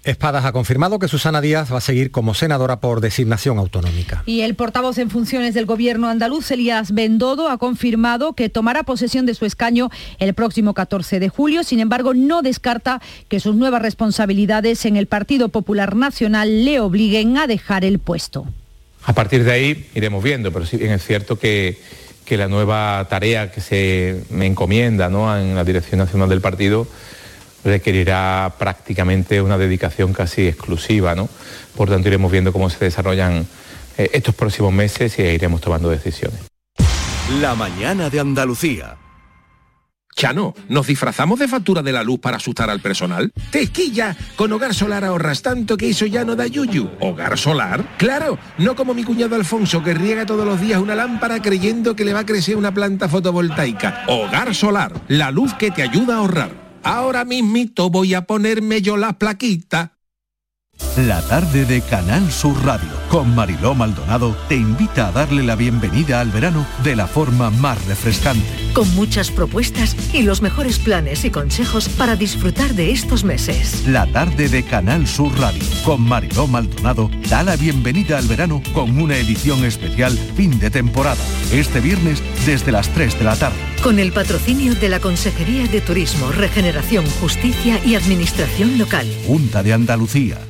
Espadas 0.09 0.47
ha 0.47 0.53
confirmado 0.53 0.99
que 0.99 1.07
Susana 1.07 1.43
Díaz 1.43 1.71
va 1.71 1.79
a 1.79 1.83
seguir 1.83 2.11
como 2.11 2.33
senadora 2.33 2.81
por 2.81 3.03
designación 3.03 3.59
autonómica. 3.59 4.23
Y 4.25 4.41
el 4.41 4.55
portavoz 4.55 4.97
en 4.97 5.11
funciones 5.11 5.53
del 5.53 5.67
gobierno 5.67 6.09
andaluz, 6.09 6.51
Elías 6.51 6.93
Bendodo, 6.93 7.51
ha 7.51 7.59
confirmado 7.59 8.33
que 8.33 8.49
tomará 8.49 8.85
posesión 8.85 9.27
de 9.27 9.35
su 9.35 9.45
escaño 9.45 9.91
el 10.19 10.33
próximo 10.33 10.73
14 10.73 11.21
de 11.21 11.29
julio. 11.29 11.63
Sin 11.63 11.81
embargo, 11.81 12.15
no 12.15 12.41
descarta 12.41 13.03
que 13.29 13.39
sus 13.39 13.55
nuevas 13.55 13.83
responsabilidades 13.83 14.87
en 14.87 14.97
el 14.97 15.09
Partido 15.09 15.51
Popular 15.51 15.95
Nacional 15.95 16.65
le 16.65 16.81
obliguen 16.81 17.37
a 17.37 17.47
dejar 17.47 17.85
el 17.85 17.99
puesto. 17.99 18.47
A 19.05 19.13
partir 19.13 19.45
de 19.45 19.53
ahí 19.53 19.87
iremos 19.95 20.25
viendo, 20.25 20.53
pero 20.53 20.65
sí 20.65 20.79
bien 20.79 20.93
es 20.93 21.05
cierto 21.05 21.39
que, 21.39 21.79
que 22.25 22.39
la 22.39 22.49
nueva 22.49 23.07
tarea 23.11 23.53
que 23.53 23.61
se 23.61 24.25
me 24.31 24.47
encomienda 24.47 25.11
¿no? 25.11 25.37
en 25.39 25.55
la 25.55 25.65
Dirección 25.65 25.99
Nacional 25.99 26.31
del 26.31 26.41
Partido 26.41 26.89
requerirá 27.65 28.55
prácticamente 28.59 29.43
una 29.43 29.59
dedicación 29.59 30.13
casi 30.13 30.47
exclusiva, 30.47 31.15
¿no? 31.15 31.29
Por 31.77 31.89
tanto, 31.89 32.09
iremos 32.09 32.31
viendo 32.31 32.53
cómo 32.53 32.71
se 32.71 32.85
desarrollan 32.85 33.47
eh, 33.97 34.11
estos 34.13 34.35
próximos 34.35 34.73
meses 34.73 35.19
y 35.19 35.23
iremos 35.23 35.61
tomando 35.61 35.91
decisiones. 35.91 36.41
La 37.41 37.55
mañana 37.55 38.09
de 38.09 38.21
Andalucía. 38.21 38.97
Chano, 40.19 40.53
¿nos 40.69 40.89
disfrazamos 40.89 41.39
de 41.39 41.47
factura 41.47 41.81
de 41.81 41.93
la 41.93 42.03
luz 42.03 42.19
para 42.19 42.39
asustar 42.39 42.69
al 42.71 42.81
personal? 42.81 43.31
¡Tequilla! 43.53 44.17
Con 44.35 44.51
Hogar 44.53 44.75
Solar 44.75 45.05
ahorras 45.05 45.43
tanto 45.43 45.77
que 45.77 45.91
eso 45.91 46.07
ya 46.07 46.25
no 46.25 46.35
da 46.35 46.49
yuyu. 46.49 46.91
¿Hogar 46.99 47.39
Solar? 47.39 47.97
¡Claro! 47.99 48.37
No 48.59 48.75
como 48.75 48.95
mi 48.95 49.05
cuñado 49.05 49.37
Alfonso 49.37 49.81
que 49.81 49.95
riega 49.95 50.27
todos 50.27 50.45
los 50.45 50.61
días 50.61 50.81
una 50.81 50.97
lámpara 50.97 51.41
creyendo 51.41 51.95
que 51.95 52.05
le 52.05 52.15
va 52.15 52.21
a 52.21 52.27
crecer 52.27 52.57
una 52.57 52.75
planta 52.75 53.09
fotovoltaica. 53.09 54.03
Hogar 54.09 54.57
Solar, 54.57 54.93
la 55.07 55.31
luz 55.31 55.55
que 55.55 55.71
te 55.71 55.83
ayuda 55.83 56.17
a 56.17 56.19
ahorrar. 56.19 56.68
Ahora 56.83 57.25
mismito 57.25 57.91
voy 57.91 58.15
a 58.15 58.23
ponerme 58.23 58.81
yo 58.81 58.97
la 58.97 59.19
plaquita. 59.19 59.98
La 61.07 61.23
tarde 61.23 61.65
de 61.65 61.81
Canal 61.81 62.33
Sur 62.33 62.61
Radio 62.65 62.89
con 63.09 63.33
Mariló 63.33 63.73
Maldonado 63.73 64.37
te 64.49 64.57
invita 64.57 65.07
a 65.07 65.13
darle 65.13 65.45
la 65.45 65.55
bienvenida 65.55 66.21
al 66.21 66.33
verano 66.33 66.67
de 66.83 66.97
la 66.97 67.07
forma 67.07 67.51
más 67.51 67.85
refrescante. 67.87 68.45
Con 68.73 68.93
muchas 68.97 69.31
propuestas 69.31 69.97
y 70.13 70.23
los 70.23 70.43
mejores 70.43 70.81
planes 70.81 71.25
y 71.25 71.31
consejos 71.31 71.89
para 71.89 72.17
disfrutar 72.17 72.75
de 72.75 72.91
estos 72.91 73.23
meses. 73.23 73.87
La 73.87 74.11
tarde 74.11 74.49
de 74.49 74.65
Canal 74.65 75.07
Sur 75.07 75.39
Radio 75.39 75.63
con 75.85 76.03
Mariló 76.03 76.49
Maldonado 76.49 77.09
da 77.29 77.45
la 77.45 77.55
bienvenida 77.55 78.19
al 78.19 78.27
verano 78.27 78.61
con 78.73 79.01
una 79.01 79.17
edición 79.17 79.65
especial 79.65 80.19
fin 80.37 80.59
de 80.59 80.71
temporada. 80.71 81.23
Este 81.53 81.79
viernes 81.79 82.21
desde 82.45 82.73
las 82.73 82.89
3 82.89 83.19
de 83.19 83.25
la 83.25 83.37
tarde. 83.37 83.57
Con 83.85 84.01
el 84.01 84.13
patrocinio 84.13 84.75
de 84.75 84.89
la 84.89 84.99
Consejería 84.99 85.69
de 85.69 85.81
Turismo, 85.81 86.33
Regeneración, 86.33 87.07
Justicia 87.21 87.81
y 87.85 87.95
Administración 87.95 88.79
Local. 88.79 89.07
Junta 89.27 89.63
de 89.63 89.73
Andalucía. 89.73 90.48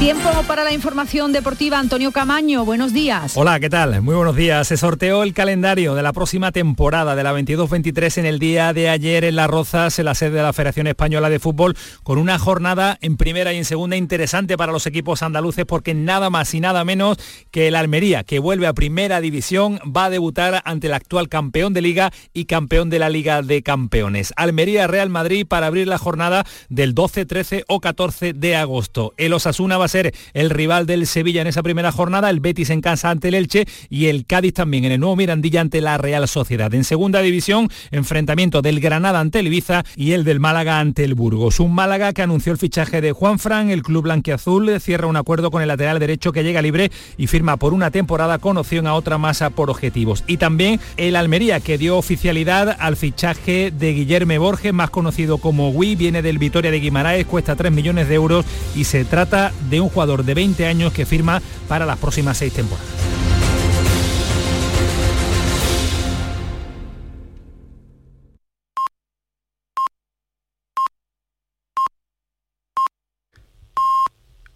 Tiempo 0.00 0.30
para 0.48 0.64
la 0.64 0.72
información 0.72 1.30
deportiva. 1.30 1.78
Antonio 1.78 2.10
Camaño, 2.10 2.64
buenos 2.64 2.94
días. 2.94 3.36
Hola, 3.36 3.60
¿qué 3.60 3.68
tal? 3.68 4.00
Muy 4.00 4.14
buenos 4.14 4.34
días. 4.34 4.66
Se 4.66 4.78
sorteó 4.78 5.22
el 5.22 5.34
calendario 5.34 5.94
de 5.94 6.02
la 6.02 6.14
próxima 6.14 6.52
temporada 6.52 7.14
de 7.14 7.22
la 7.22 7.34
22-23 7.34 8.16
en 8.16 8.24
el 8.24 8.38
día 8.38 8.72
de 8.72 8.88
ayer 8.88 9.24
en 9.24 9.36
Las 9.36 9.50
Rozas, 9.50 9.98
en 9.98 10.06
la 10.06 10.14
sede 10.14 10.38
de 10.38 10.42
la 10.42 10.54
Federación 10.54 10.86
Española 10.86 11.28
de 11.28 11.38
Fútbol, 11.38 11.76
con 12.02 12.16
una 12.16 12.38
jornada 12.38 12.96
en 13.02 13.18
primera 13.18 13.52
y 13.52 13.58
en 13.58 13.66
segunda 13.66 13.94
interesante 13.94 14.56
para 14.56 14.72
los 14.72 14.86
equipos 14.86 15.22
andaluces 15.22 15.66
porque 15.66 15.92
nada 15.92 16.30
más 16.30 16.54
y 16.54 16.60
nada 16.60 16.82
menos 16.82 17.18
que 17.50 17.68
el 17.68 17.74
Almería, 17.74 18.24
que 18.24 18.38
vuelve 18.38 18.68
a 18.68 18.72
primera 18.72 19.20
división, 19.20 19.80
va 19.84 20.06
a 20.06 20.10
debutar 20.10 20.62
ante 20.64 20.86
el 20.86 20.94
actual 20.94 21.28
campeón 21.28 21.74
de 21.74 21.82
liga 21.82 22.10
y 22.32 22.46
campeón 22.46 22.88
de 22.88 23.00
la 23.00 23.10
Liga 23.10 23.42
de 23.42 23.62
Campeones. 23.62 24.32
Almería-Real 24.36 25.10
Madrid 25.10 25.46
para 25.46 25.66
abrir 25.66 25.86
la 25.88 25.98
jornada 25.98 26.46
del 26.70 26.94
12, 26.94 27.26
13 27.26 27.64
o 27.68 27.80
14 27.82 28.32
de 28.32 28.56
agosto. 28.56 29.12
El 29.18 29.34
Osasuna 29.34 29.76
va 29.76 29.89
ser 29.90 30.14
el 30.32 30.48
rival 30.48 30.86
del 30.86 31.06
Sevilla 31.06 31.42
en 31.42 31.48
esa 31.48 31.62
primera 31.62 31.92
jornada, 31.92 32.30
el 32.30 32.40
Betis 32.40 32.70
en 32.70 32.80
casa 32.80 33.10
ante 33.10 33.28
el 33.28 33.34
Elche 33.34 33.66
y 33.90 34.06
el 34.06 34.24
Cádiz 34.24 34.54
también 34.54 34.84
en 34.86 34.92
el 34.92 35.00
nuevo 35.00 35.16
Mirandilla 35.16 35.60
ante 35.60 35.82
la 35.82 35.98
Real 35.98 36.26
Sociedad. 36.26 36.72
En 36.72 36.84
segunda 36.84 37.20
división, 37.20 37.68
enfrentamiento 37.90 38.62
del 38.62 38.80
Granada 38.80 39.20
ante 39.20 39.40
el 39.40 39.48
Ibiza 39.48 39.84
y 39.96 40.12
el 40.12 40.24
del 40.24 40.40
Málaga 40.40 40.80
ante 40.80 41.04
el 41.04 41.14
Burgos. 41.14 41.60
Un 41.60 41.74
Málaga 41.74 42.12
que 42.12 42.22
anunció 42.22 42.52
el 42.52 42.58
fichaje 42.58 43.00
de 43.00 43.12
Juan 43.12 43.38
Fran, 43.38 43.70
el 43.70 43.82
club 43.82 44.04
blanquiazul 44.04 44.80
cierra 44.80 45.06
un 45.06 45.16
acuerdo 45.16 45.50
con 45.50 45.60
el 45.60 45.68
lateral 45.68 45.98
derecho 45.98 46.32
que 46.32 46.42
llega 46.42 46.62
libre 46.62 46.90
y 47.18 47.26
firma 47.26 47.56
por 47.56 47.74
una 47.74 47.90
temporada 47.90 48.38
con 48.38 48.56
opción 48.56 48.86
a 48.86 48.94
otra 48.94 49.18
masa 49.18 49.50
por 49.50 49.68
objetivos. 49.68 50.24
Y 50.26 50.36
también 50.36 50.80
el 50.96 51.16
Almería 51.16 51.60
que 51.60 51.78
dio 51.78 51.98
oficialidad 51.98 52.76
al 52.78 52.96
fichaje 52.96 53.70
de 53.70 53.92
Guillermo 53.92 54.38
Borges, 54.38 54.72
más 54.72 54.90
conocido 54.90 55.38
como 55.38 55.70
Wii, 55.70 55.96
viene 55.96 56.22
del 56.22 56.38
Vitoria 56.38 56.70
de 56.70 56.78
Guimaraes, 56.78 57.26
cuesta 57.26 57.56
3 57.56 57.72
millones 57.72 58.08
de 58.08 58.14
euros 58.14 58.44
y 58.76 58.84
se 58.84 59.04
trata 59.04 59.52
de 59.68 59.79
un 59.80 59.88
jugador 59.88 60.24
de 60.24 60.34
20 60.34 60.66
años 60.66 60.92
que 60.92 61.06
firma 61.06 61.42
para 61.68 61.86
las 61.86 61.98
próximas 61.98 62.38
seis 62.38 62.52
temporadas. 62.52 63.00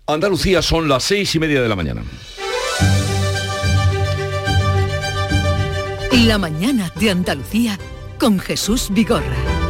Andalucía 0.06 0.60
son 0.60 0.86
las 0.86 1.02
seis 1.02 1.34
y 1.34 1.38
media 1.38 1.62
de 1.62 1.68
la 1.68 1.76
mañana. 1.76 2.02
La 6.26 6.36
mañana 6.38 6.92
de 7.00 7.10
Andalucía 7.10 7.78
con 8.18 8.38
Jesús 8.38 8.88
Vigorra. 8.90 9.63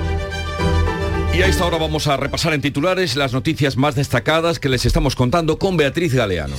Y 1.36 1.42
a 1.42 1.48
esta 1.48 1.66
hora 1.66 1.78
vamos 1.78 2.06
a 2.06 2.16
repasar 2.16 2.54
en 2.54 2.60
titulares 2.60 3.16
las 3.16 3.32
noticias 3.32 3.76
más 3.76 3.96
destacadas 3.96 4.60
que 4.60 4.68
les 4.68 4.86
estamos 4.86 5.16
contando 5.16 5.58
con 5.58 5.76
Beatriz 5.76 6.14
Galeano. 6.14 6.54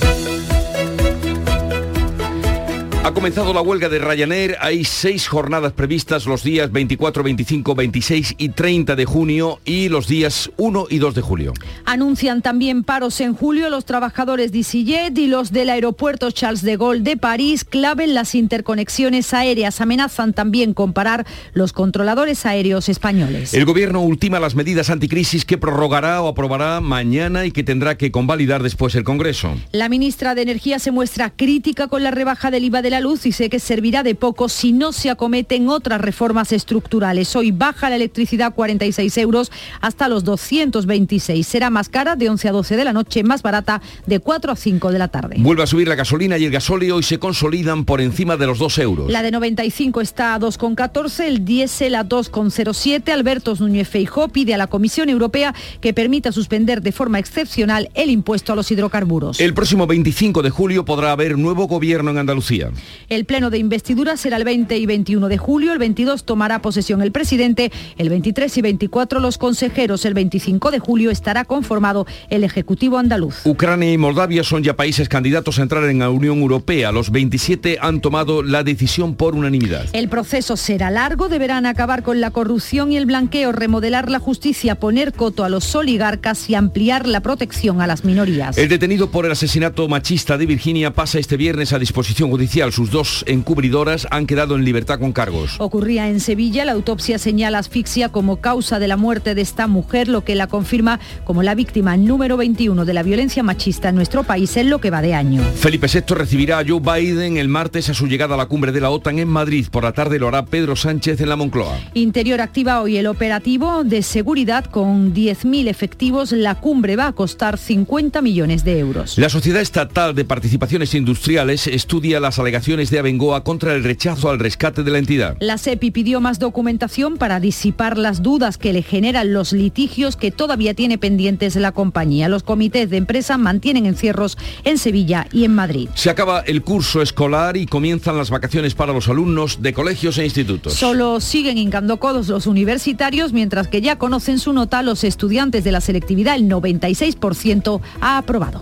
Ha 3.06 3.14
comenzado 3.14 3.54
la 3.54 3.60
huelga 3.60 3.88
de 3.88 4.00
Ryanair. 4.00 4.56
Hay 4.60 4.84
seis 4.84 5.28
jornadas 5.28 5.72
previstas 5.72 6.26
los 6.26 6.42
días 6.42 6.72
24, 6.72 7.22
25, 7.22 7.76
26 7.76 8.34
y 8.36 8.48
30 8.48 8.96
de 8.96 9.04
junio 9.04 9.60
y 9.64 9.88
los 9.88 10.08
días 10.08 10.50
1 10.56 10.86
y 10.90 10.98
2 10.98 11.14
de 11.14 11.20
julio. 11.20 11.52
Anuncian 11.84 12.42
también 12.42 12.82
paros 12.82 13.20
en 13.20 13.34
julio 13.34 13.70
los 13.70 13.84
trabajadores 13.84 14.50
de 14.50 14.58
EasyJet 14.58 15.16
y 15.18 15.28
los 15.28 15.52
del 15.52 15.70
aeropuerto 15.70 16.32
Charles 16.32 16.62
de 16.62 16.76
Gaulle 16.76 17.02
de 17.02 17.16
París 17.16 17.62
claven 17.62 18.12
las 18.12 18.34
interconexiones 18.34 19.32
aéreas. 19.32 19.80
Amenazan 19.80 20.32
también 20.32 20.74
con 20.74 20.92
parar 20.92 21.28
los 21.52 21.72
controladores 21.72 22.44
aéreos 22.44 22.88
españoles. 22.88 23.54
El 23.54 23.66
gobierno 23.66 24.00
ultima 24.00 24.40
las 24.40 24.56
medidas 24.56 24.90
anticrisis 24.90 25.44
que 25.44 25.58
prorrogará 25.58 26.22
o 26.22 26.26
aprobará 26.26 26.80
mañana 26.80 27.46
y 27.46 27.52
que 27.52 27.62
tendrá 27.62 27.96
que 27.96 28.10
convalidar 28.10 28.64
después 28.64 28.96
el 28.96 29.04
Congreso. 29.04 29.54
La 29.70 29.88
ministra 29.88 30.34
de 30.34 30.42
Energía 30.42 30.80
se 30.80 30.90
muestra 30.90 31.30
crítica 31.30 31.86
con 31.86 32.02
la 32.02 32.10
rebaja 32.10 32.50
del 32.50 32.64
IVA 32.64 32.82
de 32.82 32.90
la 32.90 32.95
luz 33.00 33.26
y 33.26 33.32
sé 33.32 33.50
que 33.50 33.60
servirá 33.60 34.02
de 34.02 34.14
poco 34.14 34.48
si 34.48 34.72
no 34.72 34.92
se 34.92 35.10
acometen 35.10 35.68
otras 35.68 36.00
reformas 36.00 36.52
estructurales. 36.52 37.34
Hoy 37.36 37.50
baja 37.50 37.90
la 37.90 37.96
electricidad 37.96 38.54
46 38.54 39.18
euros 39.18 39.50
hasta 39.80 40.08
los 40.08 40.24
226. 40.24 41.46
Será 41.46 41.70
más 41.70 41.88
cara 41.88 42.16
de 42.16 42.28
11 42.28 42.48
a 42.48 42.52
12 42.52 42.76
de 42.76 42.84
la 42.84 42.92
noche, 42.92 43.22
más 43.22 43.42
barata 43.42 43.82
de 44.06 44.20
4 44.20 44.52
a 44.52 44.56
5 44.56 44.92
de 44.92 44.98
la 44.98 45.08
tarde. 45.08 45.36
Vuelve 45.38 45.62
a 45.62 45.66
subir 45.66 45.88
la 45.88 45.94
gasolina 45.94 46.38
y 46.38 46.44
el 46.44 46.50
gasóleo 46.50 46.98
y 46.98 47.02
se 47.02 47.18
consolidan 47.18 47.84
por 47.84 48.00
encima 48.00 48.36
de 48.36 48.46
los 48.46 48.58
2 48.58 48.78
euros. 48.78 49.10
La 49.10 49.22
de 49.22 49.30
95 49.30 50.00
está 50.00 50.34
a 50.34 50.40
2,14, 50.40 51.24
el 51.24 51.44
diésel 51.44 51.94
a 51.94 52.04
2,07. 52.04 53.10
Alberto 53.10 53.54
Núñez 53.58 53.88
Feijó 53.88 54.28
pide 54.28 54.54
a 54.54 54.58
la 54.58 54.66
Comisión 54.66 55.08
Europea 55.08 55.54
que 55.80 55.94
permita 55.94 56.32
suspender 56.32 56.82
de 56.82 56.92
forma 56.92 57.18
excepcional 57.18 57.90
el 57.94 58.10
impuesto 58.10 58.52
a 58.52 58.56
los 58.56 58.70
hidrocarburos. 58.70 59.40
El 59.40 59.54
próximo 59.54 59.86
25 59.86 60.42
de 60.42 60.50
julio 60.50 60.84
podrá 60.84 61.12
haber 61.12 61.38
nuevo 61.38 61.66
gobierno 61.66 62.10
en 62.10 62.18
Andalucía. 62.18 62.70
El 63.08 63.24
pleno 63.24 63.50
de 63.50 63.58
investidura 63.58 64.16
será 64.16 64.36
el 64.36 64.44
20 64.44 64.76
y 64.76 64.86
21 64.86 65.28
de 65.28 65.38
julio, 65.38 65.72
el 65.72 65.78
22 65.78 66.24
tomará 66.24 66.60
posesión 66.62 67.02
el 67.02 67.12
presidente, 67.12 67.72
el 67.98 68.08
23 68.08 68.56
y 68.56 68.62
24 68.62 69.20
los 69.20 69.38
consejeros, 69.38 70.04
el 70.04 70.14
25 70.14 70.70
de 70.70 70.78
julio 70.78 71.10
estará 71.10 71.44
conformado 71.44 72.06
el 72.30 72.44
Ejecutivo 72.44 72.98
andaluz. 72.98 73.44
Ucrania 73.44 73.92
y 73.92 73.98
Moldavia 73.98 74.44
son 74.44 74.62
ya 74.62 74.76
países 74.76 75.08
candidatos 75.08 75.58
a 75.58 75.62
entrar 75.62 75.84
en 75.84 75.98
la 75.98 76.10
Unión 76.10 76.38
Europea. 76.38 76.92
Los 76.92 77.10
27 77.10 77.78
han 77.80 78.00
tomado 78.00 78.42
la 78.42 78.62
decisión 78.62 79.14
por 79.14 79.34
unanimidad. 79.34 79.86
El 79.92 80.08
proceso 80.08 80.56
será 80.56 80.90
largo, 80.90 81.28
deberán 81.28 81.66
acabar 81.66 82.02
con 82.02 82.20
la 82.20 82.30
corrupción 82.30 82.92
y 82.92 82.96
el 82.96 83.06
blanqueo, 83.06 83.52
remodelar 83.52 84.10
la 84.10 84.18
justicia, 84.18 84.74
poner 84.76 85.12
coto 85.12 85.44
a 85.44 85.48
los 85.48 85.74
oligarcas 85.74 86.48
y 86.50 86.54
ampliar 86.54 87.06
la 87.06 87.20
protección 87.20 87.80
a 87.80 87.86
las 87.86 88.04
minorías. 88.04 88.58
El 88.58 88.68
detenido 88.68 89.10
por 89.10 89.26
el 89.26 89.32
asesinato 89.32 89.88
machista 89.88 90.38
de 90.38 90.46
Virginia 90.46 90.92
pasa 90.92 91.18
este 91.18 91.36
viernes 91.36 91.72
a 91.72 91.78
disposición 91.78 92.30
judicial. 92.30 92.72
Sus 92.76 92.90
dos 92.90 93.24
encubridoras 93.26 94.06
han 94.10 94.26
quedado 94.26 94.54
en 94.54 94.62
libertad 94.66 94.98
con 94.98 95.14
cargos. 95.14 95.56
Ocurría 95.60 96.10
en 96.10 96.20
Sevilla, 96.20 96.66
la 96.66 96.72
autopsia 96.72 97.18
señala 97.18 97.56
asfixia 97.58 98.10
como 98.10 98.42
causa 98.42 98.78
de 98.78 98.86
la 98.86 98.98
muerte 98.98 99.34
de 99.34 99.40
esta 99.40 99.66
mujer, 99.66 100.08
lo 100.08 100.24
que 100.24 100.34
la 100.34 100.46
confirma 100.46 101.00
como 101.24 101.42
la 101.42 101.54
víctima 101.54 101.96
número 101.96 102.36
21 102.36 102.84
de 102.84 102.92
la 102.92 103.02
violencia 103.02 103.42
machista 103.42 103.88
en 103.88 103.94
nuestro 103.94 104.24
país 104.24 104.58
en 104.58 104.68
lo 104.68 104.78
que 104.78 104.90
va 104.90 105.00
de 105.00 105.14
año. 105.14 105.40
Felipe 105.54 105.86
VI 105.86 106.14
recibirá 106.14 106.58
a 106.58 106.66
Joe 106.68 106.80
Biden 106.80 107.38
el 107.38 107.48
martes 107.48 107.88
a 107.88 107.94
su 107.94 108.08
llegada 108.08 108.34
a 108.34 108.36
la 108.36 108.44
cumbre 108.44 108.72
de 108.72 108.82
la 108.82 108.90
OTAN 108.90 109.20
en 109.20 109.28
Madrid. 109.28 109.68
Por 109.70 109.84
la 109.84 109.92
tarde 109.92 110.18
lo 110.18 110.28
hará 110.28 110.44
Pedro 110.44 110.76
Sánchez 110.76 111.22
en 111.22 111.30
la 111.30 111.36
Moncloa. 111.36 111.80
Interior 111.94 112.42
activa 112.42 112.82
hoy 112.82 112.98
el 112.98 113.06
operativo 113.06 113.84
de 113.84 114.02
seguridad 114.02 114.66
con 114.66 115.14
10.000 115.14 115.68
efectivos. 115.68 116.30
La 116.32 116.56
cumbre 116.56 116.96
va 116.96 117.06
a 117.06 117.12
costar 117.12 117.56
50 117.56 118.20
millones 118.20 118.64
de 118.64 118.78
euros. 118.80 119.16
La 119.16 119.30
Sociedad 119.30 119.62
Estatal 119.62 120.14
de 120.14 120.26
Participaciones 120.26 120.94
Industriales 120.94 121.68
estudia 121.68 122.20
las 122.20 122.38
alegaciones 122.38 122.65
de 122.66 122.98
Abengoa 122.98 123.44
contra 123.44 123.74
el 123.74 123.84
rechazo 123.84 124.28
al 124.28 124.40
rescate 124.40 124.82
de 124.82 124.90
la 124.90 124.98
entidad. 124.98 125.36
La 125.38 125.56
SEPI 125.56 125.92
pidió 125.92 126.20
más 126.20 126.40
documentación 126.40 127.16
para 127.16 127.38
disipar 127.38 127.96
las 127.96 128.22
dudas 128.22 128.58
que 128.58 128.72
le 128.72 128.82
generan 128.82 129.32
los 129.32 129.52
litigios 129.52 130.16
que 130.16 130.32
todavía 130.32 130.74
tiene 130.74 130.98
pendientes 130.98 131.54
la 131.54 131.70
compañía. 131.70 132.28
Los 132.28 132.42
comités 132.42 132.90
de 132.90 132.96
empresa 132.96 133.38
mantienen 133.38 133.86
encierros 133.86 134.36
en 134.64 134.78
Sevilla 134.78 135.28
y 135.30 135.44
en 135.44 135.54
Madrid. 135.54 135.88
Se 135.94 136.10
acaba 136.10 136.40
el 136.40 136.62
curso 136.62 137.02
escolar 137.02 137.56
y 137.56 137.66
comienzan 137.66 138.18
las 138.18 138.30
vacaciones 138.30 138.74
para 138.74 138.92
los 138.92 139.08
alumnos 139.08 139.62
de 139.62 139.72
colegios 139.72 140.18
e 140.18 140.24
institutos. 140.24 140.74
Solo 140.74 141.20
siguen 141.20 141.58
hincando 141.58 141.98
codos 141.98 142.26
los 142.26 142.48
universitarios, 142.48 143.32
mientras 143.32 143.68
que 143.68 143.80
ya 143.80 143.96
conocen 143.96 144.40
su 144.40 144.52
nota 144.52 144.82
los 144.82 145.04
estudiantes 145.04 145.62
de 145.62 145.70
la 145.70 145.80
selectividad, 145.80 146.34
el 146.34 146.48
96% 146.48 147.80
ha 148.00 148.18
aprobado. 148.18 148.60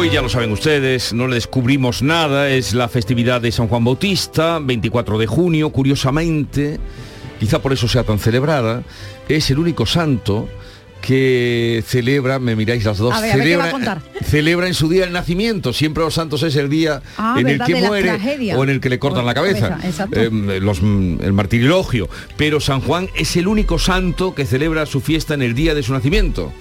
Hoy 0.00 0.08
ya 0.08 0.22
lo 0.22 0.30
saben 0.30 0.50
ustedes, 0.50 1.12
no 1.12 1.28
le 1.28 1.34
descubrimos 1.34 2.00
nada, 2.00 2.48
es 2.48 2.72
la 2.72 2.88
festividad 2.88 3.42
de 3.42 3.52
San 3.52 3.68
Juan 3.68 3.84
Bautista, 3.84 4.58
24 4.58 5.18
de 5.18 5.26
junio, 5.26 5.68
curiosamente, 5.68 6.80
quizá 7.38 7.58
por 7.58 7.74
eso 7.74 7.86
sea 7.86 8.02
tan 8.02 8.18
celebrada, 8.18 8.82
es 9.28 9.50
el 9.50 9.58
único 9.58 9.84
santo 9.84 10.48
que 11.00 11.82
celebra, 11.86 12.38
me 12.38 12.54
miráis 12.56 12.84
las 12.84 12.98
dos, 12.98 13.14
A 13.14 13.20
ver, 13.20 13.32
a 13.32 13.36
ver, 13.36 13.36
¿qué 13.36 13.42
celebra, 13.42 13.64
va 13.64 13.68
a 13.68 13.72
contar? 13.72 14.02
celebra 14.24 14.66
en 14.66 14.74
su 14.74 14.88
día 14.88 15.04
el 15.04 15.12
nacimiento. 15.12 15.72
Siempre 15.72 16.02
los 16.04 16.14
santos 16.14 16.42
es 16.42 16.54
el 16.56 16.68
día 16.68 17.02
Ah, 17.16 17.36
en 17.38 17.48
el 17.48 17.60
que 17.64 17.74
muere 17.76 18.12
o 18.56 18.62
en 18.64 18.70
el 18.70 18.80
que 18.80 18.88
le 18.90 18.98
cortan 18.98 19.24
la 19.24 19.30
la 19.30 19.34
cabeza. 19.34 19.68
cabeza, 19.70 19.88
exacto. 19.88 20.20
Eh, 20.20 20.60
los, 20.60 20.80
el 20.80 21.32
martirilogio. 21.32 22.08
Pero 22.36 22.60
San 22.60 22.80
Juan 22.80 23.08
es 23.16 23.36
el 23.36 23.48
único 23.48 23.78
santo 23.78 24.34
que 24.34 24.44
celebra 24.46 24.86
su 24.86 25.00
fiesta 25.00 25.34
en 25.34 25.42
el 25.42 25.54
día 25.54 25.74
de 25.74 25.82
su 25.82 25.92
nacimiento. 25.92 26.52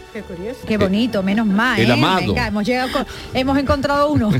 Qué 0.67 0.78
bonito, 0.78 1.21
menos 1.23 1.45
mal. 1.47 1.80
el 1.80 1.89
¿eh? 1.89 1.93
amado. 1.93 2.28
Venga, 2.34 2.47
hemos, 2.47 2.65
llegado 2.65 2.91
con- 2.91 3.06
hemos 3.34 3.58
encontrado 3.58 4.12
uno. 4.12 4.32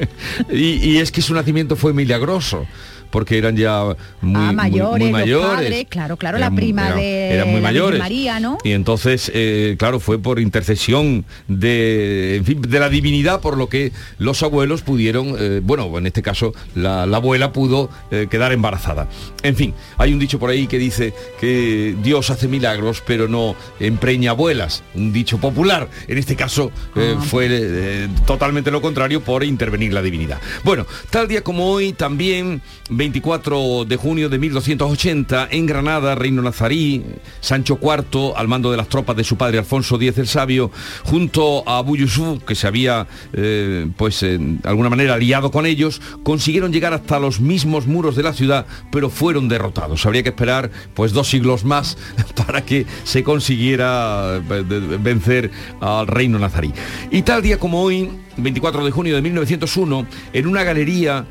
y, 0.50 0.90
y 0.90 0.98
es 0.98 1.12
que 1.12 1.22
su 1.22 1.34
nacimiento 1.34 1.76
fue 1.76 1.92
milagroso, 1.92 2.66
porque 3.10 3.38
eran 3.38 3.56
ya 3.56 3.84
muy, 4.20 4.40
ah, 4.48 4.52
mayores, 4.52 5.00
muy 5.02 5.12
mayores. 5.12 5.48
padres, 5.56 5.86
claro, 5.88 6.16
claro, 6.16 6.38
Eran 6.38 6.50
la 6.54 6.56
prima 6.56 6.86
eran- 6.88 6.98
de 6.98 7.30
eran 7.34 7.50
muy 7.50 7.60
mayores. 7.60 7.98
María, 7.98 8.40
¿no? 8.40 8.58
Y 8.64 8.72
entonces, 8.72 9.30
eh, 9.34 9.76
claro, 9.78 10.00
fue 10.00 10.18
por 10.18 10.40
intercesión 10.40 11.24
de, 11.46 12.36
en 12.36 12.44
fin, 12.44 12.62
de 12.62 12.80
la 12.80 12.88
divinidad 12.88 13.40
por 13.40 13.56
lo 13.56 13.68
que 13.68 13.92
los 14.18 14.42
abuelos 14.42 14.82
pudieron, 14.82 15.34
eh, 15.38 15.60
bueno, 15.62 15.96
en 15.98 16.06
este 16.06 16.22
caso 16.22 16.52
la, 16.74 17.06
la 17.06 17.16
abuela 17.18 17.52
pudo 17.52 17.90
eh, 18.10 18.26
quedar 18.30 18.52
embarazada. 18.52 19.08
En 19.42 19.56
fin, 19.56 19.74
hay 19.96 20.12
un 20.12 20.18
dicho 20.18 20.38
por 20.38 20.50
ahí 20.50 20.66
que 20.66 20.78
dice 20.78 21.12
que 21.40 21.96
Dios 22.02 22.30
hace 22.30 22.48
milagros 22.48 23.02
pero 23.06 23.28
no 23.28 23.54
empreña 23.80 24.30
abuelas, 24.30 24.82
un 24.94 25.12
dicho 25.12 25.38
popular. 25.38 25.88
En 26.06 26.18
este 26.18 26.36
caso 26.36 26.70
Ah. 26.94 27.20
fue 27.20 28.08
totalmente 28.26 28.70
lo 28.70 28.80
contrario 28.80 29.20
por 29.22 29.44
intervenir 29.44 29.92
la 29.92 30.02
divinidad. 30.02 30.38
Bueno, 30.64 30.86
tal 31.10 31.28
día 31.28 31.42
como 31.42 31.70
hoy, 31.70 31.92
también 31.92 32.60
24 32.98 33.84
de 33.84 33.96
junio 33.96 34.28
de 34.28 34.40
1280, 34.40 35.48
en 35.52 35.66
Granada, 35.66 36.16
Reino 36.16 36.42
Nazarí, 36.42 37.04
Sancho 37.40 37.78
IV, 37.80 38.32
al 38.34 38.48
mando 38.48 38.72
de 38.72 38.76
las 38.76 38.88
tropas 38.88 39.16
de 39.16 39.22
su 39.22 39.36
padre 39.36 39.58
Alfonso 39.58 39.94
X 39.94 40.18
el 40.18 40.26
Sabio, 40.26 40.72
junto 41.04 41.62
a 41.68 41.78
Abu 41.78 41.96
Yusuf, 41.96 42.42
que 42.42 42.56
se 42.56 42.66
había, 42.66 43.06
eh, 43.34 43.88
pues, 43.96 44.24
en 44.24 44.60
alguna 44.64 44.90
manera 44.90 45.14
aliado 45.14 45.52
con 45.52 45.64
ellos, 45.64 46.02
consiguieron 46.24 46.72
llegar 46.72 46.92
hasta 46.92 47.20
los 47.20 47.38
mismos 47.38 47.86
muros 47.86 48.16
de 48.16 48.24
la 48.24 48.32
ciudad, 48.32 48.66
pero 48.90 49.10
fueron 49.10 49.48
derrotados. 49.48 50.04
Habría 50.04 50.24
que 50.24 50.30
esperar, 50.30 50.72
pues, 50.94 51.12
dos 51.12 51.28
siglos 51.28 51.64
más 51.64 51.96
para 52.46 52.64
que 52.64 52.84
se 53.04 53.22
consiguiera 53.22 54.38
eh, 54.38 54.64
vencer 55.00 55.52
al 55.80 56.08
Reino 56.08 56.40
Nazarí. 56.40 56.72
Y 57.12 57.22
tal 57.22 57.42
día 57.42 57.60
como 57.60 57.80
hoy, 57.80 58.10
24 58.38 58.84
de 58.84 58.90
junio 58.90 59.14
de 59.14 59.22
1901, 59.22 60.06
en 60.32 60.46
una 60.48 60.64
galería 60.64 61.26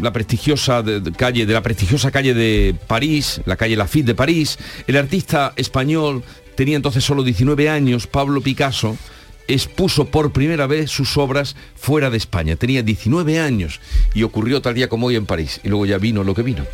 la 0.00 0.12
prestigiosa 0.12 0.82
de- 0.82 1.12
calle 1.12 1.46
de 1.46 1.52
la 1.52 1.62
prestigiosa 1.62 2.10
calle 2.10 2.34
de 2.34 2.74
París, 2.86 3.40
la 3.46 3.56
calle 3.56 3.76
Lafitte 3.76 4.06
de 4.06 4.14
París, 4.14 4.58
el 4.86 4.96
artista 4.96 5.52
español 5.56 6.22
tenía 6.56 6.76
entonces 6.76 7.04
solo 7.04 7.22
19 7.22 7.68
años, 7.68 8.06
Pablo 8.06 8.40
Picasso 8.40 8.96
expuso 9.46 10.04
por 10.06 10.32
primera 10.32 10.66
vez 10.66 10.90
sus 10.90 11.16
obras 11.16 11.56
fuera 11.74 12.10
de 12.10 12.18
España. 12.18 12.56
Tenía 12.56 12.82
19 12.82 13.40
años 13.40 13.80
y 14.14 14.22
ocurrió 14.24 14.60
tal 14.60 14.74
día 14.74 14.88
como 14.88 15.06
hoy 15.06 15.16
en 15.16 15.24
París 15.24 15.60
y 15.64 15.68
luego 15.68 15.86
ya 15.86 15.96
vino 15.98 16.22
lo 16.22 16.34
que 16.34 16.42
vino. 16.42 16.66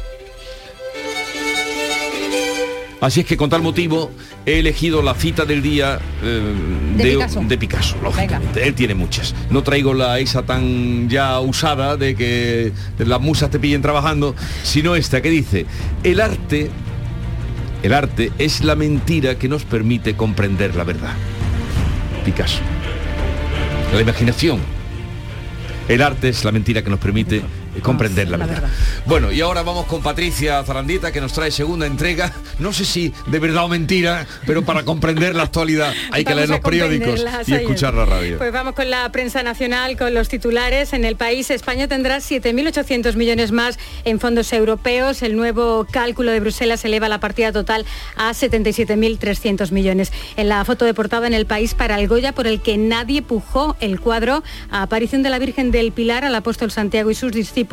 Así 3.04 3.20
es 3.20 3.26
que 3.26 3.36
con 3.36 3.50
tal 3.50 3.60
motivo 3.60 4.10
he 4.46 4.60
elegido 4.60 5.02
la 5.02 5.12
cita 5.12 5.44
del 5.44 5.60
día 5.60 5.98
eh, 6.22 6.54
De 6.96 7.04
Picasso. 7.04 7.44
de 7.46 7.58
Picasso, 7.58 7.96
lógicamente. 8.02 8.66
Él 8.66 8.72
tiene 8.72 8.94
muchas. 8.94 9.34
No 9.50 9.62
traigo 9.62 9.92
la 9.92 10.20
esa 10.20 10.46
tan 10.46 11.10
ya 11.10 11.38
usada 11.38 11.98
de 11.98 12.14
que 12.14 12.72
las 12.96 13.20
musas 13.20 13.50
te 13.50 13.58
pillen 13.58 13.82
trabajando, 13.82 14.34
sino 14.62 14.96
esta 14.96 15.20
que 15.20 15.28
dice, 15.28 15.66
el 16.02 16.18
arte, 16.18 16.70
el 17.82 17.92
arte 17.92 18.32
es 18.38 18.64
la 18.64 18.74
mentira 18.74 19.34
que 19.34 19.50
nos 19.50 19.64
permite 19.64 20.16
comprender 20.16 20.74
la 20.74 20.84
verdad. 20.84 21.12
Picasso. 22.24 22.60
La 23.92 24.00
imaginación. 24.00 24.60
El 25.90 26.00
arte 26.00 26.30
es 26.30 26.42
la 26.42 26.52
mentira 26.52 26.80
que 26.80 26.88
nos 26.88 27.00
permite 27.00 27.42
comprender 27.82 28.28
la, 28.28 28.36
verdad. 28.38 28.68
Bueno, 29.06 29.32
y 29.32 29.40
ahora 29.40 29.62
vamos 29.62 29.86
con 29.86 30.02
Patricia 30.02 30.62
Zarandita 30.64 31.12
que 31.12 31.20
nos 31.20 31.32
trae 31.32 31.50
segunda 31.50 31.86
entrega. 31.86 32.32
No 32.58 32.72
sé 32.72 32.84
si 32.84 33.12
de 33.26 33.38
verdad 33.38 33.64
o 33.64 33.68
mentira, 33.68 34.26
pero 34.46 34.64
para 34.64 34.84
comprender 34.84 35.34
la 35.34 35.44
actualidad 35.44 35.92
hay 36.10 36.24
que 36.24 36.34
leer 36.34 36.48
los 36.48 36.60
periódicos 36.60 37.24
y 37.46 37.54
escuchar 37.54 37.94
es. 37.94 37.98
la 37.98 38.04
radio. 38.04 38.38
Pues 38.38 38.52
vamos 38.52 38.74
con 38.74 38.90
la 38.90 39.10
prensa 39.10 39.42
nacional, 39.42 39.96
con 39.96 40.14
los 40.14 40.28
titulares. 40.28 40.92
En 40.92 41.04
el 41.04 41.16
país, 41.16 41.50
España 41.50 41.88
tendrá 41.88 42.18
7.800 42.18 43.16
millones 43.16 43.52
más 43.52 43.78
en 44.04 44.20
fondos 44.20 44.52
europeos. 44.52 45.22
El 45.22 45.36
nuevo 45.36 45.86
cálculo 45.90 46.30
de 46.30 46.40
Bruselas 46.40 46.84
eleva 46.84 47.08
la 47.08 47.20
partida 47.20 47.52
total 47.52 47.84
a 48.16 48.32
77.300 48.32 49.70
millones. 49.70 50.12
En 50.36 50.48
la 50.48 50.64
foto 50.64 50.84
de 50.84 50.94
portada 50.94 51.26
en 51.26 51.34
el 51.34 51.46
país 51.46 51.74
para 51.74 51.98
el 51.98 52.08
Goya, 52.08 52.32
por 52.32 52.46
el 52.46 52.60
que 52.60 52.76
nadie 52.76 53.22
pujó 53.22 53.76
el 53.80 54.00
cuadro 54.00 54.42
a 54.70 54.82
aparición 54.82 55.22
de 55.22 55.30
la 55.30 55.38
Virgen 55.38 55.70
del 55.70 55.92
Pilar 55.92 56.24
al 56.24 56.34
apóstol 56.34 56.70
Santiago 56.70 57.10
y 57.10 57.14
sus 57.14 57.32
discípulos, 57.32 57.63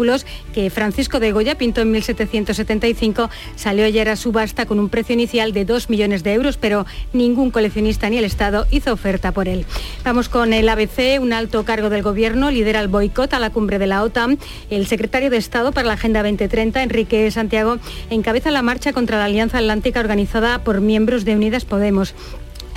que 0.54 0.70
Francisco 0.70 1.20
de 1.20 1.32
Goya 1.32 1.56
pintó 1.56 1.82
en 1.82 1.92
1775, 1.92 3.30
salió 3.56 3.86
ayer 3.86 4.10
a 4.10 4.16
subasta 4.16 4.66
con 4.66 4.80
un 4.80 4.90
precio 4.90 5.14
inicial 5.14 5.54
de 5.54 5.66
2 5.66 5.90
millones 5.90 6.24
de 6.24 6.34
euros, 6.34 6.58
pero 6.58 6.86
ningún 7.14 7.52
coleccionista 7.52 8.10
ni 8.10 8.18
el 8.18 8.26
Estado 8.26 8.68
hizo 8.72 8.94
oferta 8.94 9.32
por 9.32 9.48
él. 9.48 9.66
Vamos 10.04 10.30
con 10.30 10.54
el 10.54 10.70
ABC, 10.70 11.20
un 11.20 11.34
alto 11.34 11.64
cargo 11.66 11.90
del 11.90 12.04
Gobierno 12.04 12.52
lidera 12.52 12.80
el 12.80 12.88
boicot 12.88 13.34
a 13.34 13.40
la 13.40 13.50
cumbre 13.50 13.80
de 13.80 13.88
la 13.88 14.04
OTAN. 14.04 14.38
El 14.70 14.88
secretario 14.88 15.30
de 15.30 15.38
Estado 15.38 15.72
para 15.72 15.88
la 15.88 15.94
Agenda 15.94 16.24
2030, 16.24 16.84
Enrique 16.84 17.30
Santiago, 17.32 17.78
encabeza 18.10 18.52
la 18.52 18.62
marcha 18.62 18.94
contra 18.94 19.18
la 19.18 19.26
Alianza 19.26 19.58
Atlántica 19.58 20.00
organizada 20.00 20.64
por 20.64 20.82
miembros 20.82 21.26
de 21.26 21.36
Unidas 21.36 21.66
Podemos. 21.66 22.14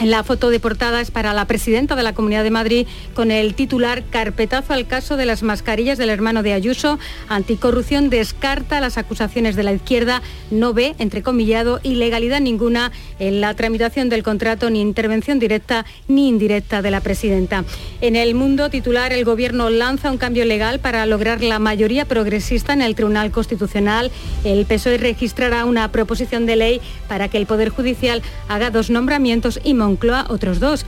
La 0.02 0.24
foto 0.24 0.50
de 0.50 0.58
portada 0.58 1.00
es 1.00 1.12
para 1.12 1.32
la 1.32 1.46
presidenta 1.46 1.94
de 1.94 2.02
la 2.02 2.14
Comunidad 2.14 2.42
de 2.42 2.50
Madrid 2.50 2.86
con 3.14 3.30
el 3.30 3.54
titular 3.54 4.02
Carpetazo 4.10 4.72
al 4.72 4.86
caso 4.86 5.16
de 5.16 5.24
las 5.24 5.42
mascarillas 5.42 5.98
del 5.98 6.10
hermano 6.10 6.42
de 6.42 6.52
Ayuso. 6.52 6.98
Anticorrupción 7.28 8.10
descarta 8.10 8.80
las 8.80 8.98
acusaciones 8.98 9.54
de 9.54 9.62
la 9.62 9.72
izquierda, 9.72 10.20
no 10.50 10.74
ve, 10.74 10.94
entrecomillado, 10.98 11.80
ilegalidad 11.84 12.40
ninguna 12.40 12.90
en 13.20 13.40
la 13.40 13.54
tramitación 13.54 14.08
del 14.08 14.24
contrato, 14.24 14.68
ni 14.68 14.80
intervención 14.80 15.38
directa 15.38 15.86
ni 16.08 16.28
indirecta 16.28 16.82
de 16.82 16.90
la 16.90 17.00
presidenta. 17.00 17.64
En 18.00 18.16
el 18.16 18.34
mundo 18.34 18.70
titular, 18.70 19.12
el 19.12 19.24
Gobierno 19.24 19.70
lanza 19.70 20.10
un 20.10 20.18
cambio 20.18 20.44
legal 20.44 20.80
para 20.80 21.06
lograr 21.06 21.40
la 21.40 21.60
mayoría 21.60 22.04
progresista 22.04 22.72
en 22.72 22.82
el 22.82 22.96
Tribunal 22.96 23.30
Constitucional. 23.30 24.10
El 24.44 24.66
PSOE 24.66 24.98
registrará 24.98 25.64
una 25.64 25.90
proposición 25.92 26.46
de 26.46 26.56
ley 26.56 26.80
para 27.08 27.28
que 27.28 27.38
el 27.38 27.46
Poder 27.46 27.68
Judicial 27.68 28.22
haga 28.48 28.70
dos 28.70 28.90
nombramientos 28.90 29.60
y 29.62 29.74
Moncloa 29.84 30.26
otros 30.30 30.60
dos. 30.60 30.86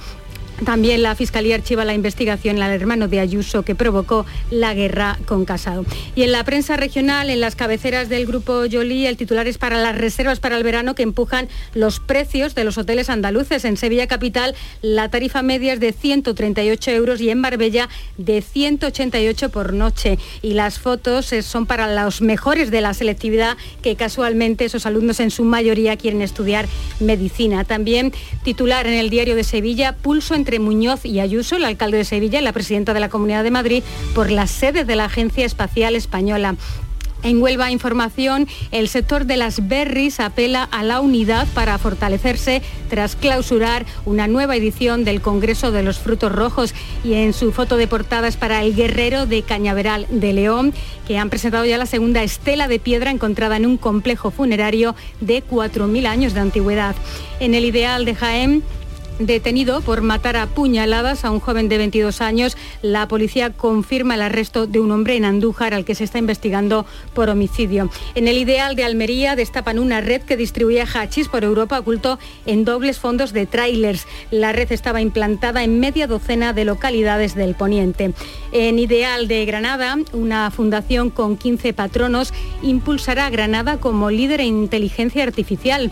También 0.64 1.02
la 1.02 1.14
Fiscalía 1.14 1.54
archiva 1.54 1.84
la 1.84 1.94
investigación 1.94 2.62
al 2.62 2.72
hermano 2.72 3.08
de 3.08 3.20
Ayuso 3.20 3.62
que 3.62 3.74
provocó 3.74 4.24
la 4.50 4.74
guerra 4.74 5.18
con 5.26 5.44
Casado. 5.44 5.84
Y 6.14 6.22
en 6.22 6.32
la 6.32 6.44
prensa 6.44 6.76
regional, 6.76 7.28
en 7.28 7.40
las 7.40 7.56
cabeceras 7.56 8.08
del 8.08 8.26
grupo 8.26 8.62
Jolie, 8.70 9.08
el 9.08 9.16
titular 9.16 9.46
es 9.46 9.58
para 9.58 9.78
las 9.78 9.96
reservas 9.96 10.40
para 10.40 10.56
el 10.56 10.62
verano 10.64 10.94
que 10.94 11.02
empujan 11.02 11.48
los 11.74 12.00
precios 12.00 12.54
de 12.54 12.64
los 12.64 12.78
hoteles 12.78 13.10
andaluces. 13.10 13.64
En 13.64 13.76
Sevilla 13.76 14.06
Capital, 14.06 14.54
la 14.80 15.10
tarifa 15.10 15.42
media 15.42 15.74
es 15.74 15.80
de 15.80 15.92
138 15.92 16.90
euros 16.92 17.20
y 17.20 17.30
en 17.30 17.40
Marbella 17.40 17.88
de 18.16 18.40
188 18.40 19.50
por 19.50 19.72
noche. 19.72 20.18
Y 20.42 20.54
las 20.54 20.78
fotos 20.78 21.32
eh, 21.32 21.42
son 21.42 21.66
para 21.66 21.92
los 22.04 22.22
mejores 22.22 22.70
de 22.70 22.80
la 22.80 22.94
selectividad 22.94 23.56
que 23.82 23.96
casualmente 23.96 24.64
esos 24.64 24.86
alumnos 24.86 25.20
en 25.20 25.30
su 25.30 25.44
mayoría 25.44 25.96
quieren 25.96 26.22
estudiar 26.22 26.66
medicina. 27.00 27.64
También 27.64 28.12
titular 28.42 28.86
en 28.86 28.94
el 28.94 29.10
diario 29.10 29.36
de 29.36 29.44
Sevilla, 29.44 29.96
pulso 29.96 30.34
entre 30.46 30.60
Muñoz 30.60 31.04
y 31.04 31.18
Ayuso, 31.18 31.56
el 31.56 31.64
alcalde 31.64 31.96
de 31.96 32.04
Sevilla 32.04 32.38
y 32.38 32.42
la 32.42 32.52
presidenta 32.52 32.94
de 32.94 33.00
la 33.00 33.08
Comunidad 33.08 33.42
de 33.42 33.50
Madrid, 33.50 33.82
por 34.14 34.30
la 34.30 34.46
sede 34.46 34.84
de 34.84 34.94
la 34.94 35.06
Agencia 35.06 35.44
Espacial 35.44 35.96
Española. 35.96 36.54
En 37.24 37.42
Huelva 37.42 37.72
Información, 37.72 38.46
el 38.70 38.86
sector 38.86 39.24
de 39.24 39.36
las 39.36 39.66
berries 39.66 40.20
apela 40.20 40.62
a 40.62 40.84
la 40.84 41.00
unidad 41.00 41.48
para 41.52 41.76
fortalecerse 41.78 42.62
tras 42.88 43.16
clausurar 43.16 43.86
una 44.04 44.28
nueva 44.28 44.54
edición 44.54 45.02
del 45.02 45.20
Congreso 45.20 45.72
de 45.72 45.82
los 45.82 45.98
Frutos 45.98 46.30
Rojos 46.30 46.74
y 47.02 47.14
en 47.14 47.32
su 47.32 47.50
foto 47.50 47.76
de 47.76 47.88
portada 47.88 48.28
es 48.28 48.36
para 48.36 48.62
el 48.62 48.76
guerrero 48.76 49.26
de 49.26 49.42
Cañaveral 49.42 50.06
de 50.10 50.32
León, 50.32 50.72
que 51.08 51.18
han 51.18 51.28
presentado 51.28 51.64
ya 51.64 51.76
la 51.76 51.86
segunda 51.86 52.22
estela 52.22 52.68
de 52.68 52.78
piedra 52.78 53.10
encontrada 53.10 53.56
en 53.56 53.66
un 53.66 53.78
complejo 53.78 54.30
funerario 54.30 54.94
de 55.20 55.42
4.000 55.42 56.06
años 56.06 56.34
de 56.34 56.40
antigüedad. 56.40 56.94
En 57.40 57.54
el 57.54 57.64
ideal 57.64 58.04
de 58.04 58.14
Jaén, 58.14 58.62
Detenido 59.18 59.80
por 59.80 60.02
matar 60.02 60.36
a 60.36 60.46
puñaladas 60.46 61.24
a 61.24 61.30
un 61.30 61.40
joven 61.40 61.70
de 61.70 61.78
22 61.78 62.20
años, 62.20 62.54
la 62.82 63.08
policía 63.08 63.50
confirma 63.50 64.14
el 64.14 64.20
arresto 64.20 64.66
de 64.66 64.78
un 64.78 64.90
hombre 64.90 65.16
en 65.16 65.24
Andújar 65.24 65.72
al 65.72 65.86
que 65.86 65.94
se 65.94 66.04
está 66.04 66.18
investigando 66.18 66.84
por 67.14 67.30
homicidio. 67.30 67.88
En 68.14 68.28
el 68.28 68.36
ideal 68.36 68.76
de 68.76 68.84
Almería 68.84 69.34
destapan 69.34 69.78
una 69.78 70.02
red 70.02 70.20
que 70.20 70.36
distribuía 70.36 70.84
hachís 70.84 71.28
por 71.28 71.44
Europa 71.44 71.78
oculto 71.78 72.18
en 72.44 72.66
dobles 72.66 72.98
fondos 72.98 73.32
de 73.32 73.46
trailers. 73.46 74.06
La 74.30 74.52
red 74.52 74.70
estaba 74.70 75.00
implantada 75.00 75.64
en 75.64 75.80
media 75.80 76.06
docena 76.06 76.52
de 76.52 76.66
localidades 76.66 77.34
del 77.34 77.54
poniente. 77.54 78.12
En 78.52 78.78
ideal 78.78 79.28
de 79.28 79.46
Granada, 79.46 79.96
una 80.12 80.50
fundación 80.50 81.08
con 81.08 81.38
15 81.38 81.72
patronos 81.72 82.34
impulsará 82.60 83.24
a 83.24 83.30
Granada 83.30 83.78
como 83.78 84.10
líder 84.10 84.42
en 84.42 84.48
inteligencia 84.58 85.22
artificial. 85.22 85.90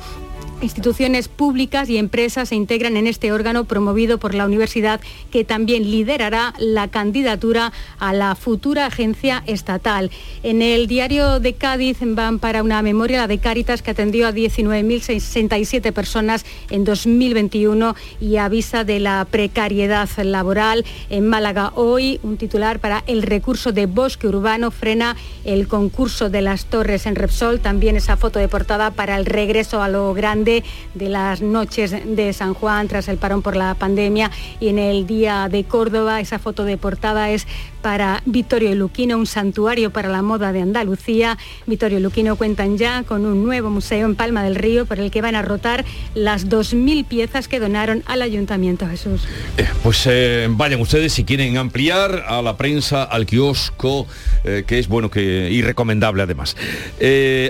Instituciones 0.60 1.28
públicas 1.28 1.90
y 1.90 1.98
empresas 1.98 2.48
se 2.48 2.54
integran 2.54 2.96
en 2.96 3.06
este 3.06 3.32
órgano 3.32 3.64
promovido 3.64 4.18
por 4.18 4.34
la 4.34 4.46
universidad 4.46 5.00
que 5.30 5.44
también 5.44 5.90
liderará 5.90 6.54
la 6.58 6.88
candidatura 6.88 7.72
a 7.98 8.12
la 8.12 8.34
futura 8.34 8.86
agencia 8.86 9.42
estatal. 9.46 10.10
En 10.42 10.62
el 10.62 10.86
diario 10.86 11.40
de 11.40 11.54
Cádiz 11.54 11.98
van 12.00 12.38
para 12.38 12.62
una 12.62 12.80
memoria 12.82 13.18
la 13.20 13.26
de 13.26 13.38
Cáritas 13.38 13.82
que 13.82 13.90
atendió 13.90 14.26
a 14.26 14.32
19.067 14.32 15.92
personas 15.92 16.46
en 16.70 16.84
2021 16.84 17.94
y 18.20 18.36
avisa 18.36 18.84
de 18.84 19.00
la 19.00 19.26
precariedad 19.30 20.08
laboral. 20.16 20.84
En 21.10 21.28
Málaga 21.28 21.72
hoy 21.74 22.20
un 22.22 22.36
titular 22.36 22.78
para 22.78 23.04
el 23.06 23.22
recurso 23.22 23.72
de 23.72 23.86
bosque 23.86 24.28
urbano 24.28 24.70
frena 24.70 25.16
el 25.44 25.68
concurso 25.68 26.30
de 26.30 26.42
las 26.42 26.66
torres 26.66 27.06
en 27.06 27.16
Repsol. 27.16 27.60
También 27.60 27.96
esa 27.96 28.16
foto 28.16 28.38
de 28.38 28.48
portada 28.48 28.90
para 28.92 29.16
el 29.16 29.26
regreso 29.26 29.82
a 29.82 29.88
lo 29.88 30.14
grande 30.14 30.43
de 30.44 30.62
las 30.94 31.40
noches 31.40 31.94
de 32.04 32.32
San 32.32 32.54
Juan 32.54 32.88
tras 32.88 33.08
el 33.08 33.18
parón 33.18 33.42
por 33.42 33.56
la 33.56 33.74
pandemia 33.74 34.30
y 34.60 34.68
en 34.68 34.78
el 34.78 35.06
día 35.06 35.48
de 35.50 35.64
Córdoba 35.64 36.20
esa 36.20 36.38
foto 36.38 36.64
de 36.64 36.76
portada 36.76 37.30
es 37.30 37.46
para 37.84 38.22
Vittorio 38.24 38.74
Luquino, 38.74 39.18
un 39.18 39.26
santuario 39.26 39.90
para 39.90 40.08
la 40.08 40.22
moda 40.22 40.52
de 40.52 40.62
Andalucía. 40.62 41.36
Vittorio 41.66 42.00
Luquino 42.00 42.36
cuentan 42.36 42.78
ya 42.78 43.02
con 43.02 43.26
un 43.26 43.44
nuevo 43.44 43.68
museo 43.68 44.06
en 44.06 44.14
Palma 44.14 44.42
del 44.42 44.54
Río 44.54 44.86
por 44.86 44.98
el 45.00 45.10
que 45.10 45.20
van 45.20 45.34
a 45.34 45.42
rotar 45.42 45.84
las 46.14 46.48
2.000 46.48 47.04
piezas 47.04 47.46
que 47.46 47.60
donaron 47.60 48.02
al 48.06 48.22
Ayuntamiento 48.22 48.88
Jesús. 48.88 49.24
Eh, 49.58 49.68
pues 49.82 50.06
eh, 50.06 50.46
vayan 50.48 50.80
ustedes 50.80 51.12
si 51.12 51.24
quieren 51.24 51.58
ampliar 51.58 52.24
a 52.26 52.40
la 52.40 52.56
prensa, 52.56 53.02
al 53.02 53.26
kiosco, 53.26 54.06
eh, 54.44 54.64
que 54.66 54.78
es 54.78 54.88
bueno 54.88 55.10
que 55.10 55.50
y 55.50 55.60
recomendable 55.60 56.22
además. 56.22 56.56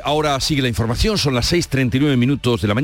ahora 0.03 0.41
sigue 0.41 0.63
la 0.63 0.69
información, 0.69 1.17
son 1.17 1.37
las 1.37 1.53
6.39 1.53 2.17
minutos 2.17 2.61
de 2.61 2.67
la 2.67 2.75
mañana, 2.75 2.84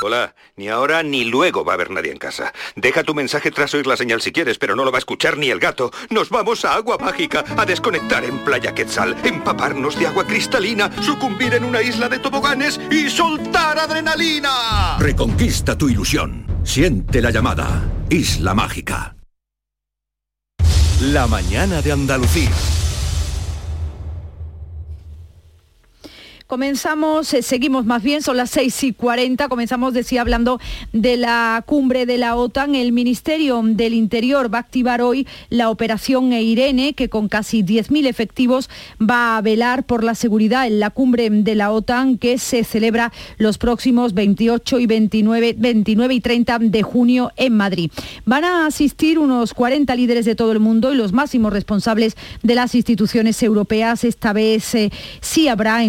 Hola, 0.00 0.36
ni 0.56 0.68
ahora 0.68 1.02
ni 1.02 1.24
luego 1.24 1.64
va 1.64 1.72
a 1.72 1.74
haber 1.74 1.90
nadie 1.90 2.12
en 2.12 2.18
casa. 2.18 2.52
Deja 2.76 3.02
tu 3.02 3.14
mensaje 3.14 3.50
tras 3.50 3.74
oír 3.74 3.86
la 3.86 3.96
señal 3.96 4.20
si 4.20 4.30
quieres, 4.30 4.56
pero 4.56 4.76
no 4.76 4.84
lo 4.84 4.92
va 4.92 4.98
a 4.98 5.00
escuchar 5.00 5.36
ni 5.36 5.50
el 5.50 5.58
gato. 5.58 5.90
Nos 6.10 6.30
vamos 6.30 6.64
a 6.64 6.74
Agua 6.74 6.98
Mágica, 6.98 7.44
a 7.56 7.66
desconectar 7.66 8.24
en 8.24 8.38
Playa 8.44 8.74
Quetzal, 8.74 9.16
empaparnos 9.24 9.98
de 9.98 10.06
agua 10.06 10.24
cristalina, 10.24 10.90
sucumbir 11.02 11.54
en 11.54 11.64
una 11.64 11.82
isla 11.82 12.08
de 12.08 12.20
toboganes 12.20 12.80
y 12.90 13.10
soltar 13.10 13.78
adrenalina. 13.78 14.98
Reconquista 15.00 15.76
tu 15.76 15.88
ilusión. 15.88 16.46
Siente 16.62 17.20
la 17.20 17.30
llamada. 17.30 17.82
Isla 18.08 18.54
Mágica. 18.54 19.16
La 21.00 21.26
mañana 21.26 21.82
de 21.82 21.92
Andalucía. 21.92 22.50
Comenzamos, 26.48 27.34
eh, 27.34 27.42
seguimos 27.42 27.84
más 27.84 28.02
bien, 28.02 28.22
son 28.22 28.38
las 28.38 28.48
6 28.52 28.84
y 28.84 28.92
40, 28.94 29.50
comenzamos, 29.50 29.92
decía, 29.92 30.22
hablando 30.22 30.58
de 30.94 31.18
la 31.18 31.62
cumbre 31.66 32.06
de 32.06 32.16
la 32.16 32.36
OTAN. 32.36 32.74
El 32.74 32.92
Ministerio 32.92 33.60
del 33.62 33.92
Interior 33.92 34.50
va 34.50 34.56
a 34.56 34.60
activar 34.62 35.02
hoy 35.02 35.26
la 35.50 35.68
operación 35.68 36.32
Eirene, 36.32 36.94
que 36.94 37.10
con 37.10 37.28
casi 37.28 37.62
10.000 37.62 38.06
efectivos 38.06 38.70
va 38.98 39.36
a 39.36 39.42
velar 39.42 39.84
por 39.84 40.02
la 40.02 40.14
seguridad 40.14 40.66
en 40.66 40.80
la 40.80 40.88
cumbre 40.88 41.28
de 41.28 41.54
la 41.54 41.70
OTAN, 41.70 42.16
que 42.16 42.38
se 42.38 42.64
celebra 42.64 43.12
los 43.36 43.58
próximos 43.58 44.14
28 44.14 44.78
y 44.78 44.86
29, 44.86 45.54
29 45.58 46.14
y 46.14 46.20
30 46.22 46.60
de 46.60 46.82
junio 46.82 47.30
en 47.36 47.58
Madrid. 47.58 47.90
Van 48.24 48.44
a 48.44 48.64
asistir 48.64 49.18
unos 49.18 49.52
40 49.52 49.94
líderes 49.94 50.24
de 50.24 50.34
todo 50.34 50.52
el 50.52 50.60
mundo 50.60 50.94
y 50.94 50.96
los 50.96 51.12
máximos 51.12 51.52
responsables 51.52 52.16
de 52.42 52.54
las 52.54 52.74
instituciones 52.74 53.42
europeas. 53.42 54.02
Esta 54.02 54.32
vez 54.32 54.74
eh, 54.74 54.90
sí 55.20 55.48
habrá 55.48 55.84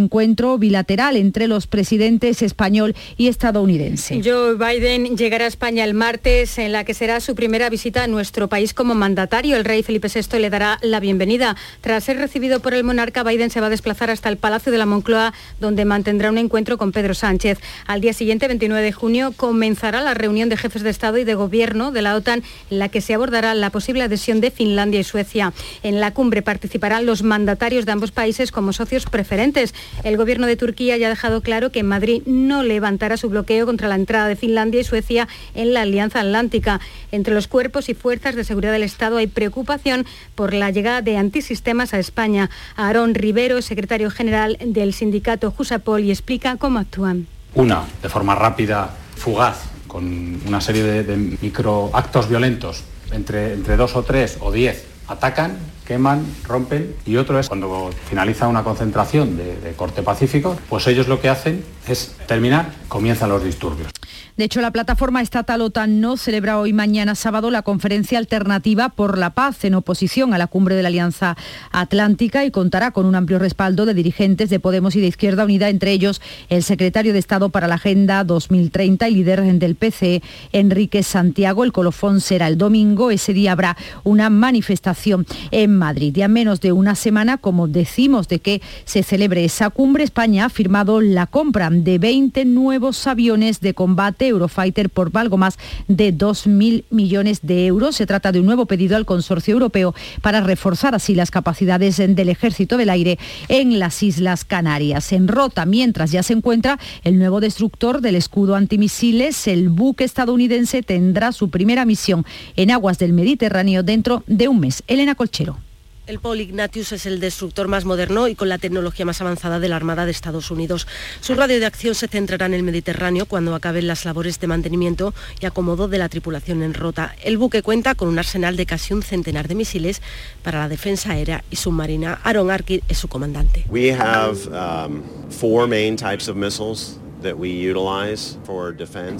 bilateral 0.57 1.17
entre 1.17 1.47
los 1.47 1.67
presidentes 1.67 2.41
español 2.41 2.95
y 3.17 3.27
estadounidense. 3.27 4.21
Joe 4.23 4.55
Biden 4.55 5.17
llegará 5.17 5.45
a 5.45 5.47
España 5.47 5.83
el 5.83 5.93
martes, 5.93 6.57
en 6.57 6.71
la 6.71 6.83
que 6.83 6.93
será 6.93 7.19
su 7.19 7.35
primera 7.35 7.69
visita 7.69 8.03
a 8.03 8.07
nuestro 8.07 8.47
país 8.47 8.73
como 8.73 8.95
mandatario. 8.95 9.55
El 9.55 9.65
rey 9.65 9.83
Felipe 9.83 10.07
VI 10.13 10.39
le 10.39 10.49
dará 10.49 10.79
la 10.81 10.99
bienvenida. 10.99 11.55
Tras 11.81 12.03
ser 12.03 12.17
recibido 12.17 12.59
por 12.59 12.73
el 12.73 12.83
monarca, 12.83 13.23
Biden 13.23 13.49
se 13.49 13.61
va 13.61 13.67
a 13.67 13.69
desplazar 13.69 14.09
hasta 14.09 14.29
el 14.29 14.37
Palacio 14.37 14.71
de 14.71 14.77
la 14.77 14.85
Moncloa, 14.85 15.33
donde 15.59 15.85
mantendrá 15.85 16.29
un 16.29 16.37
encuentro 16.37 16.77
con 16.77 16.91
Pedro 16.91 17.13
Sánchez. 17.13 17.59
Al 17.85 18.01
día 18.01 18.13
siguiente, 18.13 18.47
29 18.47 18.81
de 18.81 18.91
junio, 18.91 19.33
comenzará 19.35 20.01
la 20.01 20.13
reunión 20.13 20.49
de 20.49 20.57
jefes 20.57 20.83
de 20.83 20.89
Estado 20.89 21.17
y 21.17 21.25
de 21.25 21.35
Gobierno 21.35 21.91
de 21.91 22.01
la 22.01 22.15
OTAN, 22.15 22.43
en 22.69 22.79
la 22.79 22.89
que 22.89 23.01
se 23.01 23.13
abordará 23.13 23.53
la 23.53 23.69
posible 23.69 24.03
adhesión 24.03 24.41
de 24.41 24.51
Finlandia 24.51 24.99
y 24.99 25.03
Suecia. 25.03 25.53
En 25.83 25.99
la 25.99 26.13
cumbre 26.13 26.41
participarán 26.41 27.05
los 27.05 27.23
mandatarios 27.23 27.85
de 27.85 27.91
ambos 27.91 28.11
países 28.11 28.51
como 28.51 28.73
socios 28.73 29.05
preferentes. 29.05 29.73
El 30.03 30.17
gobierno 30.17 30.38
de 30.47 30.55
Turquía 30.55 30.97
ya 30.97 31.07
ha 31.07 31.09
dejado 31.09 31.41
claro 31.41 31.71
que 31.71 31.83
Madrid 31.83 32.23
no 32.25 32.63
levantará 32.63 33.17
su 33.17 33.29
bloqueo 33.29 33.65
contra 33.65 33.87
la 33.87 33.95
entrada 33.95 34.27
de 34.27 34.35
Finlandia 34.35 34.81
y 34.81 34.83
Suecia 34.83 35.27
en 35.55 35.73
la 35.73 35.81
Alianza 35.81 36.19
Atlántica. 36.21 36.79
Entre 37.11 37.33
los 37.33 37.47
cuerpos 37.47 37.89
y 37.89 37.93
fuerzas 37.93 38.35
de 38.35 38.43
seguridad 38.43 38.71
del 38.71 38.83
Estado 38.83 39.17
hay 39.17 39.27
preocupación 39.27 40.05
por 40.35 40.53
la 40.53 40.71
llegada 40.71 41.01
de 41.01 41.17
antisistemas 41.17 41.93
a 41.93 41.99
España. 41.99 42.49
Aarón 42.75 43.15
Rivero, 43.15 43.61
secretario 43.61 44.09
general 44.11 44.57
del 44.63 44.93
sindicato 44.93 45.51
Jusapol, 45.51 46.03
y 46.03 46.11
explica 46.11 46.57
cómo 46.57 46.79
actúan. 46.79 47.27
Una, 47.55 47.83
de 48.01 48.09
forma 48.09 48.35
rápida, 48.35 48.95
fugaz, 49.15 49.65
con 49.87 50.39
una 50.45 50.61
serie 50.61 50.83
de, 50.83 51.17
microactos 51.41 52.29
violentos, 52.29 52.83
entre, 53.11 53.53
entre 53.53 53.75
dos 53.75 53.95
o 53.95 54.03
tres 54.03 54.37
o 54.39 54.51
diez 54.51 54.85
atacan, 55.07 55.57
queman, 55.89 56.23
rompen 56.47 56.95
y 57.03 57.17
otro 57.17 57.39
es 57.39 57.47
cuando 57.47 57.89
finaliza 58.07 58.47
una 58.47 58.63
concentración 58.63 59.35
de, 59.35 59.73
corte 59.75 60.03
pacífico, 60.03 60.55
pues 60.69 60.85
ellos 60.85 61.07
lo 61.07 61.19
que 61.19 61.29
hacen 61.29 61.63
es 61.87 62.15
terminar, 62.27 62.71
comienzan 62.87 63.29
los 63.29 63.43
disturbios. 63.43 63.91
De 64.39 64.45
hecho, 64.45 64.61
la 64.61 64.71
plataforma 64.71 65.21
estatal 65.21 65.61
OTAN 65.61 65.99
no 65.99 66.15
celebra 66.15 66.59
hoy 66.59 66.71
mañana 66.71 67.13
sábado 67.15 67.51
la 67.51 67.61
conferencia 67.61 68.17
alternativa 68.17 68.87
por 68.87 69.17
la 69.17 69.31
paz 69.31 69.65
en 69.65 69.75
oposición 69.75 70.33
a 70.33 70.37
la 70.37 70.47
cumbre 70.47 70.75
de 70.75 70.81
la 70.81 70.87
Alianza 70.87 71.35
Atlántica 71.73 72.45
y 72.45 72.49
contará 72.49 72.91
con 72.91 73.05
un 73.05 73.15
amplio 73.15 73.37
respaldo 73.37 73.85
de 73.85 73.93
dirigentes 73.93 74.49
de 74.49 74.61
Podemos 74.61 74.95
y 74.95 75.01
de 75.01 75.07
Izquierda 75.07 75.43
Unida, 75.43 75.67
entre 75.67 75.91
ellos 75.91 76.21
el 76.47 76.63
secretario 76.63 77.11
de 77.11 77.19
Estado 77.19 77.49
para 77.49 77.67
la 77.67 77.75
Agenda 77.75 78.23
2030 78.23 79.09
y 79.09 79.15
líder 79.15 79.43
del 79.43 79.75
PC, 79.75 80.23
Enrique 80.53 81.03
Santiago. 81.03 81.65
El 81.65 81.73
colofón 81.73 82.21
será 82.21 82.47
el 82.47 82.57
domingo. 82.57 83.11
Ese 83.11 83.33
día 83.33 83.51
habrá 83.51 83.75
una 84.05 84.29
manifestación 84.29 85.27
en 85.51 85.77
Madrid. 85.77 86.15
Y 86.15 86.21
a 86.21 86.29
menos 86.29 86.61
de 86.61 86.71
una 86.71 86.95
semana, 86.95 87.39
como 87.39 87.67
decimos, 87.67 88.29
de 88.29 88.39
que 88.39 88.61
se 88.85 89.03
celebre 89.03 89.43
esa 89.43 89.69
cumbre, 89.69 90.05
España 90.05 90.45
ha 90.45 90.49
firmado 90.49 91.01
la 91.01 91.27
compra 91.27 91.69
de 91.69 91.99
20 91.99 92.45
nuevos 92.45 93.05
aviones 93.05 93.59
de 93.59 93.73
combate 93.73 94.28
Eurofighter 94.29 94.89
por 94.89 95.11
algo 95.15 95.37
más 95.37 95.57
de 95.87 96.13
2.000 96.13 96.85
millones 96.89 97.39
de 97.43 97.65
euros. 97.65 97.95
Se 97.95 98.05
trata 98.05 98.31
de 98.31 98.39
un 98.39 98.45
nuevo 98.45 98.65
pedido 98.65 98.95
al 98.95 99.05
consorcio 99.05 99.53
europeo 99.53 99.93
para 100.21 100.41
reforzar 100.41 100.95
así 100.95 101.15
las 101.15 101.31
capacidades 101.31 101.97
del 101.97 102.29
ejército 102.29 102.77
del 102.77 102.89
aire 102.89 103.19
en 103.47 103.79
las 103.79 104.01
Islas 104.03 104.45
Canarias. 104.45 105.11
En 105.11 105.27
Rota, 105.27 105.65
mientras 105.65 106.11
ya 106.11 106.23
se 106.23 106.33
encuentra 106.33 106.79
el 107.03 107.17
nuevo 107.17 107.39
destructor 107.39 108.01
del 108.01 108.15
escudo 108.15 108.55
antimisiles, 108.55 109.47
el 109.47 109.69
buque 109.69 110.03
estadounidense 110.03 110.83
tendrá 110.83 111.31
su 111.31 111.49
primera 111.49 111.85
misión 111.85 112.25
en 112.55 112.71
aguas 112.71 112.99
del 112.99 113.13
Mediterráneo 113.13 113.83
dentro 113.83 114.23
de 114.27 114.47
un 114.47 114.59
mes. 114.59 114.83
Elena 114.87 115.15
Colchero. 115.15 115.68
El 116.09 116.19
Paul 116.19 116.41
Ignatius 116.41 116.91
es 116.93 117.05
el 117.05 117.19
destructor 117.19 117.67
más 117.67 117.85
moderno 117.85 118.27
y 118.27 118.33
con 118.33 118.49
la 118.49 118.57
tecnología 118.57 119.05
más 119.05 119.21
avanzada 119.21 119.59
de 119.59 119.69
la 119.69 119.75
Armada 119.75 120.07
de 120.07 120.11
Estados 120.11 120.49
Unidos. 120.49 120.87
Su 121.21 121.35
radio 121.35 121.59
de 121.59 121.67
acción 121.67 121.93
se 121.93 122.07
centrará 122.07 122.47
en 122.47 122.55
el 122.55 122.63
Mediterráneo 122.63 123.27
cuando 123.27 123.53
acaben 123.53 123.85
las 123.85 124.05
labores 124.05 124.39
de 124.39 124.47
mantenimiento 124.47 125.13
y 125.39 125.45
acomodo 125.45 125.87
de 125.87 125.99
la 125.99 126.09
tripulación 126.09 126.63
en 126.63 126.73
rota. 126.73 127.13
El 127.23 127.37
buque 127.37 127.61
cuenta 127.61 127.93
con 127.93 128.07
un 128.07 128.17
arsenal 128.17 128.57
de 128.57 128.65
casi 128.65 128.91
un 128.91 129.03
centenar 129.03 129.47
de 129.47 129.53
misiles 129.53 130.01
para 130.41 130.57
la 130.57 130.67
defensa 130.67 131.11
aérea 131.11 131.43
y 131.51 131.57
submarina. 131.57 132.19
Aaron 132.23 132.49
Arkid 132.49 132.81
es 132.89 132.97
su 132.97 133.07
comandante. 133.07 133.65
Um. 133.69 135.03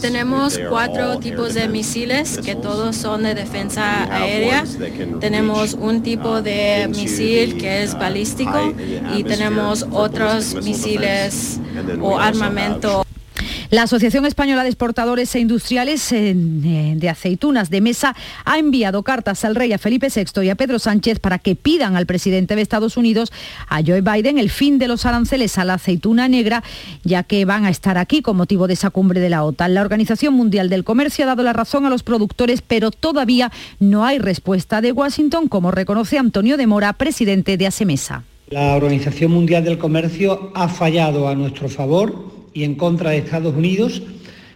Tenemos 0.02 0.60
cuatro 0.70 1.20
tipos 1.20 1.54
de 1.54 1.68
misiles 1.68 2.40
que 2.44 2.56
todos 2.56 2.96
son 2.96 3.24
de 3.24 3.36
defensa 3.36 4.14
aérea. 4.14 4.64
Tenemos 5.20 5.74
un 5.74 6.02
tipo 6.02 6.42
de 6.42 6.88
misil 6.90 7.58
que 7.58 7.84
es 7.84 7.94
balístico 7.98 8.74
y 9.16 9.24
tenemos 9.24 9.86
otros 9.92 10.56
misiles 10.56 11.60
o 12.02 12.18
armamento 12.18 13.06
la 13.72 13.84
Asociación 13.84 14.26
Española 14.26 14.64
de 14.64 14.70
Exportadores 14.70 15.34
e 15.36 15.40
Industriales 15.40 16.12
eh, 16.12 16.34
de 16.34 17.10
Aceitunas 17.10 17.70
de 17.70 17.82
Mesa 17.82 18.16
ha 18.44 18.58
enviado 18.58 19.04
cartas 19.04 19.46
al 19.46 19.56
rey 19.56 19.74
a 19.74 19.78
Felipe 19.78 20.08
VI 20.14 20.44
y 20.44 20.50
a 20.50 20.56
Pedro 20.56 20.80
Sánchez 20.80 21.20
para 21.20 21.38
que 21.38 21.56
pidan 21.56 21.96
al 21.96 22.08
presidente 22.08 22.56
de 22.56 22.62
Estados 22.62 22.98
Unidos, 22.98 23.32
a 23.68 23.82
Joe 23.86 24.02
Biden, 24.02 24.40
el 24.40 24.50
fin 24.50 24.80
de 24.80 24.88
los 24.88 25.06
aranceles 25.06 25.58
a 25.60 25.66
la 25.66 25.76
aceituna 25.76 26.28
negra, 26.28 26.64
ya 27.04 27.22
que 27.24 27.46
van 27.46 27.66
a 27.66 27.70
estar 27.70 27.98
aquí 28.00 28.22
con 28.24 28.38
motivo 28.38 28.66
de 28.66 28.74
esa 28.74 28.90
cumbre 28.90 29.20
de 29.20 29.30
la 29.30 29.44
OTAN. 29.44 29.76
La 29.76 29.82
Organización 29.82 30.34
Mundial 30.34 30.70
del 30.70 30.84
Comercio 30.84 31.26
ha 31.26 31.28
dado 31.28 31.44
la 31.44 31.54
razón 31.54 31.86
a 31.86 31.90
los 31.90 32.02
productores, 32.02 32.64
pero 32.64 32.90
todavía 32.90 33.52
no 33.80 34.04
hay 34.04 34.18
respuesta 34.18 34.82
de 34.82 34.92
Washington, 34.92 35.48
como 35.48 35.70
reconoce 35.70 36.18
Antonio 36.18 36.58
de 36.58 36.66
Mora, 36.66 36.94
presidente 36.94 37.56
de 37.56 37.68
ASEMESA. 37.68 38.24
La 38.50 38.76
Organización 38.76 39.32
Mundial 39.32 39.64
del 39.64 39.78
Comercio 39.78 40.52
ha 40.56 40.70
fallado 40.70 41.28
a 41.28 41.36
nuestro 41.36 41.70
favor 41.70 42.39
y 42.54 42.64
en 42.64 42.76
contra 42.76 43.12
de 43.12 43.18
Estados 43.18 43.56
Unidos 43.56 44.02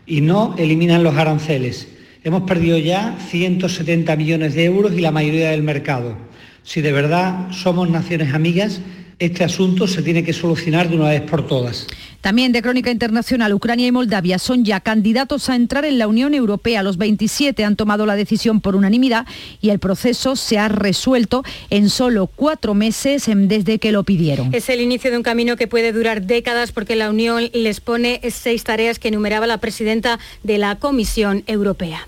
y 0.06 0.22
no 0.22 0.56
eliminan 0.58 1.04
los 1.04 1.16
aranceles. 1.16 1.88
Hemos 2.24 2.44
perdido 2.44 2.78
ya 2.78 3.18
170 3.30 4.16
millones 4.16 4.54
de 4.54 4.66
euros 4.66 4.94
y 4.94 5.02
la 5.02 5.12
mayoría 5.12 5.52
del 5.52 5.64
mercado. 5.64 6.16
Si 6.64 6.82
de 6.82 6.92
verdad 6.92 7.52
somos 7.52 7.90
naciones 7.90 8.34
amigas, 8.34 8.82
este 9.20 9.44
asunto 9.44 9.88
se 9.88 10.02
tiene 10.02 10.24
que 10.24 10.34
solucionar 10.34 10.90
de 10.90 10.96
una 10.96 11.10
vez 11.10 11.22
por 11.22 11.46
todas. 11.48 11.88
También 12.24 12.54
de 12.54 12.62
Crónica 12.62 12.90
Internacional, 12.90 13.54
Ucrania 13.54 13.86
y 13.86 13.92
Moldavia 13.92 14.40
son 14.40 14.64
ya 14.64 14.80
candidatos 14.80 15.50
a 15.50 15.58
entrar 15.58 15.84
en 15.84 16.00
la 16.00 16.08
Unión 16.08 16.34
Europea. 16.34 16.82
Los 16.82 16.98
27 16.98 17.66
han 17.66 17.76
tomado 17.76 18.06
la 18.06 18.16
decisión 18.16 18.62
por 18.62 18.78
unanimidad 18.78 19.26
y 19.60 19.72
el 19.72 19.80
proceso 19.80 20.38
se 20.38 20.58
ha 20.58 20.70
resuelto 20.70 21.44
en 21.70 21.90
solo 21.90 22.28
cuatro 22.28 22.76
meses 22.76 23.26
desde 23.28 23.78
que 23.78 23.92
lo 23.92 24.06
pidieron. 24.06 24.54
Es 24.54 24.70
el 24.70 24.80
inicio 24.80 25.12
de 25.12 25.18
un 25.18 25.24
camino 25.24 25.58
que 25.58 25.68
puede 25.68 25.92
durar 25.92 26.22
décadas 26.22 26.72
porque 26.72 26.96
la 26.96 27.10
Unión 27.10 27.50
les 27.54 27.82
pone 27.82 28.22
seis 28.32 28.64
tareas 28.64 29.00
que 29.00 29.10
enumeraba 29.10 29.46
la 29.46 29.58
presidenta 29.58 30.18
de 30.44 30.58
la 30.58 30.78
Comisión 30.78 31.44
Europea. 31.46 32.08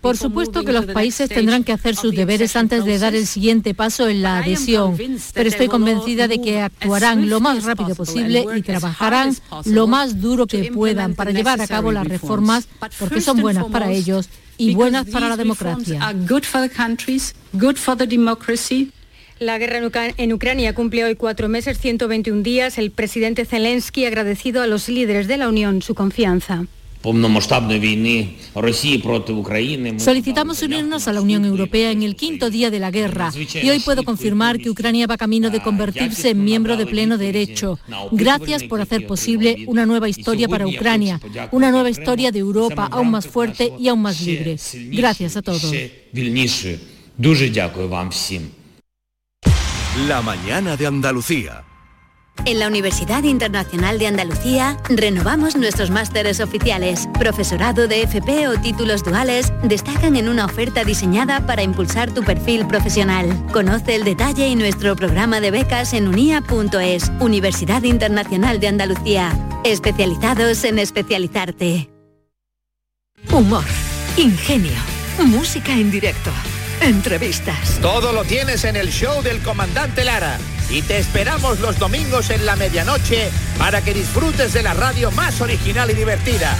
Por 0.00 0.16
supuesto 0.16 0.64
que 0.64 0.72
los 0.72 0.86
países 0.86 1.28
tendrán 1.28 1.62
que 1.62 1.72
hacer 1.72 1.94
sus 1.94 2.14
deberes 2.14 2.56
antes 2.56 2.84
de 2.84 2.98
dar 2.98 3.14
el 3.14 3.28
siguiente 3.28 3.74
paso 3.74 4.08
en 4.08 4.22
la 4.22 4.38
adhesión, 4.38 4.96
pero 5.32 5.48
estoy 5.48 5.68
convencida 5.68 6.26
de 6.26 6.40
que 6.40 6.60
actuarán 6.60 7.30
lo 7.30 7.40
más 7.40 7.62
rápido 7.64 7.94
posible 7.94 8.44
y 8.56 8.62
trabajarán 8.62 9.36
lo 9.66 9.86
más 9.86 10.20
duro 10.20 10.46
que 10.48 10.72
puedan 10.72 11.14
para 11.14 11.30
llevar 11.30 11.60
a 11.60 11.68
cabo 11.68 11.92
las 11.92 12.08
reformas 12.08 12.66
porque 12.98 13.20
son 13.20 13.40
buenas 13.40 13.66
para 13.66 13.92
ellos 13.92 14.28
y 14.58 14.74
buenas 14.74 15.06
para 15.06 15.28
la 15.28 15.36
democracia. 15.36 16.00
La 19.38 19.58
guerra 19.58 19.78
en 20.16 20.32
Ucrania 20.32 20.74
cumple 20.74 21.04
hoy 21.04 21.16
cuatro 21.16 21.48
meses, 21.48 21.78
121 21.78 22.42
días. 22.42 22.78
El 22.78 22.90
presidente 22.90 23.44
Zelensky 23.44 24.04
ha 24.04 24.08
agradecido 24.08 24.62
a 24.62 24.66
los 24.66 24.88
líderes 24.88 25.26
de 25.26 25.36
la 25.36 25.48
Unión 25.48 25.82
su 25.82 25.94
confianza. 25.94 26.66
Solicitamos 29.98 30.62
unirnos 30.62 31.08
a 31.08 31.12
la 31.12 31.20
Unión 31.20 31.44
Europea 31.44 31.90
en 31.90 32.02
el 32.02 32.16
quinto 32.16 32.50
día 32.50 32.70
de 32.70 32.78
la 32.78 32.90
guerra 32.90 33.32
y 33.34 33.68
hoy 33.68 33.80
puedo 33.80 34.04
confirmar 34.04 34.58
que 34.58 34.70
Ucrania 34.70 35.06
va 35.06 35.16
camino 35.16 35.50
de 35.50 35.60
convertirse 35.60 36.30
en 36.30 36.44
miembro 36.44 36.76
de 36.76 36.86
pleno 36.86 37.18
derecho. 37.18 37.78
Gracias 38.12 38.62
por 38.64 38.80
hacer 38.80 39.06
posible 39.06 39.64
una 39.66 39.86
nueva 39.86 40.08
historia 40.08 40.48
para 40.48 40.66
Ucrania, 40.66 41.20
una 41.50 41.70
nueva 41.70 41.90
historia 41.90 42.30
de 42.30 42.38
Europa 42.38 42.88
aún 42.90 43.10
más 43.10 43.26
fuerte 43.26 43.72
y 43.78 43.88
aún 43.88 44.02
más 44.02 44.20
libre. 44.20 44.56
Gracias 44.92 45.36
a 45.36 45.42
todos. 45.42 45.72
La 50.08 50.22
mañana 50.22 50.76
de 50.76 50.86
Andalucía. 50.86 51.71
En 52.44 52.58
la 52.58 52.66
Universidad 52.66 53.22
Internacional 53.22 53.98
de 53.98 54.08
Andalucía 54.08 54.76
renovamos 54.88 55.54
nuestros 55.54 55.90
másteres 55.90 56.40
oficiales. 56.40 57.08
Profesorado 57.18 57.86
de 57.86 58.02
FP 58.02 58.48
o 58.48 58.60
títulos 58.60 59.04
duales 59.04 59.52
destacan 59.62 60.16
en 60.16 60.28
una 60.28 60.46
oferta 60.46 60.82
diseñada 60.82 61.46
para 61.46 61.62
impulsar 61.62 62.12
tu 62.12 62.24
perfil 62.24 62.66
profesional. 62.66 63.28
Conoce 63.52 63.94
el 63.94 64.02
detalle 64.02 64.48
y 64.48 64.56
nuestro 64.56 64.96
programa 64.96 65.40
de 65.40 65.52
becas 65.52 65.92
en 65.92 66.08
unia.es. 66.08 67.12
Universidad 67.20 67.84
Internacional 67.84 68.58
de 68.58 68.68
Andalucía. 68.68 69.32
Especializados 69.64 70.64
en 70.64 70.80
especializarte. 70.80 71.88
Humor, 73.30 73.64
ingenio, 74.16 74.72
música 75.24 75.72
en 75.72 75.92
directo, 75.92 76.32
entrevistas. 76.82 77.78
Todo 77.80 78.12
lo 78.12 78.24
tienes 78.24 78.64
en 78.64 78.76
el 78.76 78.90
show 78.90 79.22
del 79.22 79.40
comandante 79.40 80.04
Lara 80.04 80.38
y 80.70 80.82
te 80.82 80.98
esperamos 80.98 81.60
los 81.60 81.78
domingos 81.78 82.30
en 82.30 82.46
la 82.46 82.56
medianoche 82.56 83.30
para 83.58 83.82
que 83.82 83.94
disfrutes 83.94 84.52
de 84.52 84.62
la 84.62 84.74
radio 84.74 85.10
más 85.12 85.40
original 85.40 85.90
y 85.90 85.94
divertida. 85.94 86.56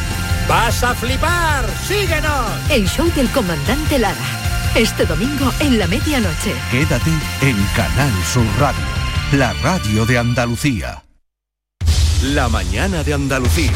¡Vas 0.48 0.82
a 0.82 0.94
flipar! 0.94 1.64
¡Síguenos! 1.86 2.50
El 2.70 2.88
show 2.88 3.10
del 3.14 3.28
comandante 3.30 3.98
Lara. 3.98 4.16
Este 4.74 5.04
domingo 5.04 5.52
en 5.60 5.78
la 5.78 5.86
medianoche. 5.86 6.54
Quédate 6.70 7.10
en 7.42 7.56
Canal 7.76 8.12
Sur 8.24 8.46
Radio, 8.58 8.84
la 9.32 9.52
radio 9.54 10.06
de 10.06 10.18
Andalucía. 10.18 11.02
La 12.22 12.48
mañana 12.48 13.02
de 13.02 13.14
Andalucía. 13.14 13.72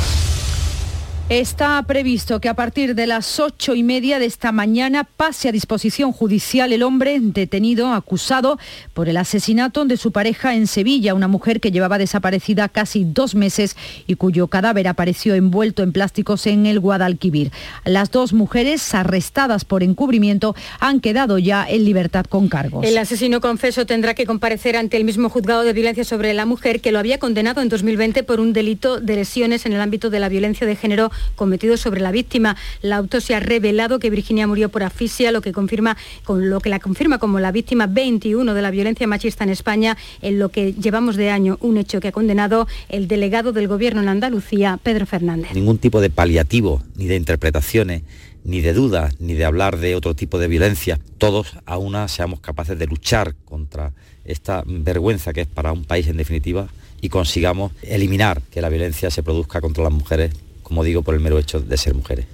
Está 1.28 1.82
previsto 1.82 2.40
que 2.40 2.48
a 2.48 2.54
partir 2.54 2.94
de 2.94 3.08
las 3.08 3.40
ocho 3.40 3.74
y 3.74 3.82
media 3.82 4.20
de 4.20 4.26
esta 4.26 4.52
mañana 4.52 5.02
pase 5.02 5.48
a 5.48 5.52
disposición 5.52 6.12
judicial 6.12 6.72
el 6.72 6.84
hombre 6.84 7.18
detenido, 7.20 7.88
acusado 7.92 8.60
por 8.94 9.08
el 9.08 9.16
asesinato 9.16 9.84
de 9.86 9.96
su 9.96 10.12
pareja 10.12 10.54
en 10.54 10.68
Sevilla, 10.68 11.14
una 11.14 11.26
mujer 11.26 11.60
que 11.60 11.72
llevaba 11.72 11.98
desaparecida 11.98 12.68
casi 12.68 13.02
dos 13.04 13.34
meses 13.34 13.76
y 14.06 14.14
cuyo 14.14 14.46
cadáver 14.46 14.86
apareció 14.86 15.34
envuelto 15.34 15.82
en 15.82 15.90
plásticos 15.90 16.46
en 16.46 16.64
el 16.64 16.78
Guadalquivir. 16.78 17.50
Las 17.84 18.12
dos 18.12 18.32
mujeres 18.32 18.94
arrestadas 18.94 19.64
por 19.64 19.82
encubrimiento 19.82 20.54
han 20.78 21.00
quedado 21.00 21.38
ya 21.38 21.66
en 21.68 21.84
libertad 21.84 22.26
con 22.26 22.48
cargos. 22.48 22.86
El 22.86 22.96
asesino 22.98 23.40
confeso 23.40 23.84
tendrá 23.84 24.14
que 24.14 24.26
comparecer 24.26 24.76
ante 24.76 24.96
el 24.96 25.02
mismo 25.02 25.28
juzgado 25.28 25.64
de 25.64 25.72
violencia 25.72 26.04
sobre 26.04 26.32
la 26.34 26.46
mujer 26.46 26.80
que 26.80 26.92
lo 26.92 27.00
había 27.00 27.18
condenado 27.18 27.62
en 27.62 27.68
2020 27.68 28.22
por 28.22 28.38
un 28.38 28.52
delito 28.52 29.00
de 29.00 29.16
lesiones 29.16 29.66
en 29.66 29.72
el 29.72 29.80
ámbito 29.80 30.08
de 30.08 30.20
la 30.20 30.28
violencia 30.28 30.68
de 30.68 30.76
género 30.76 31.10
cometido 31.34 31.76
sobre 31.76 32.00
la 32.00 32.10
víctima. 32.10 32.56
La 32.82 32.96
autopsia 32.96 33.38
ha 33.38 33.40
revelado 33.40 33.98
que 33.98 34.10
Virginia 34.10 34.46
murió 34.46 34.68
por 34.68 34.82
asfixia, 34.82 35.32
lo 35.32 35.40
que 35.40 35.52
confirma 35.52 35.96
con 36.24 36.50
lo 36.50 36.60
que 36.60 36.70
la 36.70 36.80
confirma 36.80 37.18
como 37.18 37.40
la 37.40 37.52
víctima 37.52 37.86
21 37.86 38.54
de 38.54 38.62
la 38.62 38.70
violencia 38.70 39.06
machista 39.06 39.44
en 39.44 39.50
España, 39.50 39.96
en 40.22 40.38
lo 40.38 40.50
que 40.50 40.72
llevamos 40.72 41.16
de 41.16 41.30
año, 41.30 41.58
un 41.60 41.76
hecho 41.76 42.00
que 42.00 42.08
ha 42.08 42.12
condenado 42.12 42.66
el 42.88 43.08
delegado 43.08 43.52
del 43.52 43.68
Gobierno 43.68 44.02
en 44.02 44.08
Andalucía, 44.08 44.78
Pedro 44.82 45.06
Fernández. 45.06 45.52
Ningún 45.54 45.78
tipo 45.78 46.00
de 46.00 46.10
paliativo 46.10 46.82
ni 46.96 47.06
de 47.06 47.16
interpretaciones 47.16 48.02
ni 48.46 48.60
de 48.60 48.72
dudas, 48.72 49.20
ni 49.20 49.34
de 49.34 49.44
hablar 49.44 49.76
de 49.76 49.96
otro 49.96 50.14
tipo 50.14 50.38
de 50.38 50.46
violencia. 50.46 51.00
Todos 51.18 51.58
a 51.66 51.78
una 51.78 52.06
seamos 52.06 52.38
capaces 52.38 52.78
de 52.78 52.86
luchar 52.86 53.34
contra 53.44 53.92
esta 54.24 54.62
vergüenza 54.64 55.32
que 55.32 55.42
es 55.42 55.46
para 55.48 55.72
un 55.72 55.84
país 55.84 56.06
en 56.06 56.16
definitiva 56.16 56.68
y 57.00 57.08
consigamos 57.08 57.72
eliminar 57.82 58.42
que 58.50 58.60
la 58.60 58.68
violencia 58.68 59.10
se 59.10 59.24
produzca 59.24 59.60
contra 59.60 59.82
las 59.82 59.92
mujeres 59.92 60.32
como 60.66 60.82
digo, 60.82 61.02
por 61.02 61.14
el 61.14 61.20
mero 61.20 61.38
hecho 61.38 61.60
de 61.60 61.76
ser 61.76 61.94
mujeres. 61.94 62.26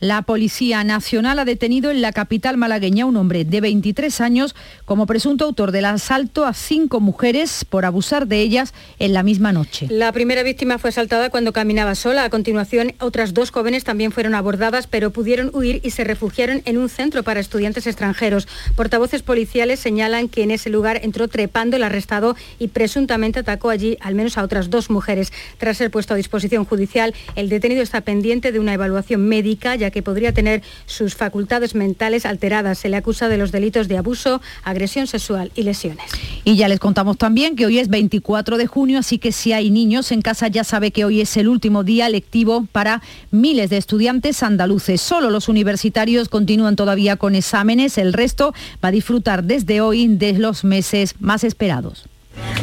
La 0.00 0.22
Policía 0.22 0.82
Nacional 0.84 1.38
ha 1.38 1.44
detenido 1.44 1.90
en 1.90 2.02
la 2.02 2.12
capital 2.12 2.56
malagueña 2.56 3.06
un 3.06 3.16
hombre 3.16 3.44
de 3.44 3.60
23 3.60 4.20
años 4.20 4.54
como 4.84 5.06
presunto 5.06 5.44
autor 5.44 5.72
del 5.72 5.84
asalto 5.84 6.46
a 6.46 6.52
cinco 6.52 7.00
mujeres 7.00 7.64
por 7.64 7.84
abusar 7.84 8.26
de 8.26 8.40
ellas 8.40 8.74
en 8.98 9.12
la 9.12 9.22
misma 9.22 9.52
noche. 9.52 9.86
La 9.90 10.12
primera 10.12 10.42
víctima 10.42 10.78
fue 10.78 10.90
asaltada 10.90 11.30
cuando 11.30 11.52
caminaba 11.52 11.94
sola. 11.94 12.24
A 12.24 12.30
continuación, 12.30 12.92
otras 13.00 13.34
dos 13.34 13.50
jóvenes 13.50 13.84
también 13.84 14.12
fueron 14.12 14.34
abordadas, 14.34 14.86
pero 14.86 15.10
pudieron 15.10 15.50
huir 15.52 15.80
y 15.84 15.90
se 15.90 16.04
refugiaron 16.04 16.62
en 16.64 16.78
un 16.78 16.88
centro 16.88 17.22
para 17.22 17.40
estudiantes 17.40 17.86
extranjeros. 17.86 18.48
Portavoces 18.76 19.22
policiales 19.22 19.80
señalan 19.80 20.28
que 20.28 20.42
en 20.42 20.50
ese 20.50 20.70
lugar 20.70 21.00
entró 21.02 21.28
trepando 21.28 21.76
el 21.76 21.82
arrestado 21.82 22.36
y 22.58 22.68
presuntamente 22.68 23.40
atacó 23.40 23.70
allí 23.70 23.96
al 24.00 24.14
menos 24.14 24.38
a 24.38 24.42
otras 24.42 24.70
dos 24.70 24.90
mujeres. 24.90 25.32
Tras 25.58 25.76
ser 25.76 25.90
puesto 25.90 26.14
a 26.14 26.16
disposición 26.16 26.64
judicial, 26.64 27.14
el 27.36 27.48
detenido 27.48 27.82
está 27.82 28.00
pendiente 28.00 28.52
de 28.52 28.58
una 28.58 28.74
evaluación 28.74 29.26
médica 29.28 29.76
que 29.90 30.02
podría 30.02 30.32
tener 30.32 30.62
sus 30.86 31.14
facultades 31.14 31.74
mentales 31.74 32.26
alteradas. 32.26 32.78
Se 32.78 32.88
le 32.88 32.96
acusa 32.96 33.28
de 33.28 33.38
los 33.38 33.52
delitos 33.52 33.88
de 33.88 33.98
abuso, 33.98 34.40
agresión 34.62 35.06
sexual 35.06 35.50
y 35.54 35.62
lesiones. 35.62 36.04
Y 36.44 36.56
ya 36.56 36.68
les 36.68 36.78
contamos 36.78 37.18
también 37.18 37.56
que 37.56 37.66
hoy 37.66 37.78
es 37.78 37.88
24 37.88 38.56
de 38.56 38.66
junio, 38.66 38.98
así 38.98 39.18
que 39.18 39.32
si 39.32 39.52
hay 39.52 39.70
niños 39.70 40.12
en 40.12 40.22
casa 40.22 40.48
ya 40.48 40.64
sabe 40.64 40.90
que 40.90 41.04
hoy 41.04 41.20
es 41.20 41.36
el 41.36 41.48
último 41.48 41.84
día 41.84 42.08
lectivo 42.08 42.66
para 42.72 43.02
miles 43.30 43.70
de 43.70 43.76
estudiantes 43.76 44.42
andaluces. 44.42 45.00
Solo 45.00 45.30
los 45.30 45.48
universitarios 45.48 46.28
continúan 46.28 46.76
todavía 46.76 47.16
con 47.16 47.34
exámenes, 47.34 47.98
el 47.98 48.12
resto 48.12 48.54
va 48.82 48.88
a 48.88 48.92
disfrutar 48.92 49.44
desde 49.44 49.80
hoy 49.80 50.08
de 50.08 50.34
los 50.34 50.64
meses 50.64 51.14
más 51.20 51.44
esperados. 51.44 52.04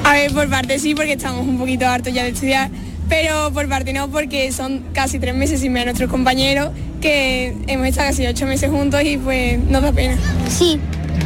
A 0.04 0.14
ver, 0.14 0.32
por 0.34 0.50
parte 0.50 0.80
sí, 0.80 0.96
porque 0.96 1.14
estamos 1.14 1.48
un 1.48 1.58
poquito 1.58 1.86
hartos 1.88 2.14
ya 2.14 2.24
de 2.24 2.30
estudiar, 2.30 2.70
pero 3.12 3.52
por 3.52 3.68
parte 3.68 3.92
no, 3.92 4.10
porque 4.10 4.54
son 4.54 4.86
casi 4.94 5.20
tres 5.20 5.36
meses 5.36 5.60
sin 5.60 5.74
ver 5.74 5.82
a 5.82 5.86
nuestros 5.88 6.10
compañeros, 6.10 6.72
que 7.02 7.54
hemos 7.68 7.88
estado 7.88 8.08
casi 8.08 8.26
ocho 8.26 8.46
meses 8.46 8.72
juntos 8.72 9.02
y 9.04 9.18
pues 9.18 9.60
nos 9.60 9.82
da 9.82 9.92
pena. 9.92 10.18
Sí, 10.48 10.80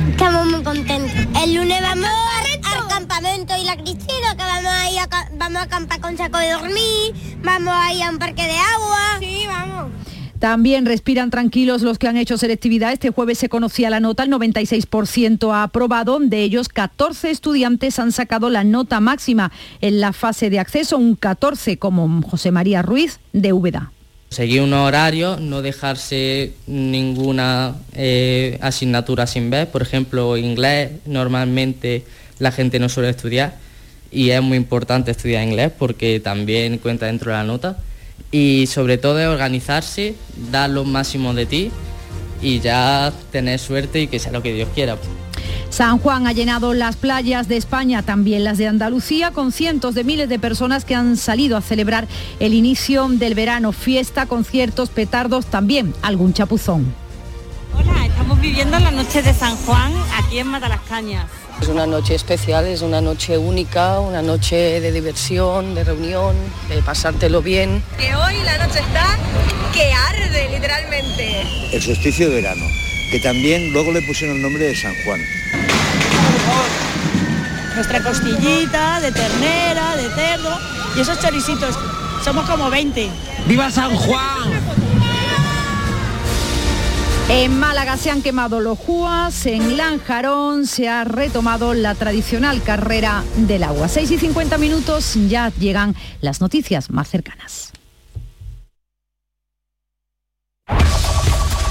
estamos 0.09 0.47
muy 0.47 0.63
contentos. 0.63 1.13
El 1.43 1.53
lunes 1.53 1.79
vamos 1.83 2.09
al 2.63 2.87
campamento 2.87 3.55
y 3.55 3.65
la 3.65 3.75
Cristina, 3.77 4.35
que 4.35 4.43
vamos 4.43 4.71
a 4.71 4.89
ir 4.89 4.99
a, 4.99 5.29
vamos 5.37 5.61
a 5.61 5.65
acampar 5.65 6.01
con 6.01 6.17
saco 6.17 6.39
de 6.39 6.53
dormir, 6.53 7.13
vamos 7.43 7.75
a 7.77 7.93
ir 7.93 8.01
a 8.01 8.09
un 8.09 8.17
parque 8.17 8.47
de 8.47 8.57
agua. 8.57 9.17
Sí, 9.19 9.43
vamos. 9.47 9.91
También 10.39 10.85
respiran 10.85 11.29
tranquilos 11.29 11.81
los 11.81 11.97
que 11.97 12.07
han 12.07 12.17
hecho 12.17 12.37
selectividad. 12.37 12.91
Este 12.91 13.09
jueves 13.09 13.37
se 13.37 13.49
conocía 13.49 13.89
la 13.89 13.99
nota, 13.99 14.23
el 14.23 14.31
96% 14.31 15.53
ha 15.53 15.63
aprobado. 15.63 16.19
De 16.19 16.41
ellos, 16.43 16.67
14 16.67 17.31
estudiantes 17.31 17.99
han 17.99 18.11
sacado 18.11 18.49
la 18.49 18.63
nota 18.63 18.99
máxima 18.99 19.51
en 19.81 20.01
la 20.01 20.11
fase 20.13 20.49
de 20.49 20.59
acceso, 20.59 20.97
un 20.97 21.15
14 21.15 21.77
como 21.77 22.21
José 22.21 22.51
María 22.51 22.81
Ruiz 22.81 23.19
de 23.31 23.53
Úbeda. 23.53 23.91
Seguir 24.29 24.61
un 24.61 24.73
horario, 24.73 25.37
no 25.39 25.61
dejarse 25.61 26.53
ninguna 26.67 27.75
eh, 27.93 28.57
asignatura 28.61 29.27
sin 29.27 29.49
ver. 29.49 29.69
Por 29.69 29.81
ejemplo, 29.81 30.35
inglés, 30.35 30.91
normalmente 31.05 32.03
la 32.39 32.51
gente 32.51 32.79
no 32.79 32.89
suele 32.89 33.09
estudiar 33.09 33.55
y 34.11 34.31
es 34.31 34.41
muy 34.41 34.57
importante 34.57 35.11
estudiar 35.11 35.43
inglés 35.43 35.71
porque 35.77 36.19
también 36.19 36.77
cuenta 36.79 37.05
dentro 37.05 37.31
de 37.31 37.37
la 37.37 37.43
nota 37.43 37.77
y 38.35 38.67
sobre 38.67 38.97
todo 38.97 39.17
es 39.21 39.27
organizarse, 39.27 40.13
dar 40.51 40.69
lo 40.69 40.83
máximo 40.83 41.33
de 41.33 41.45
ti 41.45 41.71
y 42.41 42.59
ya 42.59 43.13
tener 43.31 43.59
suerte 43.59 44.01
y 44.01 44.07
que 44.07 44.19
sea 44.19 44.33
lo 44.33 44.43
que 44.43 44.53
Dios 44.53 44.67
quiera. 44.75 44.97
San 45.69 45.99
Juan 45.99 46.27
ha 46.27 46.33
llenado 46.33 46.73
las 46.73 46.97
playas 46.97 47.47
de 47.47 47.55
España, 47.55 48.03
también 48.03 48.43
las 48.43 48.57
de 48.57 48.67
Andalucía, 48.67 49.31
con 49.31 49.53
cientos 49.53 49.95
de 49.95 50.03
miles 50.03 50.27
de 50.27 50.37
personas 50.37 50.83
que 50.83 50.95
han 50.95 51.15
salido 51.15 51.55
a 51.55 51.61
celebrar 51.61 52.09
el 52.41 52.53
inicio 52.53 53.07
del 53.07 53.35
verano, 53.35 53.71
fiesta, 53.71 54.25
conciertos, 54.25 54.89
petardos, 54.89 55.45
también 55.45 55.93
algún 56.01 56.33
chapuzón. 56.33 56.93
Hola, 57.73 58.05
estamos 58.05 58.41
viviendo 58.41 58.77
la 58.79 58.91
noche 58.91 59.21
de 59.21 59.33
San 59.33 59.55
Juan 59.55 59.93
aquí 60.13 60.39
en 60.39 60.47
Matalascañas. 60.47 61.44
Es 61.61 61.69
una 61.69 61.87
noche 61.87 62.15
especial, 62.15 62.65
es 62.67 62.81
una 62.81 63.01
noche 63.01 63.37
única, 63.37 63.99
una 63.99 64.21
noche 64.21 64.81
de 64.81 64.91
diversión, 64.91 65.73
de 65.73 65.83
reunión, 65.83 66.35
de 66.69 66.81
pasártelo 66.81 67.41
bien. 67.41 67.81
Que 67.97 68.13
hoy 68.13 68.35
la 68.43 68.57
noche 68.57 68.79
está 68.79 69.17
que 69.73 69.91
arde 69.91 70.49
literalmente. 70.49 71.43
El 71.71 71.81
solsticio 71.81 72.29
de 72.29 72.35
verano, 72.35 72.65
que 73.09 73.19
también 73.19 73.71
luego 73.71 73.91
le 73.91 74.01
pusieron 74.01 74.35
el 74.35 74.41
nombre 74.41 74.65
de 74.65 74.75
San 74.75 74.93
Juan. 75.03 75.21
Nuestra 77.75 78.01
costillita 78.01 78.99
de 78.99 79.11
ternera, 79.11 79.95
de 79.95 80.09
cerdo 80.13 80.59
y 80.95 81.01
esos 81.01 81.19
choricitos. 81.19 81.75
Somos 82.23 82.49
como 82.49 82.69
20. 82.69 83.09
¡Viva 83.47 83.69
San 83.71 83.95
Juan! 83.95 84.54
En 87.27 87.59
Málaga 87.59 87.97
se 87.97 88.11
han 88.11 88.21
quemado 88.21 88.59
los 88.59 88.77
juas, 88.77 89.47
en 89.47 89.77
Lanjarón 89.77 90.67
se 90.67 90.87
ha 90.87 91.03
retomado 91.03 91.73
la 91.73 91.95
tradicional 91.95 92.61
carrera 92.61 93.23
del 93.35 93.63
agua. 93.63 93.87
6 93.87 94.11
y 94.11 94.17
50 94.19 94.59
minutos 94.59 95.15
ya 95.27 95.51
llegan 95.59 95.95
las 96.21 96.39
noticias 96.39 96.91
más 96.91 97.09
cercanas. 97.09 97.73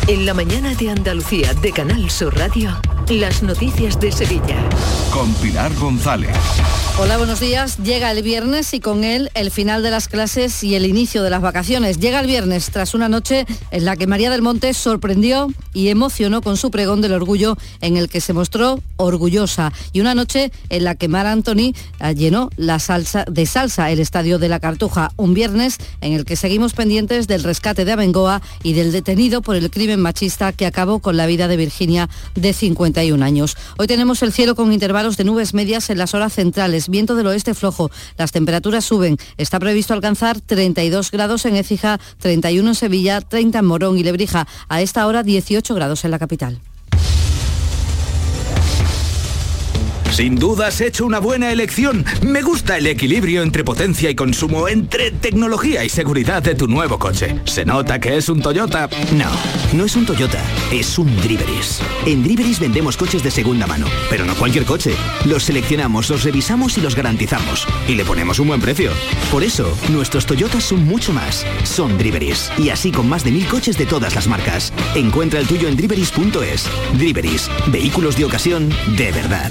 En 0.09 0.27
la 0.27 0.35
mañana 0.35 0.75
de 0.75 0.91
Andalucía 0.91 1.55
de 1.55 1.73
Canal 1.73 2.11
Sur 2.11 2.37
Radio, 2.37 2.71
las 3.11 3.43
noticias 3.43 4.01
de 4.01 4.11
Sevilla. 4.11 4.57
Con 5.13 5.33
Pilar 5.35 5.75
González. 5.75 6.35
Hola, 6.97 7.19
buenos 7.19 7.41
días. 7.41 7.79
Llega 7.79 8.11
el 8.13 8.23
viernes 8.23 8.73
y 8.73 8.79
con 8.79 9.03
él 9.03 9.29
el 9.35 9.51
final 9.51 9.83
de 9.83 9.91
las 9.91 10.07
clases 10.07 10.63
y 10.63 10.77
el 10.77 10.87
inicio 10.87 11.25
de 11.25 11.31
las 11.31 11.43
vacaciones. 11.43 11.99
Llega 11.99 12.21
el 12.21 12.29
viernes 12.29 12.71
tras 12.71 12.95
una 12.95 13.09
noche 13.09 13.47
en 13.73 13.85
la 13.85 13.97
que 13.97 14.07
María 14.07 14.31
del 14.31 14.43
Monte 14.43 14.73
sorprendió 14.75 15.49
y 15.73 15.89
emocionó 15.89 16.41
con 16.41 16.57
su 16.57 16.71
pregón 16.71 17.01
del 17.01 17.13
orgullo 17.13 17.57
en 17.81 17.97
el 17.97 18.09
que 18.09 18.21
se 18.21 18.33
mostró 18.33 18.81
orgullosa 18.97 19.73
y 19.93 20.01
una 20.01 20.15
noche 20.15 20.53
en 20.69 20.85
la 20.85 20.95
que 20.95 21.09
Mar 21.09 21.27
Anthony 21.27 21.75
eh, 21.99 22.15
llenó 22.15 22.49
la 22.57 22.79
salsa 22.79 23.25
de 23.29 23.45
salsa 23.45 23.91
el 23.91 23.99
estadio 23.99 24.39
de 24.39 24.49
la 24.49 24.61
Cartuja. 24.61 25.11
Un 25.17 25.35
viernes 25.35 25.79
en 26.01 26.13
el 26.13 26.25
que 26.25 26.37
seguimos 26.37 26.75
pendientes 26.75 27.27
del 27.27 27.43
rescate 27.43 27.85
de 27.85 27.93
Abengoa 27.93 28.41
y 28.63 28.75
del 28.75 28.93
detenido 28.93 29.43
por 29.43 29.57
el 29.57 29.69
crimen 29.71 30.01
machista 30.01 30.53
que 30.53 30.65
acabó 30.65 31.01
con 31.01 31.17
la 31.17 31.27
vida 31.27 31.49
de 31.49 31.57
Virginia 31.57 32.09
de 32.37 32.53
51 32.95 33.25
años. 33.25 33.57
Hoy 33.77 33.89
tenemos 33.89 34.23
el 34.23 34.33
cielo 34.33 34.55
con 34.55 34.73
intervalos 34.73 35.17
de 35.17 35.25
nubes 35.25 35.53
medias 35.53 35.91
en 35.91 35.99
las 35.99 36.15
horas 36.15 36.33
centrales 36.33 36.89
viento 36.89 37.17
del 37.17 37.27
oeste 37.27 37.53
flojo. 37.53 37.91
Las 38.17 38.31
temperaturas 38.31 38.85
suben. 38.85 39.17
Está 39.37 39.59
previsto 39.59 39.95
alcanzar 39.95 40.41
32 40.41 41.11
grados 41.11 41.45
en 41.45 41.57
Écija, 41.57 41.99
31 42.19 42.69
en 42.69 42.75
Sevilla, 42.75 43.21
30 43.21 43.59
en 43.59 43.65
Morón 43.65 43.99
y 43.99 44.05
Lebrija. 44.05 44.47
A 44.69 44.81
esta 44.81 45.07
hora 45.09 45.25
18 45.25 45.75
grados 45.75 46.05
en 46.05 46.13
la 46.13 46.21
capital. 46.21 46.61
Sin 50.15 50.37
duda 50.37 50.69
has 50.69 50.81
hecho 50.81 51.07
una 51.07 51.19
buena 51.19 51.51
elección. 51.51 52.05
Me 52.23 52.41
gusta 52.41 52.79
el 52.79 52.87
equilibrio 52.87 53.43
entre 53.43 53.65
potencia 53.65 54.09
y 54.09 54.15
consumo, 54.15 54.69
entre 54.69 55.11
tecnología 55.11 55.85
y 55.85 55.89
seguridad 55.89 56.41
de 56.41 56.55
tu 56.55 56.69
nuevo 56.69 57.01
coche. 57.01 57.41
¿Se 57.47 57.65
nota 57.65 57.99
que 57.99 58.17
es 58.17 58.29
un 58.29 58.41
Toyota? 58.41 58.89
No, 59.17 59.29
no 59.73 59.85
es 59.85 59.97
un 59.97 60.07
Toyota, 60.07 60.41
es 60.71 61.01
un 61.01 61.17
Driveris. 61.17 61.81
En 62.07 62.23
Driveris 62.23 62.61
vendemos 62.61 62.97
coches 62.97 63.25
de 63.25 63.33
segunda 63.33 63.67
mano, 63.67 63.89
pero 64.09 64.25
no 64.25 64.37
cualquier 64.37 64.65
coche. 64.65 64.95
Los 65.25 65.43
seleccionamos, 65.43 66.09
los 66.09 66.23
revisamos 66.23 66.79
y 66.79 66.81
los 66.81 66.95
garantizamos. 66.95 67.67
Y 67.89 67.97
le 67.97 68.05
ponemos 68.05 68.39
un 68.39 68.47
buen 68.47 68.61
precio. 68.61 68.93
Por 69.33 69.43
eso, 69.43 69.77
nuestros 69.91 70.27
Toyotas 70.27 70.63
son 70.63 70.85
mucho 70.85 71.13
más. 71.13 71.45
Son 71.65 71.99
Driveris. 71.99 72.53
Y 72.57 72.69
así 72.69 72.93
con 72.93 73.09
más 73.09 73.25
de 73.25 73.33
mil 73.33 73.49
coches 73.49 73.77
de 73.77 73.87
todas 73.87 74.15
las 74.15 74.29
marcas. 74.29 74.73
Encuentra 74.95 75.41
el 75.41 75.49
tuyo 75.49 75.67
en 75.67 75.77
driveris.es. 75.77 76.69
Driveris, 76.97 77.51
vehículos 77.67 78.17
de 78.17 78.27
ocasión 78.27 78.69
de 78.97 79.11
verdad. 79.11 79.51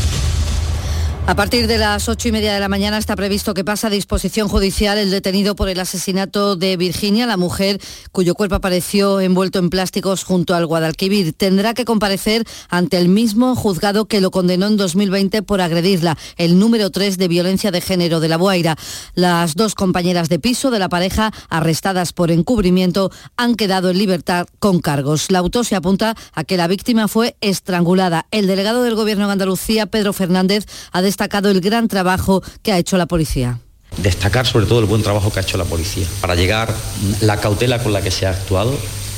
A 1.27 1.35
partir 1.35 1.67
de 1.67 1.77
las 1.77 2.09
ocho 2.09 2.27
y 2.27 2.31
media 2.31 2.53
de 2.53 2.59
la 2.59 2.67
mañana 2.67 2.97
está 2.97 3.15
previsto 3.15 3.53
que 3.53 3.63
pase 3.63 3.85
a 3.85 3.91
disposición 3.91 4.49
judicial 4.49 4.97
el 4.97 5.11
detenido 5.11 5.55
por 5.55 5.69
el 5.69 5.79
asesinato 5.79 6.55
de 6.55 6.75
Virginia, 6.77 7.27
la 7.27 7.37
mujer 7.37 7.79
cuyo 8.11 8.33
cuerpo 8.33 8.55
apareció 8.55 9.21
envuelto 9.21 9.59
en 9.59 9.69
plásticos 9.69 10.23
junto 10.23 10.55
al 10.55 10.65
Guadalquivir. 10.65 11.31
Tendrá 11.33 11.75
que 11.75 11.85
comparecer 11.85 12.43
ante 12.69 12.97
el 12.97 13.07
mismo 13.07 13.55
juzgado 13.55 14.05
que 14.05 14.19
lo 14.19 14.31
condenó 14.31 14.65
en 14.65 14.77
2020 14.77 15.43
por 15.43 15.61
agredirla, 15.61 16.17
el 16.37 16.57
número 16.57 16.89
3 16.89 17.17
de 17.17 17.27
violencia 17.27 17.71
de 17.71 17.81
género 17.81 18.19
de 18.19 18.27
la 18.27 18.35
Guaira. 18.35 18.75
Las 19.13 19.55
dos 19.55 19.75
compañeras 19.75 20.27
de 20.27 20.39
piso 20.39 20.71
de 20.71 20.79
la 20.79 20.89
pareja, 20.89 21.31
arrestadas 21.49 22.13
por 22.13 22.31
encubrimiento, 22.31 23.11
han 23.37 23.55
quedado 23.55 23.91
en 23.91 23.99
libertad 23.99 24.47
con 24.59 24.79
cargos. 24.79 25.31
La 25.31 25.39
autopsia 25.39 25.77
apunta 25.77 26.15
a 26.33 26.43
que 26.43 26.57
la 26.57 26.67
víctima 26.67 27.07
fue 27.07 27.37
estrangulada. 27.41 28.25
El 28.31 28.47
delegado 28.47 28.83
del 28.83 28.95
Gobierno 28.95 29.27
de 29.27 29.33
Andalucía, 29.33 29.85
Pedro 29.85 30.13
Fernández, 30.13 30.65
ha 30.91 31.01
destacado 31.11 31.51
el 31.51 31.59
gran 31.59 31.89
trabajo 31.89 32.41
que 32.63 32.71
ha 32.71 32.77
hecho 32.77 32.97
la 32.97 33.05
policía. 33.05 33.59
Destacar 33.97 34.47
sobre 34.47 34.65
todo 34.65 34.79
el 34.79 34.85
buen 34.85 35.03
trabajo 35.03 35.29
que 35.29 35.39
ha 35.39 35.41
hecho 35.41 35.57
la 35.57 35.65
policía. 35.65 36.07
Para 36.21 36.35
llegar, 36.35 36.73
la 37.19 37.35
cautela 37.35 37.83
con 37.83 37.91
la 37.91 38.01
que 38.01 38.11
se 38.11 38.25
ha 38.25 38.29
actuado, 38.29 38.73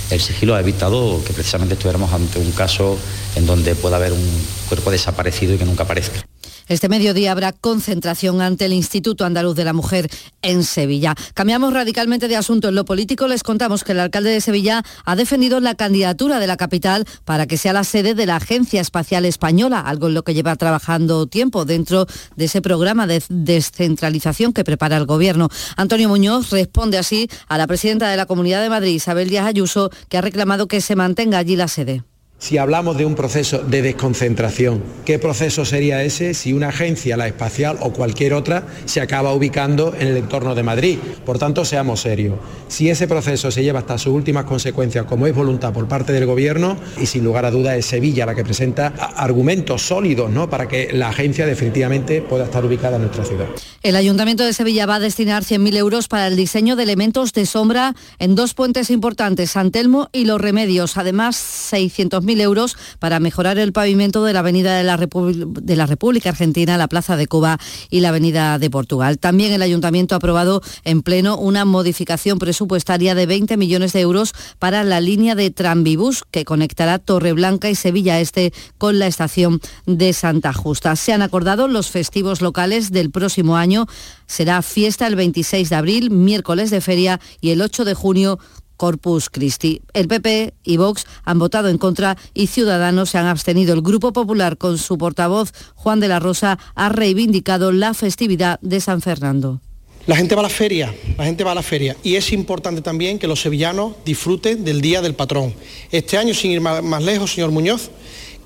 el 0.09 0.19
sigilo 0.19 0.55
ha 0.55 0.59
evitado 0.59 1.23
que 1.23 1.33
precisamente 1.33 1.75
estuviéramos 1.75 2.11
ante 2.11 2.39
un 2.39 2.51
caso 2.51 2.97
en 3.35 3.45
donde 3.45 3.75
pueda 3.75 3.97
haber 3.97 4.11
un 4.11 4.27
cuerpo 4.67 4.89
desaparecido 4.89 5.53
y 5.53 5.59
que 5.59 5.65
nunca 5.65 5.83
aparezca. 5.83 6.25
Este 6.67 6.89
mediodía 6.89 7.31
habrá 7.31 7.51
concentración 7.51 8.41
ante 8.41 8.65
el 8.65 8.73
Instituto 8.73 9.25
Andaluz 9.25 9.55
de 9.55 9.65
la 9.65 9.73
Mujer 9.73 10.09
en 10.41 10.63
Sevilla. 10.63 11.15
Cambiamos 11.33 11.73
radicalmente 11.73 12.27
de 12.27 12.35
asunto. 12.35 12.69
En 12.69 12.75
lo 12.75 12.85
político 12.85 13.27
les 13.27 13.43
contamos 13.43 13.83
que 13.83 13.91
el 13.91 13.99
alcalde 13.99 14.29
de 14.29 14.41
Sevilla 14.41 14.83
ha 15.05 15.15
defendido 15.15 15.59
la 15.59 15.75
candidatura 15.75 16.39
de 16.39 16.47
la 16.47 16.57
capital 16.57 17.05
para 17.25 17.47
que 17.47 17.57
sea 17.57 17.73
la 17.73 17.83
sede 17.83 18.13
de 18.13 18.25
la 18.25 18.37
Agencia 18.37 18.81
Espacial 18.81 19.25
Española, 19.25 19.79
algo 19.79 20.07
en 20.07 20.13
lo 20.13 20.23
que 20.23 20.33
lleva 20.33 20.55
trabajando 20.55 21.27
tiempo 21.27 21.65
dentro 21.65 22.07
de 22.35 22.45
ese 22.45 22.61
programa 22.61 23.07
de 23.07 23.23
descentralización 23.29 24.53
que 24.53 24.63
prepara 24.63 24.97
el 24.97 25.05
Gobierno. 25.05 25.49
Antonio 25.75 26.09
Muñoz 26.09 26.49
responde 26.51 26.97
así 26.97 27.29
a 27.47 27.57
la 27.57 27.67
presidenta 27.67 28.09
de 28.09 28.17
la 28.17 28.25
Comunidad 28.25 28.61
de 28.61 28.69
Madrid, 28.69 28.93
Isabel 28.93 29.29
Díaz 29.29 29.47
Ayuso, 29.47 29.89
que 30.09 30.17
ha 30.17 30.21
reclamado 30.21 30.67
que 30.67 30.81
se 30.81 30.95
mantenga 30.95 31.37
allí 31.37 31.55
la 31.55 31.67
sede 31.67 32.03
Si 32.43 32.57
hablamos 32.57 32.97
de 32.97 33.05
un 33.05 33.15
proceso 33.15 33.59
de 33.59 33.81
desconcentración, 33.81 34.83
¿qué 35.05 35.17
proceso 35.17 35.63
sería 35.63 36.03
ese 36.03 36.33
si 36.33 36.51
una 36.51 36.67
agencia, 36.67 37.15
la 37.15 37.25
espacial 37.25 37.77
o 37.79 37.93
cualquier 37.93 38.33
otra, 38.33 38.67
se 38.83 38.99
acaba 38.99 39.31
ubicando 39.31 39.95
en 39.97 40.09
el 40.09 40.17
entorno 40.17 40.53
de 40.53 40.61
Madrid? 40.61 40.99
Por 41.25 41.39
tanto, 41.39 41.63
seamos 41.63 42.01
serios. 42.01 42.35
Si 42.67 42.89
ese 42.89 43.07
proceso 43.07 43.49
se 43.49 43.63
lleva 43.63 43.79
hasta 43.79 43.97
sus 43.97 44.11
últimas 44.11 44.43
consecuencias, 44.43 45.05
como 45.05 45.25
es 45.25 45.33
voluntad 45.33 45.71
por 45.71 45.87
parte 45.87 46.11
del 46.11 46.25
Gobierno, 46.25 46.75
y 46.99 47.05
sin 47.05 47.23
lugar 47.23 47.45
a 47.45 47.51
dudas 47.51 47.77
es 47.77 47.85
Sevilla 47.85 48.25
la 48.25 48.35
que 48.35 48.43
presenta 48.43 48.87
argumentos 48.87 49.81
sólidos 49.83 50.29
¿no? 50.29 50.49
para 50.49 50.67
que 50.67 50.91
la 50.91 51.07
agencia 51.07 51.45
definitivamente 51.45 52.21
pueda 52.21 52.43
estar 52.43 52.65
ubicada 52.65 52.97
en 52.97 53.03
nuestra 53.03 53.23
ciudad. 53.23 53.47
El 53.83 53.95
Ayuntamiento 53.95 54.43
de 54.43 54.51
Sevilla 54.51 54.85
va 54.85 54.95
a 54.95 54.99
destinar 54.99 55.43
100.000 55.43 55.77
euros 55.77 56.09
para 56.09 56.27
el 56.27 56.35
diseño 56.35 56.75
de 56.75 56.83
elementos 56.83 57.31
de 57.31 57.45
sombra 57.45 57.95
en 58.19 58.35
dos 58.35 58.53
puentes 58.53 58.89
importantes, 58.89 59.51
San 59.51 59.71
Telmo 59.71 60.09
y 60.11 60.25
Los 60.25 60.41
Remedios. 60.41 60.97
Además, 60.97 61.37
600.000 61.71 62.32
euros 62.41 62.77
para 62.99 63.19
mejorar 63.19 63.57
el 63.57 63.73
pavimento 63.73 64.23
de 64.23 64.33
la 64.33 64.39
Avenida 64.39 64.77
de 64.77 64.83
la, 64.83 65.85
República 65.85 66.29
Argentina, 66.29 66.77
la 66.77 66.87
Plaza 66.87 67.17
de 67.17 67.27
Cuba 67.27 67.59
y 67.89 67.99
la 67.99 68.09
Avenida 68.09 68.59
de 68.59 68.69
Portugal. 68.69 69.19
También 69.19 69.51
el 69.53 69.61
Ayuntamiento 69.61 70.15
ha 70.15 70.17
aprobado 70.17 70.61
en 70.83 71.01
pleno 71.01 71.37
una 71.37 71.65
modificación 71.65 72.39
presupuestaria 72.39 73.15
de 73.15 73.25
20 73.25 73.57
millones 73.57 73.93
de 73.93 74.01
euros 74.01 74.33
para 74.59 74.83
la 74.83 74.99
línea 74.99 75.35
de 75.35 75.51
Tranvibus 75.51 76.23
que 76.31 76.45
conectará 76.45 76.99
Torreblanca 76.99 77.69
y 77.69 77.75
Sevilla 77.75 78.19
Este 78.19 78.53
con 78.77 78.99
la 78.99 79.07
estación 79.07 79.59
de 79.85 80.13
Santa 80.13 80.53
Justa. 80.53 80.95
Se 80.95 81.13
han 81.13 81.21
acordado 81.21 81.67
los 81.67 81.89
festivos 81.89 82.41
locales 82.41 82.91
del 82.91 83.11
próximo 83.11 83.57
año. 83.57 83.87
Será 84.27 84.61
fiesta 84.61 85.07
el 85.07 85.15
26 85.15 85.69
de 85.69 85.75
abril, 85.75 86.09
miércoles 86.11 86.69
de 86.69 86.81
feria 86.81 87.19
y 87.41 87.51
el 87.51 87.61
8 87.61 87.85
de 87.85 87.93
junio 87.93 88.39
Corpus 88.83 89.29
Christi. 89.29 89.81
El 89.93 90.09
PP 90.09 90.55
y 90.65 90.75
Vox 90.75 91.05
han 91.23 91.39
votado 91.39 91.69
en 91.69 91.77
contra 91.77 92.17
y 92.33 92.47
Ciudadanos 92.47 93.11
se 93.11 93.17
han 93.17 93.27
abstenido. 93.27 93.73
El 93.73 93.81
Grupo 93.81 94.11
Popular, 94.11 94.57
con 94.57 94.77
su 94.77 94.97
portavoz 94.97 95.53
Juan 95.75 96.01
de 96.01 96.09
la 96.09 96.19
Rosa, 96.19 96.59
ha 96.75 96.89
reivindicado 96.89 97.71
la 97.71 97.93
festividad 97.93 98.59
de 98.59 98.81
San 98.81 98.99
Fernando. 98.99 99.61
La 100.05 100.17
gente 100.17 100.35
va 100.35 100.41
a 100.41 100.43
la 100.43 100.49
feria, 100.49 100.93
la 101.17 101.23
gente 101.23 101.45
va 101.45 101.53
a 101.53 101.55
la 101.55 101.63
feria 101.63 101.95
y 102.03 102.15
es 102.15 102.33
importante 102.33 102.81
también 102.81 103.19
que 103.19 103.27
los 103.27 103.39
sevillanos 103.39 103.93
disfruten 104.03 104.65
del 104.65 104.81
Día 104.81 105.01
del 105.01 105.15
Patrón. 105.15 105.53
Este 105.89 106.17
año, 106.17 106.33
sin 106.33 106.51
ir 106.51 106.59
más 106.59 107.03
lejos, 107.03 107.31
señor 107.31 107.51
Muñoz, 107.51 107.89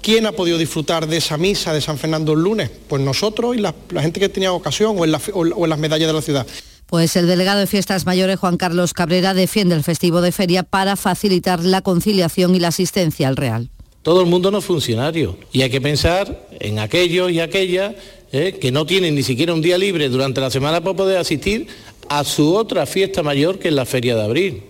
¿quién 0.04 0.28
ha 0.28 0.34
podido 0.34 0.60
disfrutar 0.60 1.08
de 1.08 1.18
esa 1.18 1.38
misa 1.38 1.74
de 1.74 1.82
San 1.82 1.98
Fernando 1.98 2.34
el 2.34 2.42
lunes? 2.42 2.70
Pues 2.88 3.02
nosotros 3.02 3.56
y 3.56 3.60
la, 3.60 3.74
gente 3.96 4.20
que 4.20 4.30
tenía 4.30 4.54
ocasión 4.54 4.98
o 5.00 5.04
en 5.04 5.70
las 5.70 5.80
medallas 5.80 6.08
de 6.08 6.14
la 6.14 6.22
ciudad. 6.22 6.46
Pues 6.88 7.18
el 7.18 7.28
delegado 7.28 7.60
de 7.60 7.68
Fiestas 7.68 8.06
Mayores, 8.06 8.40
Juan 8.40 8.56
Carlos 8.56 8.94
Cabrera, 8.94 9.34
defiende 9.34 9.76
el 9.76 9.84
festivo 9.84 10.22
de 10.22 10.32
feria 10.32 10.64
para 10.64 10.96
facilitar 10.96 11.64
la 11.64 11.82
conciliación 11.82 12.56
y 12.56 12.60
la 12.60 12.70
asistencia 12.70 13.28
al 13.28 13.36
Real. 13.36 13.70
Todo 14.04 14.22
el 14.22 14.28
mundo 14.28 14.52
no 14.52 14.60
es 14.60 14.66
funcionario 14.66 15.38
y 15.52 15.64
hay 15.64 15.70
que 15.70 15.82
pensar 15.82 16.48
en 16.62 16.80
aquellos 16.80 17.30
y 17.30 17.42
aquellas 17.42 17.94
eh, 18.32 18.58
que 18.60 18.72
no 18.72 18.86
tienen 18.86 19.16
ni 19.16 19.24
siquiera 19.24 19.54
un 19.54 19.62
día 19.62 19.78
libre 19.78 20.08
durante 20.08 20.40
la 20.40 20.50
semana 20.50 20.80
para 20.80 20.96
poder 20.96 21.18
asistir 21.18 21.68
a 22.08 22.24
su 22.24 22.56
otra 22.56 22.86
fiesta 22.86 23.22
mayor 23.22 23.60
que 23.60 23.68
es 23.68 23.74
la 23.74 23.86
Feria 23.86 24.16
de 24.16 24.24
Abril. 24.24 24.64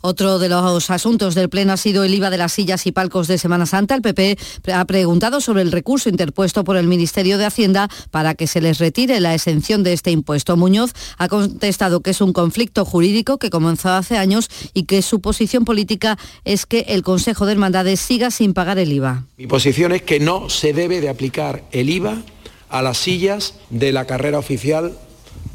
Otro 0.00 0.38
de 0.38 0.48
los 0.48 0.90
asuntos 0.90 1.34
del 1.34 1.48
Pleno 1.48 1.72
ha 1.72 1.76
sido 1.76 2.04
el 2.04 2.14
IVA 2.14 2.30
de 2.30 2.38
las 2.38 2.52
sillas 2.52 2.86
y 2.86 2.92
palcos 2.92 3.28
de 3.28 3.38
Semana 3.38 3.66
Santa. 3.66 3.94
El 3.94 4.02
PP 4.02 4.38
ha 4.72 4.84
preguntado 4.84 5.40
sobre 5.40 5.62
el 5.62 5.72
recurso 5.72 6.08
interpuesto 6.08 6.64
por 6.64 6.76
el 6.76 6.86
Ministerio 6.86 7.38
de 7.38 7.46
Hacienda 7.46 7.88
para 8.10 8.34
que 8.34 8.46
se 8.46 8.60
les 8.60 8.78
retire 8.78 9.20
la 9.20 9.34
exención 9.34 9.82
de 9.82 9.92
este 9.92 10.10
impuesto. 10.10 10.56
Muñoz 10.56 10.92
ha 11.18 11.28
contestado 11.28 12.00
que 12.00 12.10
es 12.10 12.20
un 12.20 12.32
conflicto 12.32 12.84
jurídico 12.84 13.38
que 13.38 13.50
comenzó 13.50 13.90
hace 13.90 14.16
años 14.16 14.48
y 14.74 14.84
que 14.84 15.02
su 15.02 15.20
posición 15.20 15.64
política 15.64 16.18
es 16.44 16.66
que 16.66 16.80
el 16.88 17.02
Consejo 17.02 17.46
de 17.46 17.52
Hermandades 17.52 18.00
siga 18.00 18.30
sin 18.30 18.54
pagar 18.54 18.78
el 18.78 18.92
IVA. 18.92 19.24
Mi 19.36 19.46
posición 19.46 19.92
es 19.92 20.02
que 20.02 20.20
no 20.20 20.48
se 20.50 20.72
debe 20.72 21.00
de 21.00 21.08
aplicar 21.08 21.64
el 21.72 21.90
IVA 21.90 22.22
a 22.68 22.82
las 22.82 22.98
sillas 22.98 23.54
de 23.70 23.92
la 23.92 24.06
carrera 24.06 24.38
oficial 24.38 24.96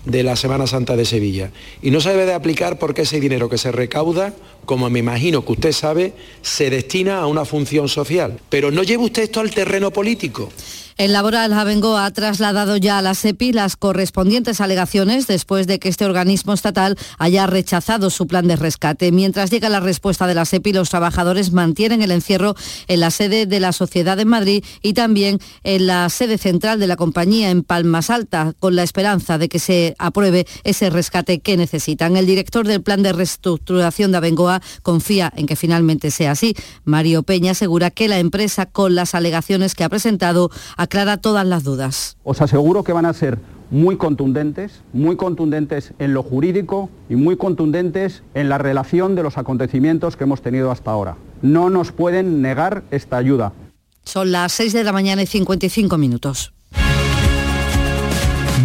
de 0.06 0.24
la 0.24 0.36
Semana 0.36 0.68
Santa 0.68 0.95
de 0.95 1.06
Sevilla. 1.06 1.51
Y 1.82 1.91
no 1.91 1.99
se 1.99 2.10
debe 2.10 2.26
de 2.26 2.34
aplicar 2.34 2.80
porque 2.80 3.03
ese 3.03 3.20
dinero 3.20 3.49
que 3.49 3.58
se 3.58 3.72
recauda, 3.72 4.34
como 4.66 4.89
me 4.89 4.99
imagino 4.99 5.43
que 5.43 5.51
usted 5.53 5.72
sabe, 5.72 6.14
se 6.41 6.70
destina 6.70 7.20
a 7.20 7.28
una 7.28 7.45
función 7.45 7.89
social. 7.89 8.39
Pero 8.49 8.72
no 8.72 8.84
lleve 8.84 9.06
usted 9.06 9.24
esto 9.24 9.39
al 9.39 9.51
terreno 9.51 9.91
político. 9.91 10.49
El 10.98 11.12
Laboral 11.12 11.52
Abengo 11.52 11.98
ha 11.98 12.10
trasladado 12.12 12.78
ya 12.78 12.98
a 12.98 13.02
la 13.02 13.16
SEPI 13.16 13.52
las 13.52 13.76
correspondientes 13.76 14.62
alegaciones 14.62 15.28
después 15.28 15.68
de 15.68 15.78
que 15.78 15.89
este 15.89 16.06
organismo 16.06 16.54
estatal 16.54 16.98
haya 17.18 17.48
rechazado 17.48 18.10
su 18.10 18.28
plan 18.28 18.48
de 18.48 18.56
rescate. 18.56 19.12
Mientras 19.12 19.52
llega 19.52 19.68
la 19.68 19.82
respuesta 19.82 20.26
de 20.26 20.36
la 20.36 20.46
SEPI, 20.46 20.72
los 20.72 20.89
trabajadores 20.89 21.52
mantienen 21.52 22.02
el 22.02 22.12
encierro 22.12 22.56
en 22.88 23.02
la 23.02 23.12
sede 23.12 23.46
de 23.46 23.60
la 23.60 23.74
Sociedad 23.74 24.16
de 24.16 24.24
Madrid 24.24 24.64
y 24.82 24.93
también 24.93 25.39
en 25.66 25.86
la 25.86 26.08
sede 26.08 26.38
central 26.38 26.80
de 26.80 26.88
la 26.88 26.96
compañía 26.96 27.50
en 27.50 27.64
Palmas 27.64 28.10
Alta, 28.10 28.54
con 28.58 28.78
la 28.78 28.84
esperanza 28.84 29.38
de 29.38 29.50
que 29.50 29.60
se 29.60 29.96
apruebe 30.00 30.48
ese 30.64 30.89
rescate 30.89 31.39
que 31.39 31.58
necesitan. 31.58 32.16
El 32.16 32.26
director 32.26 32.66
del 32.66 32.82
plan 32.82 33.04
de 33.04 33.12
reestructuración 33.12 34.12
de 34.14 34.18
Abengoa 34.20 34.62
confía 34.82 35.30
en 35.36 35.46
que 35.46 35.58
finalmente 35.58 36.10
sea 36.10 36.32
así. 36.32 36.56
Mario 36.86 37.24
Peña 37.24 37.52
asegura 37.52 37.91
que 37.91 38.08
la 38.08 38.20
empresa, 38.20 38.66
con 38.66 38.96
las 38.96 39.14
alegaciones 39.14 39.76
que 39.76 39.84
ha 39.84 39.89
presentado, 39.89 40.52
aclara 40.86 41.17
todas 41.17 41.45
las 41.45 41.63
dudas. 41.63 42.17
Os 42.23 42.41
aseguro 42.41 42.83
que 42.83 42.93
van 42.93 43.05
a 43.05 43.13
ser 43.13 43.38
muy 43.69 43.97
contundentes, 43.97 44.81
muy 44.93 45.15
contundentes 45.17 45.93
en 45.99 46.13
lo 46.13 46.23
jurídico 46.23 46.89
y 47.09 47.15
muy 47.15 47.36
contundentes 47.38 48.23
en 48.33 48.49
la 48.49 48.57
relación 48.57 49.15
de 49.15 49.23
los 49.23 49.38
acontecimientos 49.38 50.15
que 50.15 50.23
hemos 50.23 50.41
tenido 50.41 50.71
hasta 50.71 50.91
ahora. 50.91 51.17
No 51.41 51.69
nos 51.69 51.91
pueden 51.91 52.41
negar 52.41 52.83
esta 52.91 53.17
ayuda. 53.17 53.53
Son 54.03 54.31
las 54.31 54.51
6 54.53 54.73
de 54.73 54.83
la 54.83 54.91
mañana 54.91 55.23
y 55.23 55.25
55 55.25 55.97
minutos. 55.97 56.53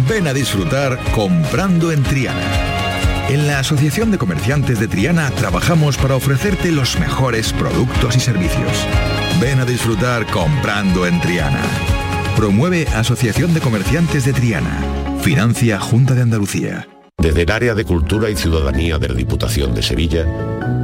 Ven 0.07 0.27
a 0.27 0.33
disfrutar 0.33 0.99
comprando 1.13 1.91
en 1.91 2.03
Triana. 2.03 2.71
En 3.29 3.47
la 3.47 3.59
Asociación 3.59 4.11
de 4.11 4.17
Comerciantes 4.17 4.79
de 4.79 4.87
Triana 4.87 5.31
trabajamos 5.31 5.97
para 5.97 6.15
ofrecerte 6.15 6.71
los 6.71 6.99
mejores 6.99 7.53
productos 7.53 8.15
y 8.15 8.19
servicios. 8.19 8.85
Ven 9.39 9.59
a 9.59 9.65
disfrutar 9.65 10.25
comprando 10.27 11.07
en 11.07 11.19
Triana. 11.21 11.61
Promueve 12.41 12.87
Asociación 12.87 13.53
de 13.53 13.61
Comerciantes 13.61 14.25
de 14.25 14.33
Triana. 14.33 14.83
Financia 15.21 15.79
Junta 15.79 16.15
de 16.15 16.23
Andalucía. 16.23 16.87
Desde 17.19 17.43
el 17.43 17.51
área 17.51 17.75
de 17.75 17.85
Cultura 17.85 18.31
y 18.31 18.35
Ciudadanía 18.35 18.97
de 18.97 19.09
la 19.09 19.13
Diputación 19.13 19.75
de 19.75 19.83
Sevilla, 19.83 20.25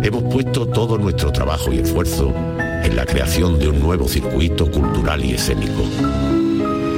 hemos 0.04 0.32
puesto 0.32 0.68
todo 0.68 1.00
nuestro 1.00 1.32
trabajo 1.32 1.74
y 1.74 1.80
esfuerzo 1.80 2.32
en 2.60 2.96
la 2.96 3.08
creación 3.08 3.58
de 3.58 3.70
un 3.70 3.80
nuevo 3.80 4.08
circuito 4.08 4.70
cultural 4.70 5.26
y 5.26 5.34
escénico, 5.34 5.84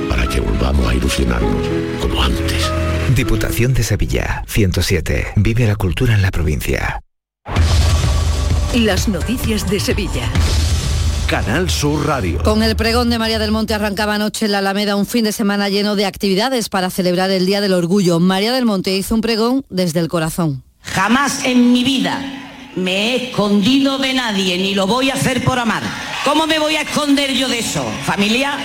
para 0.10 0.28
que 0.28 0.42
volvamos 0.42 0.86
a 0.90 0.94
ilusionarnos 0.94 1.66
como 2.02 2.22
antes. 2.22 2.70
Diputación 3.16 3.74
de 3.74 3.84
Sevilla, 3.84 4.44
107. 4.46 5.28
Vive 5.38 5.68
la 5.68 5.78
cultura 5.78 6.16
en 6.16 6.22
la 6.22 6.32
provincia. 6.32 7.00
Las 8.76 9.08
noticias 9.08 9.70
de 9.70 9.80
Sevilla. 9.80 10.30
Canal 11.30 11.70
Sur 11.70 12.08
Radio. 12.08 12.42
Con 12.42 12.64
el 12.64 12.76
pregón 12.76 13.12
de 13.12 13.20
María 13.20 13.38
del 13.38 13.52
Monte 13.52 13.76
arrancaba 13.76 14.16
anoche 14.16 14.46
en 14.46 14.52
la 14.52 14.58
Alameda 14.58 14.96
un 14.96 15.06
fin 15.06 15.24
de 15.24 15.32
semana 15.32 15.70
lleno 15.70 15.96
de 15.96 16.08
actividades 16.08 16.70
para 16.70 16.90
celebrar 16.90 17.30
el 17.30 17.46
Día 17.46 17.62
del 17.62 17.74
Orgullo. 17.74 18.20
María 18.20 18.52
del 18.52 18.66
Monte 18.66 18.98
hizo 18.98 19.14
un 19.14 19.22
pregón 19.22 19.64
desde 19.70 20.00
el 20.00 20.08
corazón. 20.08 20.64
Jamás 20.82 21.46
en 21.46 21.72
mi 21.72 21.84
vida 21.84 22.20
me 22.76 23.12
he 23.12 23.28
escondido 23.28 24.00
de 24.00 24.16
nadie, 24.16 24.58
ni 24.58 24.74
lo 24.74 24.88
voy 24.88 25.12
a 25.12 25.14
hacer 25.14 25.44
por 25.44 25.60
amar. 25.60 25.84
¿Cómo 26.26 26.48
me 26.48 26.58
voy 26.58 26.78
a 26.78 26.82
esconder 26.82 27.32
yo 27.32 27.48
de 27.48 27.60
eso? 27.60 27.86
Familia, 28.06 28.58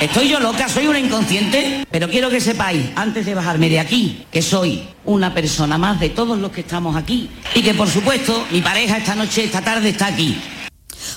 ¿estoy 0.00 0.28
yo 0.28 0.40
loca? 0.40 0.68
¿Soy 0.68 0.88
una 0.88 0.98
inconsciente? 0.98 1.86
Pero 1.88 2.10
quiero 2.10 2.30
que 2.30 2.40
sepáis, 2.40 2.84
antes 2.96 3.26
de 3.26 3.34
bajarme 3.36 3.68
de 3.68 3.78
aquí, 3.78 4.26
que 4.32 4.42
soy 4.42 4.88
una 5.04 5.32
persona 5.32 5.78
más 5.78 6.00
de 6.00 6.08
todos 6.08 6.36
los 6.36 6.50
que 6.50 6.62
estamos 6.62 6.96
aquí. 6.96 7.30
Y 7.54 7.62
que 7.62 7.74
por 7.74 7.88
supuesto, 7.88 8.44
mi 8.50 8.60
pareja 8.60 8.96
esta 8.96 9.14
noche, 9.14 9.44
esta 9.44 9.62
tarde 9.62 9.90
está 9.90 10.08
aquí. 10.08 10.36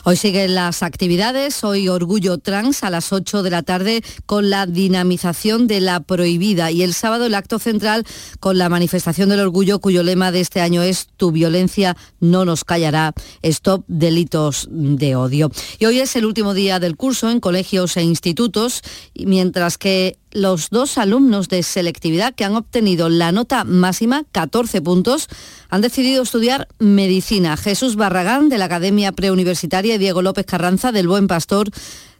Hoy 0.04 0.16
siguen 0.16 0.56
las 0.56 0.84
actividades, 0.84 1.64
hoy 1.64 1.88
Orgullo 1.88 2.38
Trans 2.38 2.84
a 2.84 2.90
las 2.90 3.12
8 3.12 3.44
de 3.44 3.50
la 3.50 3.64
tarde 3.64 4.04
con 4.26 4.50
la 4.50 4.66
dinamización 4.66 5.68
de 5.68 5.82
la 5.82 6.00
prohibida. 6.00 6.72
Y 6.72 6.84
el 6.84 6.94
sábado 6.94 7.26
el 7.26 7.36
acto 7.36 7.60
central 7.60 8.06
con 8.40 8.58
la 8.58 8.70
manifestación 8.70 9.30
del 9.30 9.40
orgullo 9.40 9.80
cuyo 9.80 10.04
lema 10.04 10.32
de 10.32 10.42
este 10.42 10.62
año 10.62 10.82
es 10.82 11.08
Tu 11.18 11.32
violencia 11.32 11.98
no 12.20 12.46
nos 12.46 12.64
callará, 12.64 13.14
stop 13.42 13.84
delitos 13.88 14.68
de 14.72 15.16
odio. 15.16 15.52
Y 15.80 15.86
hoy 15.86 16.00
es 16.00 16.16
el 16.16 16.26
último 16.26 16.54
día 16.54 16.80
del 16.80 16.96
curso 16.96 17.30
en 17.30 17.40
colegios 17.40 17.98
e 17.98 18.04
institutos, 18.04 18.82
mientras 19.16 19.78
que 19.78 20.21
los 20.32 20.70
dos 20.70 20.98
alumnos 20.98 21.50
de 21.50 21.64
selectividad 21.64 22.34
que 22.34 22.46
han 22.46 22.56
obtenido 22.56 23.10
la 23.10 23.32
nota 23.32 23.64
máxima, 23.64 24.24
14 24.32 24.82
puntos, 24.82 25.28
han 25.70 25.82
decidido 25.82 26.24
estudiar 26.24 26.68
medicina. 26.80 27.58
Jesús 27.58 27.96
Barragán 27.96 28.50
de 28.50 28.58
la 28.58 28.66
Academia 28.66 29.12
Preuniversitaria 29.12 29.96
y 29.96 29.98
Diego 29.98 30.22
López 30.22 30.46
Carranza 30.46 30.92
del 30.92 31.08
Buen 31.08 31.28
Pastor 31.28 31.70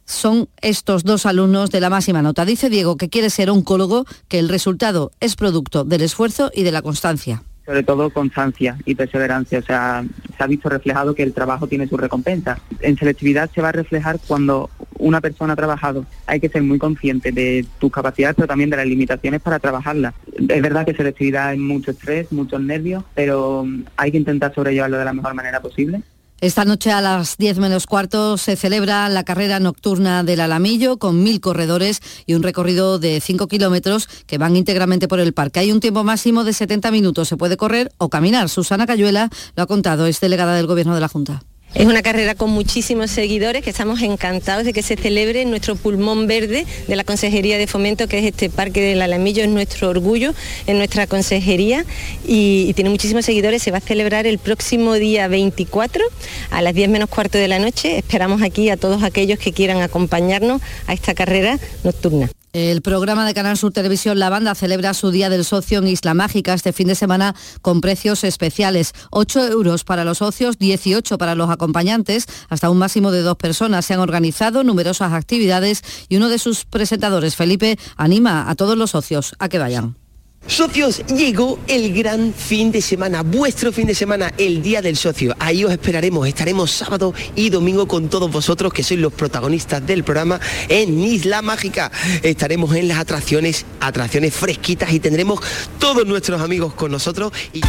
son 0.06 0.50
estos 0.62 1.04
dos 1.04 1.26
alumnos 1.26 1.70
de 1.70 1.80
la 1.80 1.90
máxima 1.90 2.22
nota. 2.22 2.46
Dice 2.46 2.70
Diego 2.70 2.98
que 2.98 3.10
quiere 3.10 3.30
ser 3.30 3.50
oncólogo, 3.50 4.06
que 4.28 4.40
el 4.40 4.50
resultado 4.50 5.12
es 5.20 5.36
producto 5.36 5.84
del 5.84 6.02
esfuerzo 6.02 6.52
y 6.54 6.64
de 6.64 6.72
la 6.72 6.82
constancia. 6.82 7.44
Sobre 7.66 7.84
todo 7.84 8.10
constancia 8.10 8.78
y 8.86 8.96
perseverancia. 8.96 9.60
O 9.60 9.62
sea, 9.62 10.04
se 10.38 10.44
ha 10.44 10.48
visto 10.48 10.70
reflejado 10.70 11.16
que 11.16 11.24
el 11.24 11.34
trabajo 11.34 11.68
tiene 11.68 11.88
su 11.88 11.98
recompensa. 11.98 12.60
En 12.80 12.98
selectividad 12.98 13.50
se 13.52 13.62
va 13.62 13.70
a 13.70 13.74
reflejar 13.74 14.20
cuando 14.28 14.70
una 14.98 15.22
persona 15.22 15.54
ha 15.54 15.56
trabajado. 15.56 16.06
Hay 16.28 16.40
que 16.40 16.50
ser 16.50 16.64
muy 16.64 16.80
consciente 16.80 17.32
de 17.32 17.66
tus 17.80 17.92
capacidades, 17.92 18.36
pero 18.36 18.48
también 18.48 18.70
de 18.70 18.78
las 18.78 18.86
limitaciones 18.86 19.42
para 19.42 19.60
trabajarlas. 19.60 20.14
Es 20.36 20.62
verdad 20.62 20.86
que 20.86 20.94
selectividad 20.94 21.50
hay 21.50 21.58
mucho 21.58 21.92
estrés, 21.92 22.32
muchos 22.32 22.62
nervios, 22.62 23.04
pero 23.16 23.66
hay 23.98 24.12
que 24.12 24.18
intentar 24.18 24.54
sobrellevarlo 24.54 24.98
de 24.98 25.06
la 25.06 25.14
mejor 25.14 25.34
manera 25.34 25.62
posible. 25.62 26.02
Esta 26.42 26.66
noche 26.66 26.92
a 26.92 27.02
las 27.02 27.38
10 27.38 27.60
menos 27.60 27.86
cuarto 27.86 28.36
se 28.36 28.56
celebra 28.56 29.08
la 29.10 29.24
carrera 29.24 29.60
nocturna 29.60 30.24
del 30.24 30.40
Alamillo 30.40 30.98
con 30.98 31.22
mil 31.22 31.40
corredores 31.40 32.02
y 32.26 32.34
un 32.34 32.42
recorrido 32.42 32.98
de 32.98 33.22
5 33.22 33.48
kilómetros 33.48 34.10
que 34.26 34.40
van 34.40 34.56
íntegramente 34.56 35.08
por 35.08 35.20
el 35.20 35.34
parque. 35.34 35.60
Hay 35.60 35.72
un 35.72 35.80
tiempo 35.80 36.04
máximo 36.04 36.44
de 36.44 36.54
70 36.54 36.90
minutos. 36.90 37.28
Se 37.28 37.38
puede 37.38 37.58
correr 37.58 37.92
o 38.00 38.10
caminar. 38.10 38.50
Susana 38.50 38.88
Cayuela 38.88 39.30
lo 39.56 39.62
ha 39.62 39.68
contado, 39.68 40.08
es 40.08 40.20
delegada 40.20 40.56
del 40.56 40.66
Gobierno 40.66 40.96
de 40.96 41.02
la 41.02 41.10
Junta. 41.10 41.44
Es 41.74 41.86
una 41.86 42.02
carrera 42.02 42.36
con 42.36 42.50
muchísimos 42.50 43.12
seguidores 43.12 43.64
que 43.64 43.70
estamos 43.70 44.02
encantados 44.02 44.66
de 44.66 44.74
que 44.74 44.84
se 44.84 44.98
celebre 44.98 45.42
en 45.42 45.50
nuestro 45.50 45.78
pulmón 45.78 46.28
verde 46.28 46.66
de 46.88 46.96
la 46.98 47.06
Consejería 47.06 47.58
de 47.58 47.66
Fomento, 47.66 48.08
que 48.08 48.20
es 48.20 48.26
este 48.26 48.50
Parque 48.50 48.82
del 48.82 49.02
Alamillo, 49.02 49.42
es 49.42 49.50
nuestro 49.50 49.88
orgullo 49.88 50.34
en 50.68 50.78
nuestra 50.78 51.08
consejería 51.08 51.86
y, 52.28 52.66
y, 52.68 52.74
tiene 52.74 52.90
muchísimos 52.90 53.24
seguidores. 53.24 53.64
Se 53.64 53.72
va 53.72 53.78
a 53.78 53.82
celebrar 53.82 54.28
el 54.28 54.38
próximo 54.38 54.96
día 54.96 55.30
24 55.30 56.04
a 56.50 56.62
las 56.62 56.76
10 56.76 56.90
menos 56.90 57.10
cuarto 57.10 57.38
de 57.38 57.48
la 57.48 57.58
noche. 57.58 57.98
Esperamos 57.98 58.42
aquí 58.42 58.70
a 58.70 58.76
todos 58.76 59.02
aquellos 59.04 59.40
que 59.40 59.54
quieran 59.54 59.82
acompañarnos 59.82 60.62
a 60.88 60.94
esta 60.94 61.14
carrera 61.14 61.58
nocturna. 61.86 62.30
El 62.54 62.82
programa 62.82 63.26
de 63.26 63.34
Canal 63.34 63.58
Sur 63.58 63.72
Televisión 63.72 64.20
La 64.20 64.30
Banda 64.30 64.56
celebra 64.56 64.94
su 64.94 65.10
Día 65.10 65.30
del 65.30 65.46
Socio 65.46 65.80
en 65.80 65.88
Isla 65.88 66.14
Mágica 66.14 66.54
este 66.54 66.74
fin 66.74 66.88
de 66.88 66.96
semana 66.96 67.34
con 67.62 67.80
precios 67.80 68.26
especiales. 68.26 68.94
8 69.12 69.48
euros 69.48 69.86
para 69.86 70.04
los 70.04 70.18
socios, 70.18 70.58
18 70.58 71.18
para 71.18 71.36
los 71.36 71.50
acompañantes, 71.50 72.26
hasta 72.50 72.70
un 72.70 72.78
máximo 72.78 73.12
de 73.12 73.22
dos 73.22 73.38
personas. 73.38 73.86
Se 73.86 73.94
han 73.94 74.02
organizado 74.02 74.66
numerosas 74.66 75.14
actividades 75.14 75.82
y 76.10 76.18
uno 76.18 76.28
de 76.28 76.40
sus 76.40 76.66
presentadores, 76.66 77.38
Felipe, 77.38 77.80
anima 77.96 78.50
a 78.50 78.56
todos 78.56 78.78
los 78.78 78.92
socios 78.92 79.34
a 79.40 79.48
que 79.48 79.58
vayan. 79.58 80.01
Socios, 80.48 81.06
llegó 81.06 81.60
el 81.68 81.94
gran 81.94 82.34
fin 82.34 82.72
de 82.72 82.82
semana, 82.82 83.22
vuestro 83.22 83.72
fin 83.72 83.88
de 83.88 83.96
semana, 83.96 84.34
el 84.38 84.62
Día 84.62 84.82
del 84.82 84.98
Socio. 84.98 85.36
Ahí 85.40 85.64
os 85.64 85.72
esperaremos, 85.72 86.28
estaremos 86.28 86.72
sábado 86.72 87.14
y 87.36 87.50
domingo 87.50 87.88
con 87.88 88.10
todos 88.10 88.32
vosotros 88.32 88.74
que 88.74 88.84
sois 88.84 89.00
los 89.00 89.14
protagonistas 89.14 89.86
del 89.86 90.04
programa 90.04 90.40
en 90.68 91.00
Isla 91.00 91.42
Mágica. 91.42 91.92
Estaremos 92.24 92.76
en 92.76 92.88
las 92.88 92.98
atracciones, 92.98 93.66
atracciones 93.80 94.34
fresquitas 94.34 94.92
y 94.92 95.00
tendremos 95.00 95.40
todos 95.80 96.06
nuestros 96.06 96.42
amigos 96.42 96.74
con 96.74 96.92
nosotros. 96.92 97.32
Y... 97.54 97.62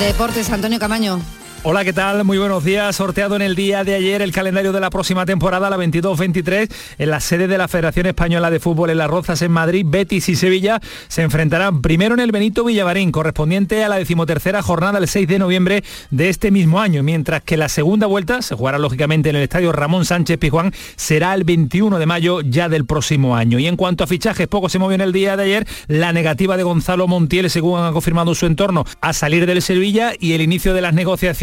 Deportes, 0.00 0.48
Antonio 0.50 0.78
Camaño. 0.78 1.20
Hola, 1.64 1.84
¿qué 1.84 1.92
tal? 1.92 2.24
Muy 2.24 2.38
buenos 2.38 2.64
días. 2.64 2.96
Sorteado 2.96 3.36
en 3.36 3.42
el 3.42 3.54
día 3.54 3.84
de 3.84 3.94
ayer 3.94 4.20
el 4.20 4.32
calendario 4.32 4.72
de 4.72 4.80
la 4.80 4.90
próxima 4.90 5.24
temporada, 5.26 5.70
la 5.70 5.76
22-23, 5.76 6.68
en 6.98 7.08
la 7.08 7.20
sede 7.20 7.46
de 7.46 7.56
la 7.56 7.68
Federación 7.68 8.06
Española 8.06 8.50
de 8.50 8.58
Fútbol 8.58 8.90
en 8.90 8.98
Las 8.98 9.08
Rozas, 9.08 9.42
en 9.42 9.52
Madrid, 9.52 9.86
Betis 9.88 10.28
y 10.28 10.34
Sevilla 10.34 10.80
se 11.06 11.22
enfrentarán 11.22 11.80
primero 11.80 12.14
en 12.14 12.20
el 12.20 12.32
Benito 12.32 12.64
Villavarín, 12.64 13.12
correspondiente 13.12 13.84
a 13.84 13.88
la 13.88 13.94
decimotercera 13.94 14.60
jornada 14.60 14.98
el 14.98 15.06
6 15.06 15.28
de 15.28 15.38
noviembre 15.38 15.84
de 16.10 16.30
este 16.30 16.50
mismo 16.50 16.80
año, 16.80 17.04
mientras 17.04 17.44
que 17.44 17.56
la 17.56 17.68
segunda 17.68 18.08
vuelta 18.08 18.42
se 18.42 18.56
jugará 18.56 18.78
lógicamente 18.78 19.30
en 19.30 19.36
el 19.36 19.42
estadio 19.42 19.70
Ramón 19.70 20.04
Sánchez 20.04 20.38
Pizjuán, 20.38 20.74
será 20.96 21.32
el 21.32 21.44
21 21.44 22.00
de 22.00 22.06
mayo 22.06 22.40
ya 22.40 22.68
del 22.68 22.86
próximo 22.86 23.36
año. 23.36 23.60
Y 23.60 23.68
en 23.68 23.76
cuanto 23.76 24.02
a 24.02 24.08
fichajes, 24.08 24.48
poco 24.48 24.68
se 24.68 24.80
movió 24.80 24.96
en 24.96 25.00
el 25.00 25.12
día 25.12 25.36
de 25.36 25.44
ayer 25.44 25.68
la 25.86 26.12
negativa 26.12 26.56
de 26.56 26.64
Gonzalo 26.64 27.06
Montiel, 27.06 27.48
según 27.50 27.78
ha 27.78 27.92
confirmado 27.92 28.34
su 28.34 28.46
entorno, 28.46 28.84
a 29.00 29.12
salir 29.12 29.46
del 29.46 29.62
Sevilla 29.62 30.12
y 30.18 30.32
el 30.32 30.40
inicio 30.40 30.74
de 30.74 30.80
las 30.80 30.92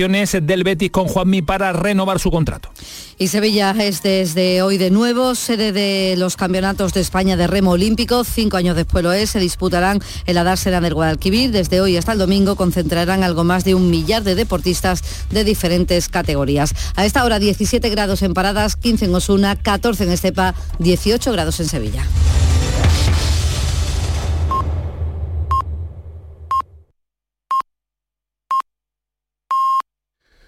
del 0.10 0.64
Betis 0.64 0.90
con 0.90 1.08
Juanmi 1.08 1.44
para 1.44 1.72
renovar 1.72 2.20
su 2.20 2.32
contrato. 2.32 2.72
Y 3.20 3.28
Sevilla 3.28 3.76
es 3.78 4.02
desde 4.02 4.64
hoy 4.64 4.80
de 4.80 4.90
nuevo 4.90 5.36
sede 5.36 5.72
de 5.72 6.16
los 6.18 6.36
campeonatos 6.36 6.94
de 6.94 7.02
España 7.02 7.38
de 7.38 7.46
remo 7.46 7.72
olímpico. 7.72 8.24
Cinco 8.24 8.58
años 8.58 8.76
después 8.76 9.04
lo 9.04 9.14
es, 9.14 9.30
se 9.30 9.40
disputarán 9.40 10.00
en 10.26 10.36
la 10.36 10.44
dársena 10.44 10.82
del 10.82 10.96
Guadalquivir. 10.96 11.52
Desde 11.52 11.80
hoy 11.80 11.96
hasta 11.96 12.14
el 12.14 12.18
domingo 12.18 12.56
concentrarán 12.56 13.24
algo 13.24 13.44
más 13.44 13.66
de 13.66 13.76
un 13.76 13.92
millar 13.92 14.24
de 14.24 14.34
deportistas 14.34 15.04
de 15.30 15.44
diferentes 15.44 16.10
categorías. 16.10 16.74
A 16.96 17.06
esta 17.06 17.24
hora 17.24 17.38
17 17.38 17.88
grados 17.90 18.24
en 18.24 18.34
Paradas, 18.34 18.78
15 18.78 19.06
en 19.06 19.16
Osuna, 19.16 19.56
14 19.58 20.06
en 20.06 20.12
Estepa, 20.12 20.56
18 20.80 21.32
grados 21.32 21.60
en 21.60 21.68
Sevilla. 21.68 22.04